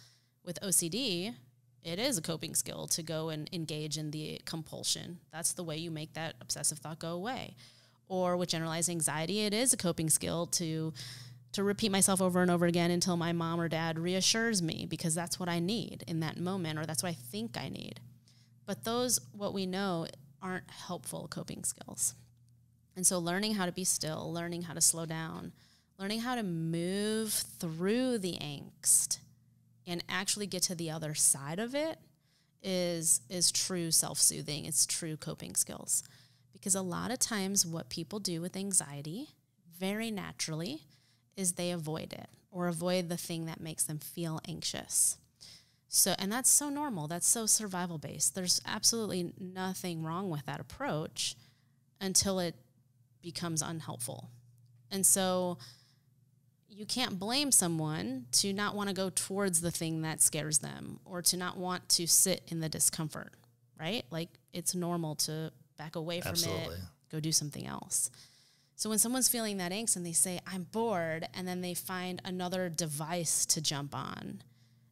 with 0.46 0.58
OCD, 0.62 1.36
it 1.84 2.00
is 2.00 2.18
a 2.18 2.22
coping 2.22 2.56
skill 2.56 2.88
to 2.88 3.04
go 3.04 3.28
and 3.28 3.50
engage 3.52 3.98
in 3.98 4.12
the 4.12 4.42
compulsion. 4.46 5.20
That's 5.34 5.52
the 5.52 5.64
way 5.64 5.76
you 5.76 5.92
make 5.92 6.14
that 6.14 6.36
obsessive 6.40 6.78
thought 6.78 7.00
go 7.00 7.10
away. 7.10 7.58
Or 8.08 8.38
with 8.38 8.48
generalized 8.48 8.90
anxiety, 8.90 9.42
it 9.42 9.54
is 9.54 9.74
a 9.74 9.78
coping 9.78 10.10
skill 10.10 10.46
to 10.48 10.94
to 11.56 11.64
repeat 11.64 11.90
myself 11.92 12.22
over 12.22 12.42
and 12.42 12.52
over 12.52 12.66
again 12.66 12.92
until 12.92 13.16
my 13.16 13.32
mom 13.32 13.62
or 13.62 13.70
dad 13.70 13.98
reassures 13.98 14.62
me 14.62 14.86
because 14.90 15.16
that's 15.16 15.40
what 15.40 15.48
I 15.48 15.60
need 15.60 16.04
in 16.06 16.20
that 16.20 16.38
moment 16.38 16.78
or 16.78 16.86
that's 16.86 17.02
what 17.02 17.10
I 17.10 17.18
think 17.32 17.58
I 17.58 17.70
need. 17.70 18.02
But 18.66 18.84
those, 18.84 19.22
what 19.32 19.54
we 19.54 19.66
know, 19.66 20.08
aren't 20.42 20.70
helpful 20.70 21.28
coping 21.30 21.64
skills. 21.64 22.14
And 22.98 23.08
so 23.08 23.20
learning 23.20 23.56
how 23.56 23.66
to 23.66 23.72
be 23.72 23.86
still, 23.86 24.32
learning 24.34 24.64
how 24.64 24.74
to 24.74 24.82
slow 24.82 25.06
down, 25.06 25.54
learning 25.98 26.22
how 26.22 26.36
to 26.36 26.44
move 26.44 27.32
through 27.32 28.18
the 28.18 28.38
angst 28.42 29.20
and 29.88 30.04
actually 30.10 30.48
get 30.48 30.64
to 30.64 30.76
the 30.76 30.92
other 30.92 31.14
side 31.14 31.60
of 31.60 31.74
it 31.74 32.00
is 32.62 33.22
is 33.30 33.52
true 33.52 33.92
self-soothing. 33.92 34.66
It's 34.66 34.86
true 34.86 35.16
coping 35.16 35.56
skills. 35.56 36.04
Because 36.52 36.76
a 36.76 36.82
lot 36.82 37.12
of 37.12 37.20
times 37.20 37.66
what 37.66 37.90
people 37.90 38.20
do 38.20 38.42
with 38.42 38.58
anxiety 38.58 39.30
very 39.80 40.12
naturally 40.12 40.82
is 41.36 41.54
they 41.54 41.72
avoid 41.72 42.14
it 42.14 42.30
or 42.52 42.68
avoid 42.68 43.10
the 43.10 43.18
thing 43.18 43.46
that 43.46 43.60
makes 43.60 43.84
them 43.84 44.00
feel 44.00 44.40
anxious. 44.48 45.18
So, 45.88 46.16
and 46.18 46.32
that's 46.32 46.50
so 46.50 46.70
normal. 46.70 47.08
That's 47.08 47.28
so 47.28 47.46
survival 47.46 47.98
based. 47.98 48.36
There's 48.36 48.62
absolutely 48.66 49.34
nothing 49.40 50.04
wrong 50.04 50.30
with 50.30 50.46
that 50.46 50.60
approach 50.60 51.36
until 52.02 52.40
it 52.40 52.56
becomes 53.22 53.62
unhelpful. 53.62 54.30
And 54.92 55.06
so, 55.06 55.58
you 56.76 56.86
can't 56.86 57.18
blame 57.18 57.52
someone 57.52 58.26
to 58.34 58.52
not 58.52 58.76
want 58.76 58.90
to 58.90 58.96
go 58.96 59.10
towards 59.10 59.62
the 59.62 59.72
thing 59.72 60.02
that 60.02 60.22
scares 60.22 60.60
them 60.60 61.00
or 61.06 61.22
to 61.22 61.38
not 61.38 61.58
want 61.58 61.88
to 61.88 62.06
sit 62.06 62.42
in 62.50 62.60
the 62.60 62.68
discomfort, 62.68 63.32
right? 63.80 64.04
Like 64.10 64.28
it's 64.52 64.76
normal 64.76 65.16
to 65.16 65.54
back 65.78 65.96
away 65.96 66.20
from 66.20 66.32
Absolutely. 66.32 66.76
it, 66.76 66.82
go 67.10 67.20
do 67.22 67.32
something 67.32 67.66
else. 67.66 68.12
So 68.76 68.90
when 68.90 69.00
someone's 69.00 69.30
feeling 69.30 69.58
that 69.58 69.72
angst 69.72 69.96
and 69.96 70.06
they 70.06 70.12
say, 70.12 70.40
I'm 70.46 70.64
bored, 70.64 71.28
and 71.34 71.48
then 71.48 71.62
they 71.62 71.74
find 71.74 72.22
another 72.26 72.68
device 72.70 73.46
to 73.48 73.62
jump 73.62 73.96
on, 73.96 74.44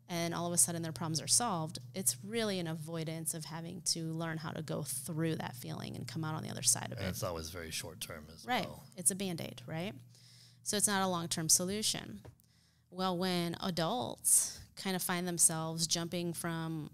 and 0.07 0.33
all 0.33 0.47
of 0.47 0.53
a 0.53 0.57
sudden 0.57 0.81
their 0.81 0.91
problems 0.93 1.21
are 1.21 1.27
solved, 1.27 1.79
it's 1.93 2.15
really 2.23 2.59
an 2.59 2.67
avoidance 2.67 3.33
of 3.33 3.45
having 3.45 3.81
to 3.87 4.13
learn 4.13 4.37
how 4.37 4.51
to 4.51 4.61
go 4.61 4.83
through 4.83 5.35
that 5.35 5.55
feeling 5.55 5.95
and 5.95 6.07
come 6.07 6.23
out 6.23 6.35
on 6.35 6.43
the 6.43 6.49
other 6.49 6.61
side 6.61 6.87
of 6.87 6.93
it. 6.93 6.97
And 6.99 7.07
it. 7.07 7.09
it's 7.09 7.23
always 7.23 7.49
very 7.49 7.71
short 7.71 7.99
term 7.99 8.25
as 8.33 8.45
Right. 8.45 8.65
well. 8.65 8.83
It's 8.95 9.11
a 9.11 9.15
band 9.15 9.41
aid, 9.41 9.61
right? 9.67 9.93
So 10.63 10.77
it's 10.77 10.87
not 10.87 11.03
a 11.03 11.07
long 11.07 11.27
term 11.27 11.49
solution. 11.49 12.21
Well, 12.89 13.17
when 13.17 13.57
adults 13.61 14.59
kind 14.77 14.95
of 14.95 15.01
find 15.03 15.27
themselves 15.27 15.87
jumping 15.87 16.31
from, 16.33 16.89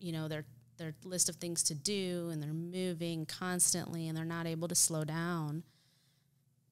you 0.00 0.10
know, 0.12 0.26
their 0.28 0.44
their 0.78 0.94
list 1.04 1.28
of 1.28 1.36
things 1.36 1.62
to 1.64 1.74
do 1.74 2.30
and 2.32 2.42
they're 2.42 2.52
moving 2.52 3.26
constantly 3.26 4.08
and 4.08 4.16
they're 4.16 4.24
not 4.24 4.46
able 4.46 4.66
to 4.66 4.74
slow 4.74 5.04
down, 5.04 5.62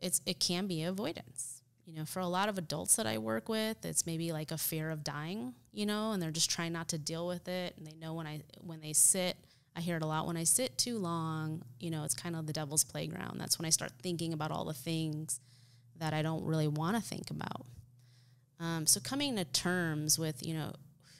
it's 0.00 0.20
it 0.26 0.40
can 0.40 0.66
be 0.66 0.82
avoidance. 0.82 1.62
You 1.86 1.96
know, 1.96 2.04
for 2.04 2.20
a 2.20 2.26
lot 2.26 2.48
of 2.48 2.56
adults 2.56 2.96
that 2.96 3.06
I 3.06 3.18
work 3.18 3.48
with, 3.48 3.84
it's 3.84 4.06
maybe 4.06 4.32
like 4.32 4.52
a 4.52 4.58
fear 4.58 4.90
of 4.90 5.02
dying, 5.02 5.54
you 5.72 5.86
know, 5.86 6.12
and 6.12 6.22
they're 6.22 6.30
just 6.30 6.48
trying 6.48 6.72
not 6.72 6.88
to 6.88 6.98
deal 6.98 7.26
with 7.26 7.48
it. 7.48 7.74
And 7.76 7.86
they 7.86 7.94
know 7.94 8.14
when 8.14 8.26
I 8.26 8.42
when 8.60 8.80
they 8.80 8.92
sit, 8.92 9.36
I 9.74 9.80
hear 9.80 9.96
it 9.96 10.02
a 10.02 10.06
lot. 10.06 10.26
When 10.26 10.36
I 10.36 10.44
sit 10.44 10.78
too 10.78 10.98
long, 10.98 11.62
you 11.80 11.90
know, 11.90 12.04
it's 12.04 12.14
kind 12.14 12.36
of 12.36 12.46
the 12.46 12.52
devil's 12.52 12.84
playground. 12.84 13.40
That's 13.40 13.58
when 13.58 13.66
I 13.66 13.70
start 13.70 13.92
thinking 14.02 14.32
about 14.32 14.50
all 14.50 14.64
the 14.64 14.72
things 14.72 15.40
that 15.98 16.14
I 16.14 16.22
don't 16.22 16.44
really 16.44 16.68
want 16.68 16.96
to 16.96 17.02
think 17.02 17.30
about. 17.30 17.66
Um, 18.60 18.86
so 18.86 19.00
coming 19.00 19.36
to 19.36 19.44
terms 19.44 20.18
with, 20.18 20.46
you 20.46 20.54
know, 20.54 20.72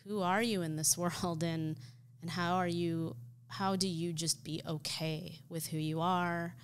who 0.07 0.23
are 0.23 0.43
you 0.43 0.63
in 0.63 0.77
this 0.77 0.97
world 0.99 1.43
and 1.43 1.77
and 2.23 2.31
how 2.31 2.57
are 2.57 2.69
you 2.69 3.17
how 3.49 3.75
do 3.75 3.89
you 3.89 4.13
just 4.13 4.45
be 4.45 4.63
okay 4.67 5.41
with 5.49 5.67
who 5.69 5.79
you 5.79 6.01
are 6.01 6.55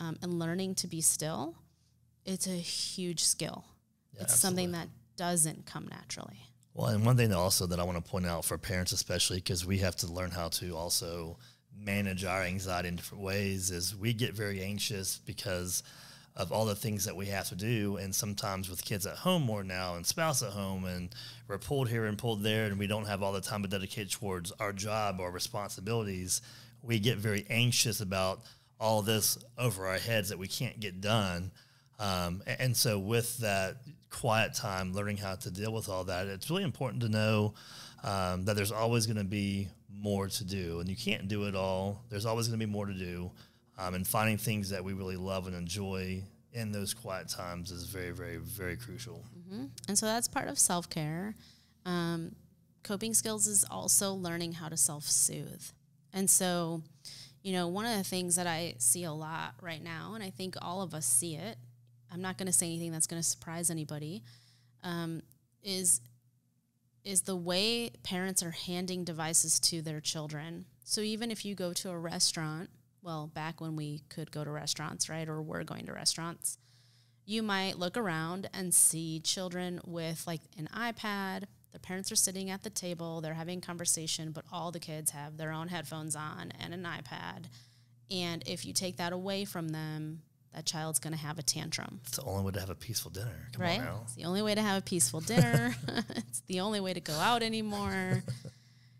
um, 0.00 0.16
and 0.22 0.38
learning 0.38 0.74
to 0.74 0.86
be 0.86 1.00
still 1.00 1.54
it's 2.24 2.46
a 2.46 2.50
huge 2.50 3.22
skill 3.22 3.64
Yeah, 4.14 4.22
it's 4.22 4.36
something 4.36 4.72
that 4.72 4.88
doesn't 5.16 5.66
come 5.66 5.88
naturally 5.88 6.40
Well, 6.74 6.88
and 6.88 7.06
one 7.06 7.16
thing 7.16 7.32
also 7.32 7.66
that 7.66 7.80
I 7.80 7.84
want 7.84 8.04
to 8.04 8.10
point 8.10 8.26
out 8.26 8.44
for 8.44 8.58
parents, 8.58 8.92
especially 8.92 9.38
because 9.38 9.64
we 9.64 9.78
have 9.78 9.96
to 9.96 10.06
learn 10.06 10.30
how 10.30 10.48
to 10.48 10.76
also 10.76 11.38
manage 11.78 12.24
our 12.24 12.42
anxiety 12.42 12.88
in 12.88 12.96
different 12.96 13.22
ways, 13.22 13.70
is 13.70 13.94
we 13.94 14.12
get 14.12 14.34
very 14.34 14.62
anxious 14.62 15.18
because 15.18 15.82
of 16.34 16.52
all 16.52 16.66
the 16.66 16.74
things 16.74 17.04
that 17.04 17.16
we 17.16 17.26
have 17.26 17.48
to 17.48 17.54
do. 17.54 17.96
And 17.96 18.14
sometimes 18.14 18.68
with 18.68 18.84
kids 18.84 19.06
at 19.06 19.16
home 19.16 19.42
more 19.42 19.64
now 19.64 19.94
and 19.94 20.06
spouse 20.06 20.42
at 20.42 20.52
home, 20.52 20.84
and 20.84 21.14
we're 21.48 21.58
pulled 21.58 21.88
here 21.88 22.06
and 22.06 22.18
pulled 22.18 22.42
there, 22.42 22.66
and 22.66 22.78
we 22.78 22.86
don't 22.86 23.06
have 23.06 23.22
all 23.22 23.32
the 23.32 23.40
time 23.40 23.62
to 23.62 23.68
dedicate 23.68 24.10
towards 24.10 24.52
our 24.60 24.72
job 24.72 25.18
or 25.20 25.30
responsibilities, 25.30 26.42
we 26.82 26.98
get 26.98 27.18
very 27.18 27.46
anxious 27.48 28.00
about 28.00 28.42
all 28.80 29.02
this 29.02 29.38
over 29.58 29.86
our 29.86 29.98
heads 29.98 30.28
that 30.28 30.38
we 30.38 30.48
can't 30.48 30.78
get 30.80 31.00
done. 31.00 31.50
Um, 31.98 32.42
a- 32.46 32.60
and 32.60 32.76
so, 32.76 32.98
with 32.98 33.38
that 33.38 33.76
quiet 34.10 34.54
time, 34.54 34.92
learning 34.92 35.16
how 35.18 35.34
to 35.36 35.50
deal 35.50 35.72
with 35.72 35.88
all 35.88 36.04
that, 36.04 36.26
it's 36.26 36.50
really 36.50 36.64
important 36.64 37.02
to 37.02 37.08
know 37.08 37.54
um, 38.04 38.44
that 38.44 38.54
there's 38.56 38.72
always 38.72 39.06
going 39.06 39.16
to 39.16 39.24
be 39.24 39.68
more 39.90 40.28
to 40.28 40.44
do, 40.44 40.80
and 40.80 40.88
you 40.88 40.96
can't 40.96 41.26
do 41.28 41.44
it 41.44 41.54
all. 41.56 42.02
There's 42.10 42.26
always 42.26 42.48
going 42.48 42.60
to 42.60 42.66
be 42.66 42.70
more 42.70 42.86
to 42.86 42.94
do, 42.94 43.30
um, 43.78 43.94
and 43.94 44.06
finding 44.06 44.36
things 44.36 44.70
that 44.70 44.84
we 44.84 44.92
really 44.92 45.16
love 45.16 45.46
and 45.46 45.56
enjoy 45.56 46.22
in 46.52 46.72
those 46.72 46.94
quiet 46.94 47.28
times 47.28 47.70
is 47.70 47.84
very, 47.84 48.10
very, 48.12 48.36
very 48.38 48.76
crucial. 48.76 49.22
and 49.88 49.98
so 49.98 50.06
that's 50.06 50.26
part 50.28 50.48
of 50.48 50.58
self-care 50.58 51.34
um, 51.84 52.34
coping 52.82 53.12
skills 53.14 53.46
is 53.46 53.64
also 53.70 54.12
learning 54.14 54.52
how 54.52 54.68
to 54.68 54.76
self-soothe 54.76 55.62
and 56.12 56.28
so 56.30 56.82
you 57.46 57.52
know 57.52 57.68
one 57.68 57.86
of 57.86 57.96
the 57.96 58.02
things 58.02 58.34
that 58.34 58.48
i 58.48 58.74
see 58.78 59.04
a 59.04 59.12
lot 59.12 59.54
right 59.62 59.82
now 59.82 60.12
and 60.14 60.24
i 60.24 60.30
think 60.30 60.56
all 60.60 60.82
of 60.82 60.92
us 60.94 61.06
see 61.06 61.36
it 61.36 61.56
i'm 62.12 62.20
not 62.20 62.36
going 62.36 62.46
to 62.46 62.52
say 62.52 62.66
anything 62.66 62.90
that's 62.90 63.06
going 63.06 63.22
to 63.22 63.28
surprise 63.28 63.70
anybody 63.70 64.24
um, 64.82 65.22
is 65.62 66.00
is 67.04 67.22
the 67.22 67.36
way 67.36 67.92
parents 68.02 68.42
are 68.42 68.50
handing 68.50 69.04
devices 69.04 69.60
to 69.60 69.80
their 69.80 70.00
children 70.00 70.64
so 70.82 71.00
even 71.00 71.30
if 71.30 71.44
you 71.44 71.54
go 71.54 71.72
to 71.72 71.88
a 71.88 71.96
restaurant 71.96 72.68
well 73.00 73.30
back 73.32 73.60
when 73.60 73.76
we 73.76 74.02
could 74.08 74.32
go 74.32 74.42
to 74.42 74.50
restaurants 74.50 75.08
right 75.08 75.28
or 75.28 75.40
were 75.40 75.62
going 75.62 75.86
to 75.86 75.92
restaurants 75.92 76.58
you 77.26 77.42
might 77.42 77.78
look 77.78 77.96
around 77.96 78.48
and 78.54 78.72
see 78.72 79.18
children 79.18 79.80
with 79.84 80.24
like 80.28 80.42
an 80.56 80.68
iPad. 80.72 81.44
The 81.76 81.80
parents 81.80 82.10
are 82.10 82.16
sitting 82.16 82.48
at 82.48 82.62
the 82.62 82.70
table, 82.70 83.20
they're 83.20 83.34
having 83.34 83.60
conversation, 83.60 84.30
but 84.32 84.46
all 84.50 84.72
the 84.72 84.78
kids 84.78 85.10
have 85.10 85.36
their 85.36 85.52
own 85.52 85.68
headphones 85.68 86.16
on 86.16 86.50
and 86.58 86.72
an 86.72 86.84
iPad. 86.84 87.48
And 88.10 88.42
if 88.46 88.64
you 88.64 88.72
take 88.72 88.96
that 88.96 89.12
away 89.12 89.44
from 89.44 89.68
them, 89.68 90.22
that 90.54 90.64
child's 90.64 90.98
going 90.98 91.12
to 91.12 91.18
have 91.18 91.38
a 91.38 91.42
tantrum, 91.42 92.00
It's 92.06 92.16
the 92.16 92.22
only 92.22 92.44
way 92.44 92.52
to 92.52 92.60
have 92.60 92.70
a 92.70 92.74
peaceful 92.74 93.10
dinner. 93.10 93.50
Come 93.52 93.60
right? 93.62 93.78
on 93.78 93.84
now. 93.84 94.00
It's 94.04 94.14
the 94.14 94.24
only 94.24 94.40
way 94.40 94.54
to 94.54 94.62
have 94.62 94.78
a 94.78 94.80
peaceful 94.80 95.20
dinner. 95.20 95.76
it's 96.16 96.40
the 96.46 96.60
only 96.60 96.80
way 96.80 96.94
to 96.94 97.00
go 97.00 97.12
out 97.12 97.42
anymore. 97.42 98.22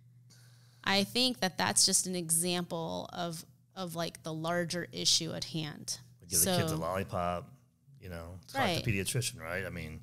I 0.84 1.04
think 1.04 1.40
that 1.40 1.56
that's 1.56 1.86
just 1.86 2.06
an 2.06 2.14
example 2.14 3.08
of 3.14 3.42
of 3.74 3.94
like 3.94 4.22
the 4.22 4.34
larger 4.34 4.86
issue 4.92 5.32
at 5.32 5.44
hand. 5.44 5.98
Give 6.28 6.40
the 6.40 6.58
kids 6.58 6.72
a 6.72 6.76
lollipop. 6.76 7.50
You 8.02 8.10
know, 8.10 8.38
it's 8.44 8.54
like 8.54 8.62
Right. 8.64 8.84
the 8.84 8.92
pediatrician, 8.92 9.40
right? 9.40 9.64
I 9.64 9.70
mean, 9.70 10.00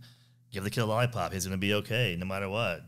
give 0.53 0.63
the 0.63 0.69
kid 0.69 0.81
a 0.81 0.85
lollipop. 0.85 1.33
He's 1.33 1.45
going 1.45 1.59
to 1.59 1.61
be 1.61 1.73
okay 1.75 2.15
no 2.17 2.25
matter 2.25 2.47
what. 2.47 2.85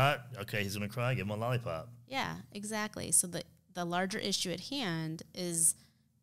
Okay. 0.00 0.62
He's 0.62 0.76
going 0.76 0.88
to 0.88 0.94
cry. 0.94 1.14
Give 1.14 1.26
him 1.26 1.30
a 1.30 1.36
lollipop. 1.36 1.88
Yeah, 2.06 2.34
exactly. 2.52 3.10
So 3.12 3.26
the 3.26 3.42
the 3.74 3.84
larger 3.84 4.18
issue 4.18 4.50
at 4.50 4.60
hand 4.60 5.22
is 5.34 5.74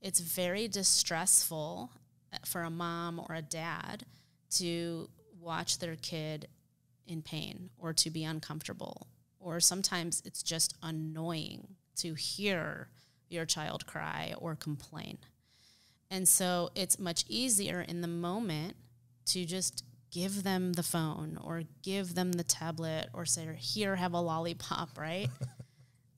it's 0.01 0.19
very 0.19 0.67
distressful 0.67 1.89
uh, 2.33 2.37
for 2.45 2.61
a 2.61 2.69
mom 2.69 3.19
or 3.19 3.35
a 3.35 3.41
dad 3.41 4.05
to 4.51 5.09
watch 5.39 5.79
their 5.79 5.95
kid 5.95 6.47
in 7.07 7.21
pain 7.21 7.69
or 7.77 7.93
to 7.93 8.09
be 8.09 8.23
uncomfortable 8.23 9.07
or 9.45 9.59
sometimes 9.59 10.23
it's 10.25 10.41
just 10.41 10.73
annoying 10.81 11.67
to 11.95 12.15
hear 12.15 12.89
your 13.29 13.45
child 13.45 13.85
cry 13.85 14.33
or 14.39 14.55
complain. 14.55 15.19
And 16.09 16.27
so 16.27 16.71
it's 16.75 16.97
much 16.97 17.25
easier 17.29 17.81
in 17.81 18.01
the 18.01 18.07
moment 18.07 18.75
to 19.27 19.45
just 19.45 19.83
give 20.15 20.43
them 20.43 20.71
the 20.73 20.83
phone 20.83 21.37
or 21.43 21.63
give 21.83 22.15
them 22.15 22.31
the 22.31 22.43
tablet 22.43 23.09
or 23.13 23.25
say, 23.25 23.45
here, 23.57 23.97
have 23.97 24.13
a 24.13 24.19
lollipop, 24.19 24.89
right? 24.97 25.27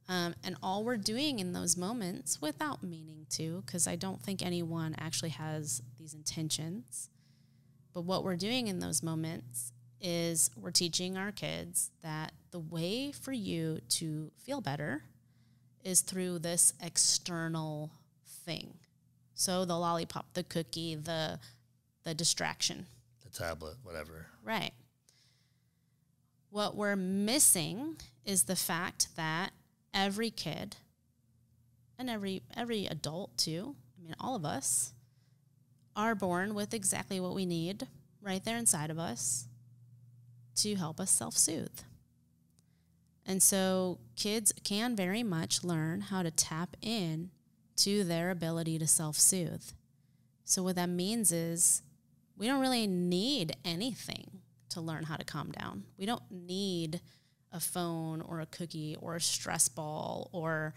um, 0.07 0.35
and 0.43 0.55
all 0.61 0.83
we're 0.83 0.97
doing 0.97 1.39
in 1.39 1.51
those 1.51 1.75
moments, 1.75 2.39
without 2.39 2.83
meaning 2.83 3.25
to, 3.31 3.63
because 3.65 3.87
I 3.87 3.95
don't 3.95 4.21
think 4.21 4.45
anyone 4.45 4.95
actually 4.99 5.31
has 5.31 5.81
these 5.97 6.13
intentions, 6.13 7.09
but 7.91 8.01
what 8.01 8.23
we're 8.23 8.35
doing 8.35 8.67
in 8.67 8.77
those 8.77 9.01
moments 9.01 9.73
is 9.99 10.51
we're 10.55 10.69
teaching 10.69 11.17
our 11.17 11.31
kids 11.31 11.89
that 12.03 12.33
the 12.51 12.59
way 12.59 13.11
for 13.11 13.31
you 13.31 13.79
to 13.89 14.31
feel 14.37 14.61
better 14.61 15.01
is 15.83 16.01
through 16.01 16.37
this 16.37 16.71
external 16.83 17.89
thing. 18.45 18.75
So 19.33 19.65
the 19.65 19.77
lollipop, 19.77 20.33
the 20.35 20.43
cookie, 20.43 20.93
the 20.93 21.39
the 22.03 22.13
distraction. 22.13 22.85
Tablet, 23.37 23.75
whatever. 23.83 24.27
Right. 24.43 24.73
What 26.49 26.75
we're 26.75 26.95
missing 26.95 27.97
is 28.25 28.43
the 28.43 28.55
fact 28.55 29.15
that 29.15 29.51
every 29.93 30.31
kid 30.31 30.77
and 31.99 32.09
every 32.09 32.41
every 32.55 32.85
adult 32.85 33.37
too, 33.37 33.75
I 33.97 34.03
mean 34.03 34.15
all 34.19 34.35
of 34.35 34.43
us 34.45 34.93
are 35.95 36.15
born 36.15 36.55
with 36.55 36.73
exactly 36.73 37.19
what 37.19 37.35
we 37.35 37.45
need 37.45 37.87
right 38.21 38.43
there 38.43 38.57
inside 38.57 38.89
of 38.89 38.97
us 38.97 39.47
to 40.55 40.75
help 40.75 40.99
us 40.99 41.11
self-soothe. 41.11 41.79
And 43.25 43.43
so 43.43 43.99
kids 44.15 44.53
can 44.63 44.95
very 44.95 45.21
much 45.21 45.63
learn 45.63 46.01
how 46.01 46.23
to 46.23 46.31
tap 46.31 46.75
in 46.81 47.29
to 47.77 48.03
their 48.03 48.31
ability 48.31 48.79
to 48.79 48.87
self-soothe. 48.87 49.71
So 50.45 50.63
what 50.63 50.75
that 50.75 50.89
means 50.89 51.31
is 51.31 51.83
we 52.37 52.47
don't 52.47 52.61
really 52.61 52.87
need 52.87 53.55
anything 53.65 54.41
to 54.69 54.81
learn 54.81 55.03
how 55.03 55.15
to 55.15 55.25
calm 55.25 55.51
down. 55.51 55.83
We 55.97 56.05
don't 56.05 56.23
need 56.29 57.01
a 57.51 57.59
phone 57.59 58.21
or 58.21 58.41
a 58.41 58.45
cookie 58.45 58.95
or 58.99 59.15
a 59.15 59.21
stress 59.21 59.67
ball 59.69 60.29
or 60.31 60.73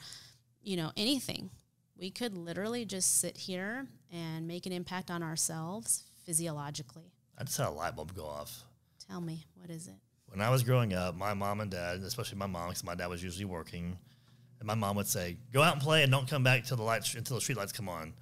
you 0.63 0.77
know 0.77 0.93
anything. 0.97 1.51
We 1.97 2.11
could 2.11 2.37
literally 2.37 2.85
just 2.85 3.21
sit 3.21 3.37
here 3.37 3.87
and 4.11 4.49
make 4.49 4.65
an 4.65 4.73
impact 4.73 5.11
on 5.11 5.23
ourselves 5.23 6.05
physiologically. 6.25 7.13
I 7.37 7.45
just 7.45 7.59
had 7.59 7.69
a 7.69 7.71
light 7.71 7.97
bulb 7.97 8.15
go 8.15 8.25
off. 8.25 8.65
Tell 9.07 9.21
me, 9.21 9.45
what 9.55 9.71
is 9.71 9.89
it? 9.89 9.97
When 10.27 10.41
I 10.41 10.49
was 10.51 10.63
growing 10.63 10.95
up, 10.95 11.17
my 11.17 11.35
mom 11.35 11.61
and 11.61 11.71
dad, 11.71 12.01
especially 12.01 12.39
my 12.39 12.47
mom, 12.47 12.69
because 12.69 12.85
my 12.85 12.95
dad 12.95 13.09
was 13.09 13.23
usually 13.23 13.45
working, 13.45 13.99
and 14.61 14.67
my 14.67 14.75
mom 14.75 14.97
would 14.97 15.09
say, 15.09 15.39
"Go 15.53 15.63
out 15.63 15.75
and 15.75 15.83
play 15.83 16.03
and 16.03 16.13
don't 16.13 16.29
come 16.29 16.45
back 16.45 16.65
till 16.65 16.77
the 16.77 16.83
lights 16.85 17.15
until 17.15 17.37
the 17.37 17.41
street 17.41 17.59
lights 17.59 17.73
come 17.73 17.89
on." 17.89 18.15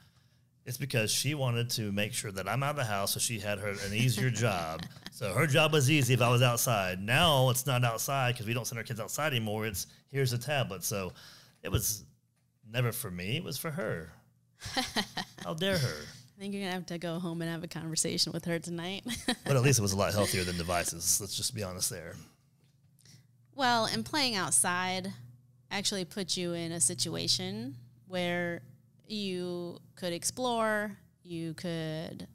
It's 0.69 0.77
because 0.77 1.11
she 1.11 1.35
wanted 1.35 1.71
to 1.71 1.91
make 1.93 2.12
sure 2.12 2.31
that 2.31 2.47
I'm 2.47 2.62
out 2.62 2.73
of 2.73 2.77
the 2.77 2.85
house, 2.85 3.14
so 3.14 3.21
she 3.21 3.39
had 3.39 3.59
her 3.59 3.71
an 3.71 3.95
easier 3.95 4.29
job. 4.29 4.83
So 5.12 5.33
her 5.33 5.47
job 5.47 5.73
was 5.73 5.91
easy 5.91 6.12
if 6.12 6.21
I 6.21 6.29
was 6.29 6.43
outside. 6.43 7.01
Now 7.01 7.49
it's 7.49 7.66
not 7.66 7.83
outside 7.85 8.35
because 8.35 8.47
we 8.47 8.53
don't 8.53 8.66
send 8.66 8.79
our 8.79 8.85
kids 8.85 9.01
outside 9.01 9.33
anymore. 9.33 9.66
It's 9.66 9.87
here's 10.12 10.35
a 10.35 10.39
tablet. 10.39 10.85
So 10.85 11.14
it 11.62 11.73
was 11.73 12.05
never 12.71 12.93
for 12.93 13.11
me. 13.11 13.39
It 13.39 13.45
was 13.45 13.57
for 13.57 13.71
her. 13.71 14.12
How 15.43 15.55
dare 15.55 15.79
her? 15.79 15.97
I 16.37 16.41
think 16.41 16.53
you're 16.53 16.62
gonna 16.62 16.75
have 16.75 16.85
to 16.87 16.99
go 16.99 17.19
home 17.19 17.41
and 17.41 17.51
have 17.51 17.64
a 17.64 17.69
conversation 17.69 18.33
with 18.33 18.45
her 18.45 18.59
tonight. 18.59 19.07
But 19.47 19.57
at 19.57 19.62
least 19.62 19.79
it 19.79 19.83
was 19.83 19.95
a 19.95 19.97
lot 19.97 20.12
healthier 20.12 20.45
than 20.45 20.59
devices. 20.59 21.19
Let's 21.19 21.35
just 21.35 21.55
be 21.55 21.62
honest 21.62 21.89
there. 21.89 22.14
well, 23.57 23.87
and 23.87 24.05
playing 24.05 24.37
outside 24.37 25.14
actually 25.71 26.05
put 26.05 26.37
you 26.37 26.53
in 26.53 26.73
a 26.73 26.81
situation 26.81 27.77
where 28.07 28.61
you 29.11 29.79
could 29.97 30.13
explore, 30.13 30.97
you 31.23 31.55
could 31.55 32.27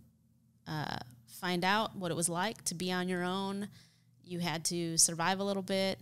uh, 0.67 0.97
find 1.27 1.63
out 1.63 1.95
what 1.95 2.11
it 2.11 2.15
was 2.15 2.29
like 2.29 2.63
to 2.65 2.75
be 2.75 2.91
on 2.91 3.07
your 3.09 3.23
own. 3.23 3.67
You 4.23 4.39
had 4.39 4.65
to 4.65 4.97
survive 4.97 5.39
a 5.39 5.43
little 5.43 5.63
bit, 5.63 5.99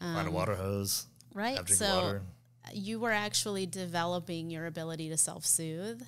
Find 0.00 0.28
a 0.28 0.30
water 0.30 0.54
hose. 0.54 1.06
right? 1.34 1.66
So 1.68 1.86
water. 1.86 2.22
you 2.72 2.98
were 3.00 3.12
actually 3.12 3.64
developing 3.66 4.50
your 4.50 4.66
ability 4.66 5.08
to 5.08 5.16
self 5.16 5.46
soothe 5.46 6.02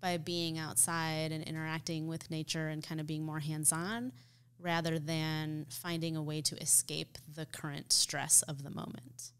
by 0.00 0.16
being 0.16 0.58
outside 0.58 1.32
and 1.32 1.42
interacting 1.44 2.06
with 2.08 2.30
nature 2.30 2.68
and 2.68 2.82
kind 2.82 3.00
of 3.00 3.06
being 3.06 3.24
more 3.24 3.40
hands 3.40 3.72
on 3.72 4.12
rather 4.60 4.98
than 4.98 5.66
finding 5.70 6.16
a 6.16 6.22
way 6.22 6.40
to 6.42 6.56
escape 6.60 7.16
the 7.34 7.46
current 7.46 7.92
stress 7.92 8.42
of 8.42 8.64
the 8.64 8.70
moment. 8.70 9.32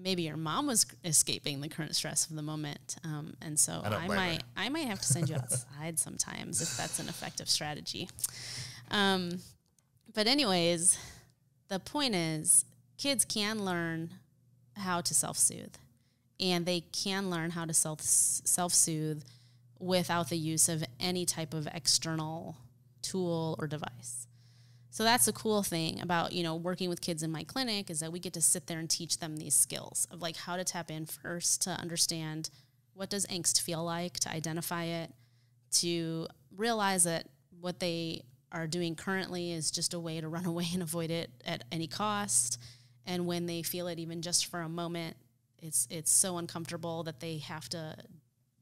Maybe 0.00 0.22
your 0.22 0.36
mom 0.36 0.66
was 0.66 0.86
escaping 1.04 1.60
the 1.60 1.68
current 1.68 1.96
stress 1.96 2.30
of 2.30 2.36
the 2.36 2.42
moment, 2.42 2.96
um, 3.04 3.34
and 3.42 3.58
so 3.58 3.80
I 3.84 3.88
I, 3.88 3.90
blame 3.90 4.10
her. 4.10 4.16
might 4.16 4.42
I 4.56 4.68
might 4.68 4.86
have 4.86 5.00
to 5.00 5.06
send 5.06 5.28
you 5.28 5.34
outside 5.36 5.98
sometimes 5.98 6.62
if 6.62 6.76
that's 6.76 7.00
an 7.00 7.08
effective 7.08 7.48
strategy. 7.48 8.08
Um, 8.90 9.40
but 10.14 10.26
anyways, 10.26 10.98
the 11.68 11.80
point 11.80 12.14
is, 12.14 12.64
kids 12.96 13.24
can 13.24 13.64
learn 13.64 14.10
how 14.76 15.00
to 15.00 15.14
self 15.14 15.36
soothe, 15.36 15.74
and 16.38 16.64
they 16.64 16.80
can 16.92 17.28
learn 17.28 17.50
how 17.50 17.64
to 17.64 17.74
self 17.74 18.00
self 18.00 18.72
soothe 18.72 19.24
without 19.80 20.28
the 20.28 20.38
use 20.38 20.68
of 20.68 20.84
any 21.00 21.24
type 21.26 21.54
of 21.54 21.66
external 21.72 22.56
tool 23.02 23.56
or 23.58 23.66
device. 23.66 24.27
So 24.98 25.04
that's 25.04 25.26
the 25.26 25.32
cool 25.32 25.62
thing 25.62 26.00
about 26.00 26.32
you 26.32 26.42
know 26.42 26.56
working 26.56 26.88
with 26.88 27.00
kids 27.00 27.22
in 27.22 27.30
my 27.30 27.44
clinic 27.44 27.88
is 27.88 28.00
that 28.00 28.10
we 28.10 28.18
get 28.18 28.32
to 28.32 28.40
sit 28.40 28.66
there 28.66 28.80
and 28.80 28.90
teach 28.90 29.18
them 29.18 29.36
these 29.36 29.54
skills 29.54 30.08
of 30.10 30.20
like 30.20 30.34
how 30.34 30.56
to 30.56 30.64
tap 30.64 30.90
in 30.90 31.06
first 31.06 31.62
to 31.62 31.70
understand 31.70 32.50
what 32.94 33.08
does 33.08 33.24
angst 33.26 33.60
feel 33.60 33.84
like 33.84 34.14
to 34.14 34.28
identify 34.28 34.82
it 34.82 35.12
to 35.70 36.26
realize 36.56 37.04
that 37.04 37.28
what 37.60 37.78
they 37.78 38.24
are 38.50 38.66
doing 38.66 38.96
currently 38.96 39.52
is 39.52 39.70
just 39.70 39.94
a 39.94 40.00
way 40.00 40.20
to 40.20 40.26
run 40.26 40.44
away 40.52 40.66
and 40.72 40.82
avoid 40.82 41.12
it 41.12 41.30
at 41.44 41.62
any 41.70 41.86
cost. 41.86 42.60
And 43.06 43.24
when 43.24 43.46
they 43.46 43.62
feel 43.62 43.86
it 43.86 44.00
even 44.00 44.20
just 44.20 44.46
for 44.46 44.62
a 44.62 44.68
moment 44.68 45.16
it's 45.62 45.86
it's 45.92 46.10
so 46.10 46.38
uncomfortable 46.38 47.04
that 47.04 47.20
they 47.20 47.38
have 47.38 47.68
to 47.68 47.94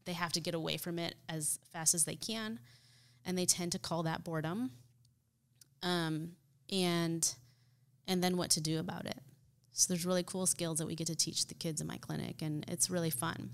they 0.04 0.12
have 0.12 0.32
to 0.32 0.40
get 0.42 0.54
away 0.54 0.76
from 0.76 0.98
it 0.98 1.14
as 1.30 1.58
fast 1.72 1.94
as 1.94 2.04
they 2.04 2.14
can. 2.14 2.60
And 3.24 3.38
they 3.38 3.46
tend 3.46 3.72
to 3.72 3.78
call 3.78 4.02
that 4.02 4.22
boredom 4.22 4.72
um, 5.86 6.32
and 6.70 7.34
and 8.08 8.22
then 8.22 8.36
what 8.36 8.50
to 8.50 8.60
do 8.60 8.78
about 8.78 9.06
it. 9.06 9.18
So 9.72 9.92
there's 9.92 10.06
really 10.06 10.22
cool 10.22 10.46
skills 10.46 10.78
that 10.78 10.86
we 10.86 10.94
get 10.94 11.06
to 11.08 11.14
teach 11.14 11.46
the 11.46 11.54
kids 11.54 11.80
in 11.80 11.86
my 11.86 11.98
clinic 11.98 12.42
and 12.42 12.64
it's 12.68 12.90
really 12.90 13.10
fun. 13.10 13.50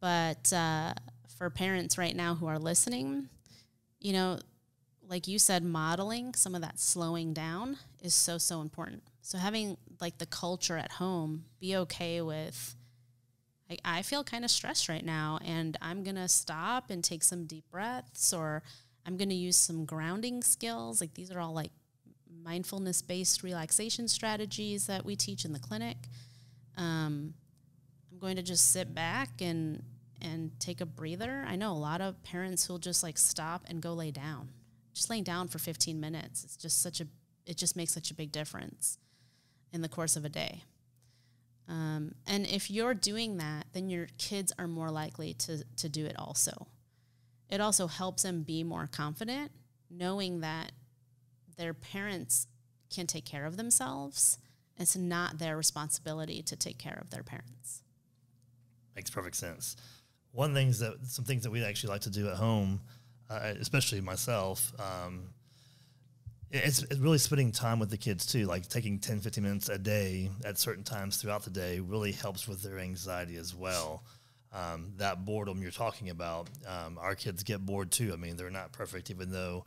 But 0.00 0.52
uh, 0.52 0.94
for 1.36 1.48
parents 1.48 1.96
right 1.96 2.14
now 2.14 2.34
who 2.34 2.46
are 2.46 2.58
listening 2.58 3.28
you 4.00 4.12
know 4.12 4.38
like 5.08 5.28
you 5.28 5.38
said 5.38 5.64
modeling 5.64 6.34
some 6.34 6.54
of 6.54 6.60
that 6.60 6.78
slowing 6.78 7.32
down 7.32 7.78
is 8.02 8.14
so 8.14 8.36
so 8.36 8.60
important. 8.60 9.02
So 9.22 9.38
having 9.38 9.76
like 10.00 10.18
the 10.18 10.26
culture 10.26 10.76
at 10.76 10.92
home 10.92 11.44
be 11.60 11.76
okay 11.76 12.20
with 12.20 12.76
like 13.70 13.80
I 13.84 14.02
feel 14.02 14.22
kind 14.22 14.44
of 14.44 14.50
stressed 14.50 14.88
right 14.88 15.04
now 15.04 15.38
and 15.44 15.78
I'm 15.80 16.04
to 16.04 16.28
stop 16.28 16.90
and 16.90 17.02
take 17.02 17.22
some 17.22 17.46
deep 17.46 17.64
breaths 17.70 18.32
or 18.32 18.62
I'm 19.06 19.16
going 19.16 19.30
to 19.30 19.34
use 19.34 19.56
some 19.56 19.84
grounding 19.84 20.42
skills 20.42 21.00
like 21.00 21.14
these 21.14 21.30
are 21.30 21.40
all 21.40 21.52
like 21.52 21.72
mindfulness 22.42 23.02
based 23.02 23.42
relaxation 23.42 24.08
strategies 24.08 24.86
that 24.86 25.04
we 25.04 25.16
teach 25.16 25.44
in 25.44 25.52
the 25.52 25.58
clinic 25.58 25.96
um, 26.76 27.34
I'm 28.10 28.18
going 28.18 28.36
to 28.36 28.42
just 28.42 28.72
sit 28.72 28.94
back 28.94 29.40
and 29.40 29.82
and 30.20 30.52
take 30.60 30.80
a 30.80 30.86
breather. 30.86 31.44
I 31.48 31.56
know 31.56 31.72
a 31.72 31.74
lot 31.74 32.00
of 32.00 32.22
parents 32.22 32.64
who'll 32.64 32.78
just 32.78 33.02
like 33.02 33.18
stop 33.18 33.64
and 33.68 33.82
go 33.82 33.92
lay 33.92 34.12
down. 34.12 34.50
Just 34.94 35.10
laying 35.10 35.24
down 35.24 35.48
for 35.48 35.58
15 35.58 35.98
minutes. 35.98 36.44
It's 36.44 36.56
just 36.56 36.80
such 36.80 37.00
a 37.00 37.06
it 37.44 37.56
just 37.56 37.76
makes 37.76 37.92
such 37.92 38.10
a 38.10 38.14
big 38.14 38.30
difference 38.30 38.98
in 39.72 39.82
the 39.82 39.88
course 39.88 40.16
of 40.16 40.24
a 40.24 40.28
day. 40.28 40.62
Um, 41.68 42.14
and 42.26 42.46
if 42.46 42.70
you're 42.70 42.94
doing 42.94 43.38
that, 43.38 43.66
then 43.72 43.88
your 43.88 44.08
kids 44.18 44.52
are 44.58 44.68
more 44.68 44.90
likely 44.90 45.34
to 45.34 45.64
to 45.76 45.88
do 45.88 46.06
it 46.06 46.16
also. 46.18 46.68
It 47.52 47.60
also 47.60 47.86
helps 47.86 48.22
them 48.22 48.44
be 48.44 48.64
more 48.64 48.88
confident, 48.90 49.52
knowing 49.90 50.40
that 50.40 50.72
their 51.58 51.74
parents 51.74 52.46
can 52.88 53.06
take 53.06 53.26
care 53.26 53.44
of 53.44 53.58
themselves. 53.58 54.38
It's 54.78 54.96
not 54.96 55.36
their 55.36 55.54
responsibility 55.54 56.42
to 56.44 56.56
take 56.56 56.78
care 56.78 56.98
of 56.98 57.10
their 57.10 57.22
parents. 57.22 57.82
Makes 58.96 59.10
perfect 59.10 59.36
sense. 59.36 59.76
One 60.30 60.54
things 60.54 60.78
that 60.78 60.94
some 61.06 61.26
things 61.26 61.42
that 61.42 61.50
we 61.50 61.62
actually 61.62 61.90
like 61.90 62.00
to 62.02 62.10
do 62.10 62.26
at 62.30 62.36
home, 62.36 62.80
uh, 63.28 63.52
especially 63.60 64.00
myself, 64.00 64.72
um, 64.80 65.28
it's, 66.50 66.82
it's 66.84 67.00
really 67.00 67.18
spending 67.18 67.52
time 67.52 67.78
with 67.78 67.90
the 67.90 67.98
kids 67.98 68.24
too. 68.24 68.46
Like 68.46 68.66
taking 68.66 68.98
10, 68.98 69.20
15 69.20 69.44
minutes 69.44 69.68
a 69.68 69.76
day 69.76 70.30
at 70.42 70.58
certain 70.58 70.84
times 70.84 71.18
throughout 71.18 71.42
the 71.42 71.50
day 71.50 71.80
really 71.80 72.12
helps 72.12 72.48
with 72.48 72.62
their 72.62 72.78
anxiety 72.78 73.36
as 73.36 73.54
well. 73.54 74.04
Um, 74.54 74.92
that 74.98 75.24
boredom 75.24 75.62
you're 75.62 75.70
talking 75.70 76.10
about, 76.10 76.48
um, 76.66 76.98
our 76.98 77.14
kids 77.14 77.42
get 77.42 77.64
bored 77.64 77.90
too. 77.90 78.12
I 78.12 78.16
mean, 78.16 78.36
they're 78.36 78.50
not 78.50 78.70
perfect, 78.72 79.10
even 79.10 79.30
though 79.30 79.64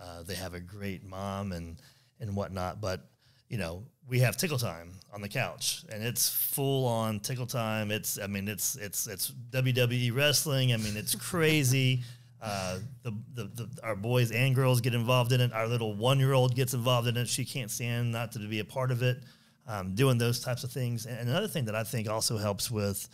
uh, 0.00 0.22
they 0.22 0.34
have 0.34 0.54
a 0.54 0.60
great 0.60 1.04
mom 1.04 1.52
and 1.52 1.80
and 2.20 2.36
whatnot. 2.36 2.80
But 2.80 3.08
you 3.48 3.58
know, 3.58 3.84
we 4.08 4.20
have 4.20 4.36
tickle 4.36 4.58
time 4.58 4.92
on 5.12 5.22
the 5.22 5.28
couch, 5.28 5.84
and 5.90 6.02
it's 6.02 6.28
full 6.28 6.86
on 6.86 7.20
tickle 7.20 7.46
time. 7.46 7.90
It's, 7.90 8.18
I 8.18 8.26
mean, 8.26 8.46
it's 8.48 8.76
it's 8.76 9.06
it's 9.06 9.32
WWE 9.50 10.14
wrestling. 10.14 10.72
I 10.72 10.76
mean, 10.76 10.96
it's 10.96 11.14
crazy. 11.14 12.02
Uh, 12.40 12.78
the, 13.02 13.10
the, 13.34 13.44
the 13.46 13.68
our 13.82 13.96
boys 13.96 14.30
and 14.30 14.54
girls 14.54 14.80
get 14.80 14.94
involved 14.94 15.32
in 15.32 15.40
it. 15.40 15.52
Our 15.52 15.66
little 15.66 15.94
one 15.94 16.20
year 16.20 16.34
old 16.34 16.54
gets 16.54 16.72
involved 16.72 17.08
in 17.08 17.16
it. 17.16 17.26
She 17.26 17.44
can't 17.44 17.68
stand 17.68 18.12
not 18.12 18.30
to 18.30 18.38
be 18.38 18.60
a 18.60 18.64
part 18.64 18.92
of 18.92 19.02
it. 19.02 19.24
Um, 19.66 19.96
doing 19.96 20.18
those 20.18 20.38
types 20.38 20.62
of 20.62 20.70
things. 20.70 21.04
And 21.04 21.28
another 21.28 21.48
thing 21.48 21.64
that 21.64 21.74
I 21.74 21.82
think 21.82 22.08
also 22.08 22.36
helps 22.38 22.70
with 22.70 23.08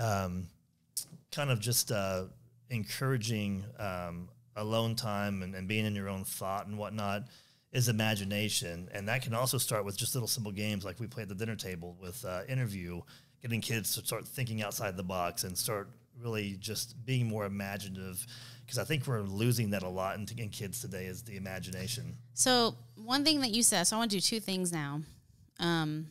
um, 0.00 0.48
kind 1.36 1.50
of 1.50 1.60
just 1.60 1.92
uh, 1.92 2.24
encouraging 2.70 3.62
um, 3.78 4.28
alone 4.56 4.96
time 4.96 5.42
and, 5.42 5.54
and 5.54 5.68
being 5.68 5.84
in 5.84 5.94
your 5.94 6.08
own 6.08 6.24
thought 6.24 6.66
and 6.66 6.78
whatnot 6.78 7.24
is 7.72 7.90
imagination. 7.90 8.88
And 8.92 9.06
that 9.08 9.20
can 9.20 9.34
also 9.34 9.58
start 9.58 9.84
with 9.84 9.98
just 9.98 10.14
little 10.14 10.28
simple 10.28 10.50
games 10.50 10.82
like 10.82 10.98
we 10.98 11.06
play 11.06 11.24
at 11.24 11.28
the 11.28 11.34
dinner 11.34 11.54
table 11.54 11.94
with 12.00 12.24
uh, 12.24 12.40
interview, 12.48 13.02
getting 13.42 13.60
kids 13.60 13.94
to 13.94 14.04
start 14.04 14.26
thinking 14.26 14.62
outside 14.62 14.96
the 14.96 15.02
box 15.02 15.44
and 15.44 15.56
start 15.56 15.90
really 16.18 16.56
just 16.58 17.04
being 17.04 17.28
more 17.28 17.44
imaginative. 17.44 18.26
Because 18.64 18.78
I 18.78 18.84
think 18.84 19.06
we're 19.06 19.20
losing 19.20 19.70
that 19.70 19.82
a 19.82 19.88
lot 19.88 20.16
in, 20.16 20.26
in 20.38 20.48
kids 20.48 20.80
today 20.80 21.04
is 21.04 21.22
the 21.22 21.36
imagination. 21.36 22.16
So 22.32 22.76
one 22.96 23.24
thing 23.24 23.42
that 23.42 23.50
you 23.50 23.62
said, 23.62 23.84
so 23.84 23.96
I 23.96 23.98
want 23.98 24.10
to 24.12 24.16
do 24.16 24.20
two 24.22 24.40
things 24.40 24.72
now. 24.72 25.02
Um, 25.60 26.08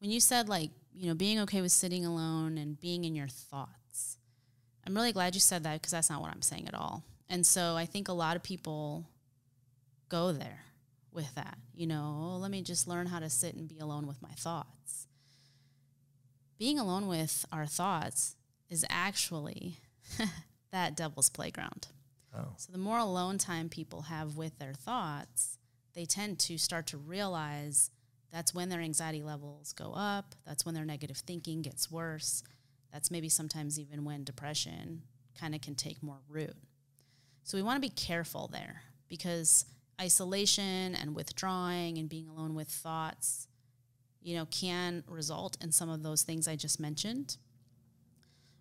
when 0.00 0.10
you 0.10 0.20
said 0.20 0.48
like 0.48 0.70
you 0.98 1.06
know 1.06 1.14
being 1.14 1.38
okay 1.40 1.60
with 1.60 1.72
sitting 1.72 2.04
alone 2.04 2.58
and 2.58 2.80
being 2.80 3.04
in 3.04 3.14
your 3.14 3.28
thoughts, 3.28 4.18
I'm 4.86 4.94
really 4.94 5.12
glad 5.12 5.34
you 5.34 5.40
said 5.40 5.62
that 5.62 5.74
because 5.74 5.92
that's 5.92 6.10
not 6.10 6.20
what 6.20 6.32
I'm 6.32 6.42
saying 6.42 6.66
at 6.66 6.74
all. 6.74 7.04
And 7.28 7.46
so 7.46 7.76
I 7.76 7.86
think 7.86 8.08
a 8.08 8.12
lot 8.12 8.36
of 8.36 8.42
people 8.42 9.06
go 10.08 10.32
there 10.32 10.64
with 11.12 11.32
that. 11.36 11.58
You 11.74 11.86
know, 11.86 12.16
oh, 12.20 12.38
let 12.38 12.50
me 12.50 12.62
just 12.62 12.88
learn 12.88 13.06
how 13.06 13.20
to 13.20 13.30
sit 13.30 13.54
and 13.54 13.68
be 13.68 13.78
alone 13.78 14.06
with 14.06 14.20
my 14.20 14.30
thoughts. 14.30 15.06
Being 16.58 16.78
alone 16.78 17.06
with 17.06 17.46
our 17.52 17.66
thoughts 17.66 18.34
is 18.68 18.84
actually 18.90 19.78
that 20.72 20.96
devil's 20.96 21.30
playground. 21.30 21.88
Oh. 22.36 22.54
So 22.56 22.72
the 22.72 22.78
more 22.78 22.98
alone 22.98 23.38
time 23.38 23.68
people 23.68 24.02
have 24.02 24.36
with 24.36 24.58
their 24.58 24.72
thoughts, 24.72 25.58
they 25.94 26.04
tend 26.04 26.40
to 26.40 26.58
start 26.58 26.86
to 26.88 26.96
realize 26.96 27.90
that's 28.32 28.54
when 28.54 28.68
their 28.68 28.80
anxiety 28.80 29.22
levels 29.22 29.72
go 29.72 29.92
up, 29.94 30.34
that's 30.46 30.66
when 30.66 30.74
their 30.74 30.84
negative 30.84 31.18
thinking 31.18 31.62
gets 31.62 31.90
worse. 31.90 32.42
That's 32.92 33.10
maybe 33.10 33.28
sometimes 33.28 33.78
even 33.78 34.04
when 34.04 34.24
depression 34.24 35.02
kind 35.38 35.54
of 35.54 35.60
can 35.60 35.74
take 35.74 36.02
more 36.02 36.20
root. 36.28 36.56
So 37.44 37.56
we 37.56 37.62
want 37.62 37.76
to 37.82 37.88
be 37.88 37.94
careful 37.94 38.48
there 38.48 38.82
because 39.08 39.64
isolation 40.00 40.94
and 40.94 41.14
withdrawing 41.14 41.98
and 41.98 42.08
being 42.08 42.28
alone 42.28 42.54
with 42.54 42.68
thoughts, 42.68 43.48
you 44.20 44.36
know, 44.36 44.46
can 44.46 45.04
result 45.06 45.56
in 45.62 45.72
some 45.72 45.88
of 45.88 46.02
those 46.02 46.22
things 46.22 46.46
I 46.46 46.56
just 46.56 46.78
mentioned. 46.78 47.36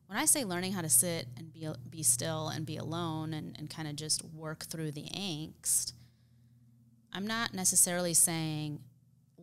When 0.08 0.18
I 0.18 0.26
say 0.26 0.46
learning 0.46 0.72
how 0.72 0.82
to 0.82 0.90
sit 0.90 1.28
and 1.38 1.52
be, 1.52 1.68
be 1.90 2.02
still 2.02 2.48
and 2.48 2.66
be 2.66 2.78
alone 2.78 3.34
and, 3.34 3.58
and 3.60 3.70
kind 3.70 3.90
of 3.90 3.98
just 3.98 4.24
work 4.24 4.66
through 4.66 4.92
the 4.92 5.10
angst, 5.14 5.92
I'm 7.12 7.28
not 7.28 7.54
necessarily 7.54 8.14
saying 8.14 8.80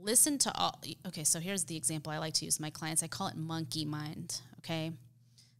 listen 0.04 0.36
to 0.38 0.56
all. 0.56 0.80
Okay, 1.06 1.24
so 1.24 1.40
here's 1.40 1.64
the 1.64 1.76
example 1.76 2.12
I 2.12 2.18
like 2.18 2.34
to 2.34 2.44
use 2.44 2.60
my 2.60 2.70
clients. 2.70 3.02
I 3.02 3.08
call 3.08 3.28
it 3.28 3.36
monkey 3.36 3.84
mind. 3.84 4.40
Okay. 4.58 4.92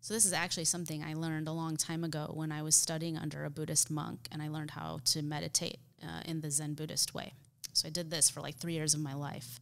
So 0.00 0.12
this 0.12 0.26
is 0.26 0.34
actually 0.34 0.66
something 0.66 1.02
I 1.02 1.14
learned 1.14 1.48
a 1.48 1.52
long 1.52 1.78
time 1.78 2.04
ago 2.04 2.30
when 2.34 2.52
I 2.52 2.60
was 2.60 2.74
studying 2.74 3.16
under 3.16 3.44
a 3.44 3.50
Buddhist 3.50 3.90
monk 3.90 4.28
and 4.30 4.42
I 4.42 4.48
learned 4.48 4.72
how 4.72 5.00
to 5.06 5.22
meditate 5.22 5.78
uh, 6.02 6.20
in 6.26 6.42
the 6.42 6.50
Zen 6.50 6.74
Buddhist 6.74 7.14
way. 7.14 7.32
So 7.72 7.88
I 7.88 7.90
did 7.90 8.10
this 8.10 8.28
for 8.28 8.42
like 8.42 8.56
three 8.56 8.74
years 8.74 8.92
of 8.92 9.00
my 9.00 9.14
life. 9.14 9.60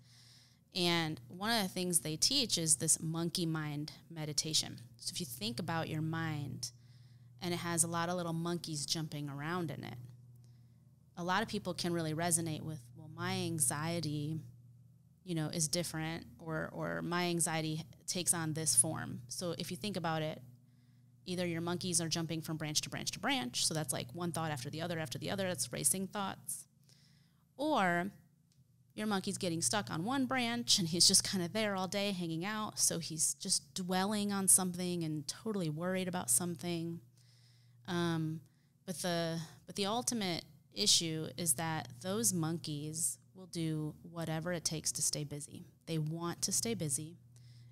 And 0.74 1.20
one 1.28 1.50
of 1.50 1.62
the 1.62 1.68
things 1.68 2.00
they 2.00 2.16
teach 2.16 2.58
is 2.58 2.76
this 2.76 3.00
monkey 3.00 3.46
mind 3.46 3.92
meditation. 4.10 4.80
So 4.96 5.12
if 5.12 5.20
you 5.20 5.26
think 5.26 5.60
about 5.60 5.88
your 5.88 6.02
mind 6.02 6.72
and 7.40 7.54
it 7.54 7.58
has 7.58 7.84
a 7.84 7.88
lot 7.88 8.08
of 8.08 8.16
little 8.16 8.32
monkeys 8.32 8.84
jumping 8.84 9.28
around 9.28 9.70
in 9.70 9.84
it, 9.84 9.94
a 11.16 11.22
lot 11.22 11.42
of 11.42 11.48
people 11.48 11.72
can 11.72 11.92
really 11.92 12.14
resonate 12.14 12.62
with, 12.62 12.80
well, 12.96 13.10
my 13.14 13.34
anxiety 13.34 14.40
you 15.24 15.34
know 15.34 15.48
is 15.48 15.68
different 15.68 16.24
or 16.38 16.70
or 16.72 17.02
my 17.02 17.24
anxiety 17.24 17.84
takes 18.06 18.34
on 18.34 18.52
this 18.52 18.74
form. 18.74 19.20
So 19.28 19.54
if 19.58 19.70
you 19.70 19.76
think 19.76 19.96
about 19.96 20.22
it 20.22 20.40
either 21.24 21.46
your 21.46 21.60
monkeys 21.60 22.00
are 22.00 22.08
jumping 22.08 22.40
from 22.40 22.56
branch 22.56 22.80
to 22.80 22.90
branch 22.90 23.12
to 23.12 23.20
branch 23.20 23.64
so 23.64 23.74
that's 23.74 23.92
like 23.92 24.08
one 24.12 24.32
thought 24.32 24.50
after 24.50 24.68
the 24.68 24.82
other 24.82 24.98
after 24.98 25.18
the 25.18 25.30
other 25.30 25.44
that's 25.44 25.72
racing 25.72 26.06
thoughts. 26.06 26.66
Or 27.56 28.10
your 28.94 29.06
monkey's 29.06 29.38
getting 29.38 29.62
stuck 29.62 29.90
on 29.90 30.04
one 30.04 30.26
branch 30.26 30.78
and 30.78 30.88
he's 30.88 31.06
just 31.06 31.24
kind 31.24 31.44
of 31.44 31.52
there 31.52 31.76
all 31.76 31.86
day 31.86 32.10
hanging 32.10 32.44
out 32.44 32.78
so 32.78 32.98
he's 32.98 33.34
just 33.34 33.72
dwelling 33.74 34.32
on 34.32 34.48
something 34.48 35.04
and 35.04 35.26
totally 35.28 35.70
worried 35.70 36.08
about 36.08 36.30
something. 36.30 37.00
Um, 37.86 38.40
but 38.84 38.96
the 38.98 39.38
but 39.66 39.76
the 39.76 39.86
ultimate 39.86 40.44
issue 40.74 41.28
is 41.36 41.54
that 41.54 41.88
those 42.00 42.32
monkeys 42.32 43.18
will 43.42 43.48
do 43.48 43.92
whatever 44.08 44.52
it 44.52 44.64
takes 44.64 44.92
to 44.92 45.02
stay 45.02 45.24
busy. 45.24 45.66
They 45.86 45.98
want 45.98 46.42
to 46.42 46.52
stay 46.52 46.74
busy, 46.74 47.18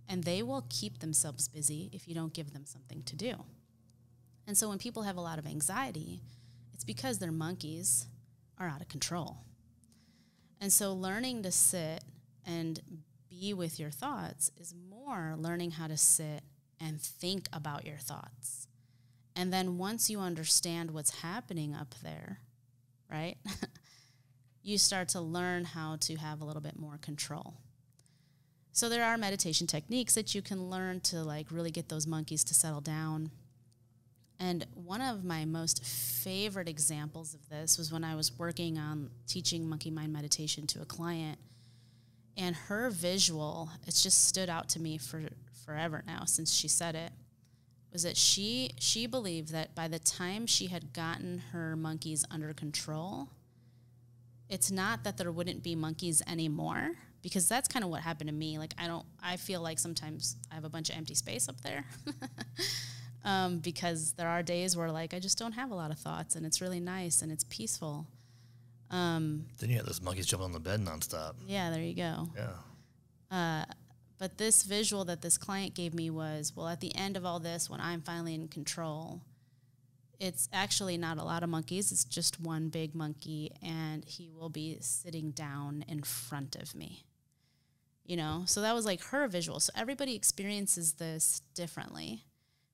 and 0.08 0.24
they 0.24 0.42
will 0.42 0.66
keep 0.68 0.98
themselves 0.98 1.46
busy 1.46 1.88
if 1.92 2.08
you 2.08 2.14
don't 2.14 2.34
give 2.34 2.52
them 2.52 2.64
something 2.66 3.04
to 3.04 3.14
do. 3.14 3.34
And 4.48 4.58
so 4.58 4.68
when 4.68 4.78
people 4.78 5.04
have 5.04 5.16
a 5.16 5.20
lot 5.20 5.38
of 5.38 5.46
anxiety, 5.46 6.22
it's 6.74 6.82
because 6.82 7.20
their 7.20 7.30
monkeys 7.30 8.08
are 8.58 8.66
out 8.66 8.80
of 8.80 8.88
control. 8.88 9.44
And 10.60 10.72
so 10.72 10.92
learning 10.92 11.44
to 11.44 11.52
sit 11.52 12.02
and 12.44 12.80
be 13.28 13.54
with 13.54 13.78
your 13.78 13.90
thoughts 13.90 14.50
is 14.60 14.74
more 14.74 15.36
learning 15.38 15.70
how 15.70 15.86
to 15.86 15.96
sit 15.96 16.42
and 16.80 17.00
think 17.00 17.48
about 17.52 17.86
your 17.86 17.98
thoughts. 17.98 18.66
And 19.36 19.52
then 19.52 19.78
once 19.78 20.10
you 20.10 20.18
understand 20.18 20.90
what's 20.90 21.20
happening 21.20 21.76
up 21.76 21.94
there, 22.02 22.40
right? 23.08 23.36
you 24.62 24.78
start 24.78 25.08
to 25.10 25.20
learn 25.20 25.64
how 25.64 25.96
to 26.00 26.16
have 26.16 26.40
a 26.40 26.44
little 26.44 26.62
bit 26.62 26.78
more 26.78 26.98
control. 26.98 27.54
So 28.72 28.88
there 28.88 29.04
are 29.04 29.18
meditation 29.18 29.66
techniques 29.66 30.14
that 30.14 30.34
you 30.34 30.42
can 30.42 30.70
learn 30.70 31.00
to 31.00 31.22
like 31.22 31.50
really 31.50 31.70
get 31.70 31.88
those 31.88 32.06
monkeys 32.06 32.44
to 32.44 32.54
settle 32.54 32.80
down. 32.80 33.30
And 34.38 34.66
one 34.74 35.02
of 35.02 35.24
my 35.24 35.44
most 35.44 35.84
favorite 35.84 36.68
examples 36.68 37.34
of 37.34 37.48
this 37.48 37.76
was 37.76 37.92
when 37.92 38.04
I 38.04 38.14
was 38.14 38.38
working 38.38 38.78
on 38.78 39.10
teaching 39.26 39.68
monkey 39.68 39.90
mind 39.90 40.12
meditation 40.12 40.66
to 40.68 40.82
a 40.82 40.86
client. 40.86 41.38
And 42.36 42.56
her 42.56 42.90
visual, 42.90 43.70
it's 43.86 44.02
just 44.02 44.26
stood 44.26 44.48
out 44.48 44.68
to 44.70 44.80
me 44.80 44.96
for 44.96 45.24
forever 45.64 46.02
now 46.06 46.24
since 46.24 46.54
she 46.54 46.68
said 46.68 46.94
it, 46.94 47.12
was 47.92 48.02
that 48.04 48.16
she 48.16 48.70
she 48.78 49.06
believed 49.06 49.52
that 49.52 49.74
by 49.74 49.88
the 49.88 49.98
time 49.98 50.46
she 50.46 50.68
had 50.68 50.92
gotten 50.92 51.42
her 51.52 51.76
monkeys 51.76 52.24
under 52.30 52.54
control, 52.54 53.28
it's 54.50 54.70
not 54.70 55.04
that 55.04 55.16
there 55.16 55.30
wouldn't 55.30 55.62
be 55.62 55.74
monkeys 55.74 56.22
anymore 56.26 56.90
because 57.22 57.48
that's 57.48 57.68
kind 57.68 57.84
of 57.84 57.90
what 57.90 58.02
happened 58.02 58.28
to 58.28 58.34
me. 58.34 58.58
Like 58.58 58.74
I 58.76 58.86
don't, 58.86 59.06
I 59.22 59.36
feel 59.36 59.62
like 59.62 59.78
sometimes 59.78 60.36
I 60.50 60.56
have 60.56 60.64
a 60.64 60.68
bunch 60.68 60.90
of 60.90 60.96
empty 60.96 61.14
space 61.14 61.48
up 61.48 61.60
there. 61.62 61.84
um, 63.24 63.58
because 63.58 64.12
there 64.12 64.28
are 64.28 64.42
days 64.42 64.76
where 64.76 64.90
like 64.90 65.14
I 65.14 65.20
just 65.20 65.38
don't 65.38 65.52
have 65.52 65.70
a 65.70 65.74
lot 65.74 65.90
of 65.90 65.98
thoughts 65.98 66.34
and 66.34 66.44
it's 66.44 66.60
really 66.60 66.80
nice 66.80 67.22
and 67.22 67.30
it's 67.30 67.44
peaceful. 67.44 68.06
Um, 68.90 69.46
then 69.60 69.70
you 69.70 69.76
have 69.76 69.86
those 69.86 70.02
monkeys 70.02 70.26
jumping 70.26 70.46
on 70.46 70.52
the 70.52 70.58
bed 70.58 70.80
nonstop. 70.80 71.34
Yeah, 71.46 71.70
there 71.70 71.82
you 71.82 71.94
go. 71.94 72.28
Yeah. 72.36 72.50
Uh, 73.30 73.64
but 74.18 74.36
this 74.36 74.64
visual 74.64 75.04
that 75.04 75.22
this 75.22 75.38
client 75.38 75.74
gave 75.74 75.94
me 75.94 76.10
was 76.10 76.52
well, 76.56 76.66
at 76.68 76.80
the 76.80 76.94
end 76.96 77.16
of 77.16 77.24
all 77.24 77.38
this, 77.38 77.70
when 77.70 77.80
I'm 77.80 78.02
finally 78.02 78.34
in 78.34 78.48
control, 78.48 79.20
it's 80.20 80.50
actually 80.52 80.98
not 80.98 81.16
a 81.16 81.24
lot 81.24 81.42
of 81.42 81.48
monkeys, 81.48 81.90
it's 81.90 82.04
just 82.04 82.38
one 82.38 82.68
big 82.68 82.94
monkey, 82.94 83.52
and 83.62 84.04
he 84.04 84.28
will 84.28 84.50
be 84.50 84.76
sitting 84.80 85.30
down 85.30 85.82
in 85.88 86.02
front 86.02 86.54
of 86.56 86.74
me. 86.74 87.04
You 88.04 88.16
know, 88.16 88.42
so 88.46 88.60
that 88.60 88.74
was 88.74 88.84
like 88.84 89.00
her 89.04 89.26
visual. 89.28 89.60
So 89.60 89.72
everybody 89.76 90.14
experiences 90.14 90.94
this 90.94 91.42
differently, 91.54 92.24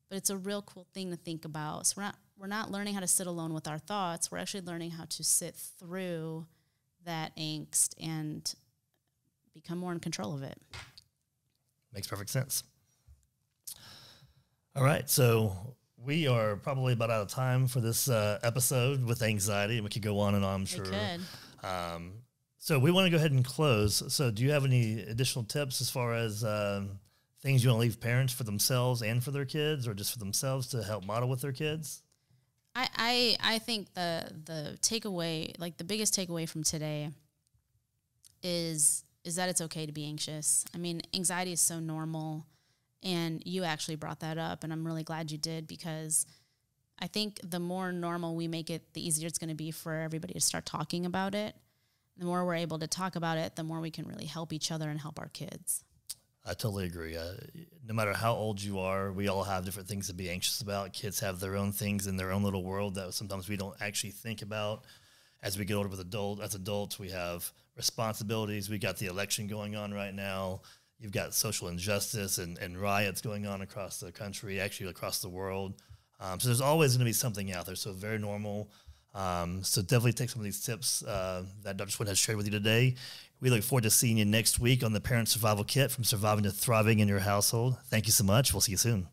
but 0.09 0.17
it's 0.17 0.31
a 0.31 0.37
real 0.37 0.63
cool 0.63 0.87
thing 0.93 1.11
to 1.11 1.17
think 1.17 1.45
about. 1.45 1.87
So 1.87 1.95
we're 1.99 2.05
not 2.05 2.17
we're 2.39 2.47
not 2.49 2.71
learning 2.71 2.95
how 2.95 3.01
to 3.01 3.07
sit 3.07 3.27
alone 3.27 3.55
with 3.55 3.69
our 3.69 3.79
thoughts. 3.79 4.31
We're 4.31 4.39
actually 4.39 4.63
learning 4.63 4.91
how 4.93 5.05
to 5.05 5.25
sit 5.25 5.55
through 5.55 6.47
that 7.05 7.37
angst 7.37 7.95
and 8.01 8.55
become 9.55 9.79
more 9.79 9.93
in 9.93 10.01
control 10.01 10.35
of 10.35 10.43
it. 10.43 10.61
Makes 11.93 12.09
perfect 12.09 12.31
sense. 12.31 12.63
All 14.75 14.85
right, 14.85 15.09
so 15.09 15.77
we 16.07 16.29
are 16.29 16.57
probably 16.57 16.93
about 16.93 17.11
out 17.11 17.23
of 17.23 17.29
time 17.29 17.67
for 17.67 17.81
this 17.81 18.09
uh, 18.09 18.39
episode 18.43 19.05
with 19.05 19.23
anxiety, 19.23 19.75
and 19.75 19.85
we 19.85 19.91
could 19.91 20.03
go 20.03 20.21
on 20.21 20.35
and 20.35 20.45
on. 20.45 20.61
I'm 20.61 20.67
sure. 20.67 20.85
We 20.85 20.91
could. 20.91 21.67
Um, 21.67 22.13
so 22.59 22.79
we 22.79 22.91
want 22.91 23.07
to 23.07 23.11
go 23.11 23.17
ahead 23.17 23.33
and 23.33 23.45
close. 23.45 24.03
So, 24.13 24.31
do 24.31 24.43
you 24.43 24.53
have 24.53 24.65
any 24.65 25.01
additional 25.01 25.45
tips 25.45 25.81
as 25.81 25.91
far 25.91 26.15
as 26.15 26.45
um, 26.45 27.01
things 27.43 27.65
you 27.65 27.71
want 27.71 27.79
to 27.79 27.83
leave 27.83 28.01
parents 28.01 28.33
for 28.33 28.45
themselves 28.45 29.03
and 29.03 29.23
for 29.23 29.33
their 29.33 29.45
kids, 29.45 29.87
or 29.89 29.95
just 29.95 30.13
for 30.13 30.19
themselves 30.19 30.69
to 30.69 30.83
help 30.83 31.05
model 31.05 31.29
with 31.29 31.41
their 31.41 31.53
kids? 31.53 32.03
I 32.75 32.89
I, 32.97 33.37
I 33.55 33.59
think 33.59 33.93
the 33.95 34.31
the 34.45 34.79
takeaway, 34.81 35.59
like 35.59 35.77
the 35.77 35.85
biggest 35.85 36.15
takeaway 36.15 36.49
from 36.49 36.63
today, 36.63 37.11
is 38.43 39.05
is 39.25 39.35
that 39.37 39.49
it's 39.49 39.61
okay 39.61 39.87
to 39.87 39.93
be 39.93 40.07
anxious. 40.07 40.65
I 40.73 40.79
mean, 40.79 41.03
anxiety 41.13 41.53
is 41.53 41.61
so 41.61 41.81
normal 41.81 42.47
and 43.07 43.41
you 43.47 43.63
actually 43.63 43.95
brought 43.95 44.21
that 44.21 44.37
up, 44.37 44.65
and 44.65 44.73
I'm 44.73 44.85
really 44.85 45.05
glad 45.05 45.31
you 45.31 45.39
did 45.39 45.69
because 45.69 46.27
I 46.99 47.07
think 47.07 47.39
the 47.49 47.61
more 47.61 47.93
normal 47.93 48.35
we 48.35 48.49
make 48.49 48.69
it, 48.69 48.95
the 48.95 49.07
easier 49.07 49.29
it's 49.29 49.39
going 49.39 49.49
to 49.49 49.55
be 49.55 49.71
for 49.71 49.95
everybody 49.95 50.35
to 50.35 50.41
start 50.41 50.67
talking 50.67 51.07
about 51.07 51.35
it. 51.35 51.55
The 52.19 52.27
more 52.27 52.45
we're 52.45 52.57
able 52.57 52.81
to 52.81 52.89
talk 52.89 53.15
about 53.15 53.39
it, 53.39 53.55
the 53.55 53.63
more 53.63 53.81
we 53.81 53.93
can 53.93 54.09
really 54.09 54.25
help 54.25 54.53
each 54.53 54.73
other 54.73 54.91
and 54.91 55.01
help 55.01 55.21
our 55.21 55.29
kids. 55.29 55.85
I 56.45 56.55
totally 56.55 56.87
agree. 56.87 57.17
Uh, 57.17 57.35
no 57.87 57.95
matter 57.95 58.13
how 58.13 58.35
old 58.35 58.61
you 58.61 58.81
are, 58.81 59.13
we 59.13 59.29
all 59.29 59.45
have 59.45 59.65
different 59.65 59.89
things 59.89 60.09
to 60.09 60.15
be 60.15 60.29
anxious 60.29 60.61
about. 60.61 60.93
Kids 60.93 61.21
have 61.21 61.39
their 61.39 61.55
own 61.55 61.71
things 61.71 62.09
in 62.09 62.17
their 62.17 62.33
own 62.33 62.43
little 62.43 62.65
world 62.65 62.97
that 62.97 63.15
sometimes 63.15 63.49
we 63.49 63.57
don't 63.57 63.77
actually 63.81 64.11
think 64.11 64.43
about. 64.43 64.85
As 65.43 65.57
we 65.57 65.65
get 65.65 65.75
older 65.75 65.89
with 65.89 66.01
adult, 66.01 66.41
as 66.41 66.57
adults, 66.57 66.99
we 66.99 67.11
have 67.11 67.53
responsibilities. 67.77 68.69
We 68.69 68.79
got 68.79 68.97
the 68.97 69.07
election 69.07 69.47
going 69.47 69.77
on 69.77 69.95
right 69.95 70.15
now 70.15 70.63
you've 70.99 71.13
got 71.13 71.35
social 71.35 71.69
injustice 71.69 72.39
and, 72.39 72.59
and 72.59 72.81
riots 72.81 73.21
going 73.21 73.47
on 73.47 73.61
across 73.61 74.01
the 74.01 74.13
country, 74.13 74.61
actually 74.61 74.89
across 74.91 75.21
the 75.21 75.29
world. 75.29 75.75
Um, 76.21 76.41
so 76.41 76.49
there's 76.49 76.61
always 76.61 76.93
going 76.93 77.01
to 77.01 77.09
be 77.09 77.13
something 77.13 77.53
out 77.53 77.67
there. 77.67 77.75
So 77.75 77.93
very 77.93 78.19
normal. 78.19 78.71
Um, 79.15 79.63
so 79.63 79.83
definitely 79.83 80.13
take 80.13 80.31
some 80.31 80.41
of 80.41 80.45
these 80.45 80.61
tips 80.61 81.03
uh, 81.03 81.45
that 81.63 81.77
Dr. 81.77 81.91
Schwalen 81.91 82.09
has 82.09 82.19
shared 82.19 82.37
with 82.37 82.47
you 82.47 82.53
today. 82.53 82.97
We 83.41 83.51
look 83.51 83.63
forward 83.63 83.85
to 83.85 83.91
seeing 83.91 84.19
you 84.19 84.25
next 84.25 84.59
week 84.59 84.83
on 84.83 84.93
the 84.93 85.01
Parent 85.01 85.29
Survival 85.29 85.65
Kit 85.65 85.91
from 85.91 86.05
Surviving 86.05 86.45
to 86.45 86.51
Thriving 86.51 87.01
in 87.01 87.09
Your 87.09 87.21
Household. 87.21 87.77
Thank 87.87 88.07
you 88.07 88.13
so 88.13 88.25
much. 88.25 88.53
We'll 88.53 88.63
see 88.63 88.73
you 88.73 88.79
soon. 88.79 89.09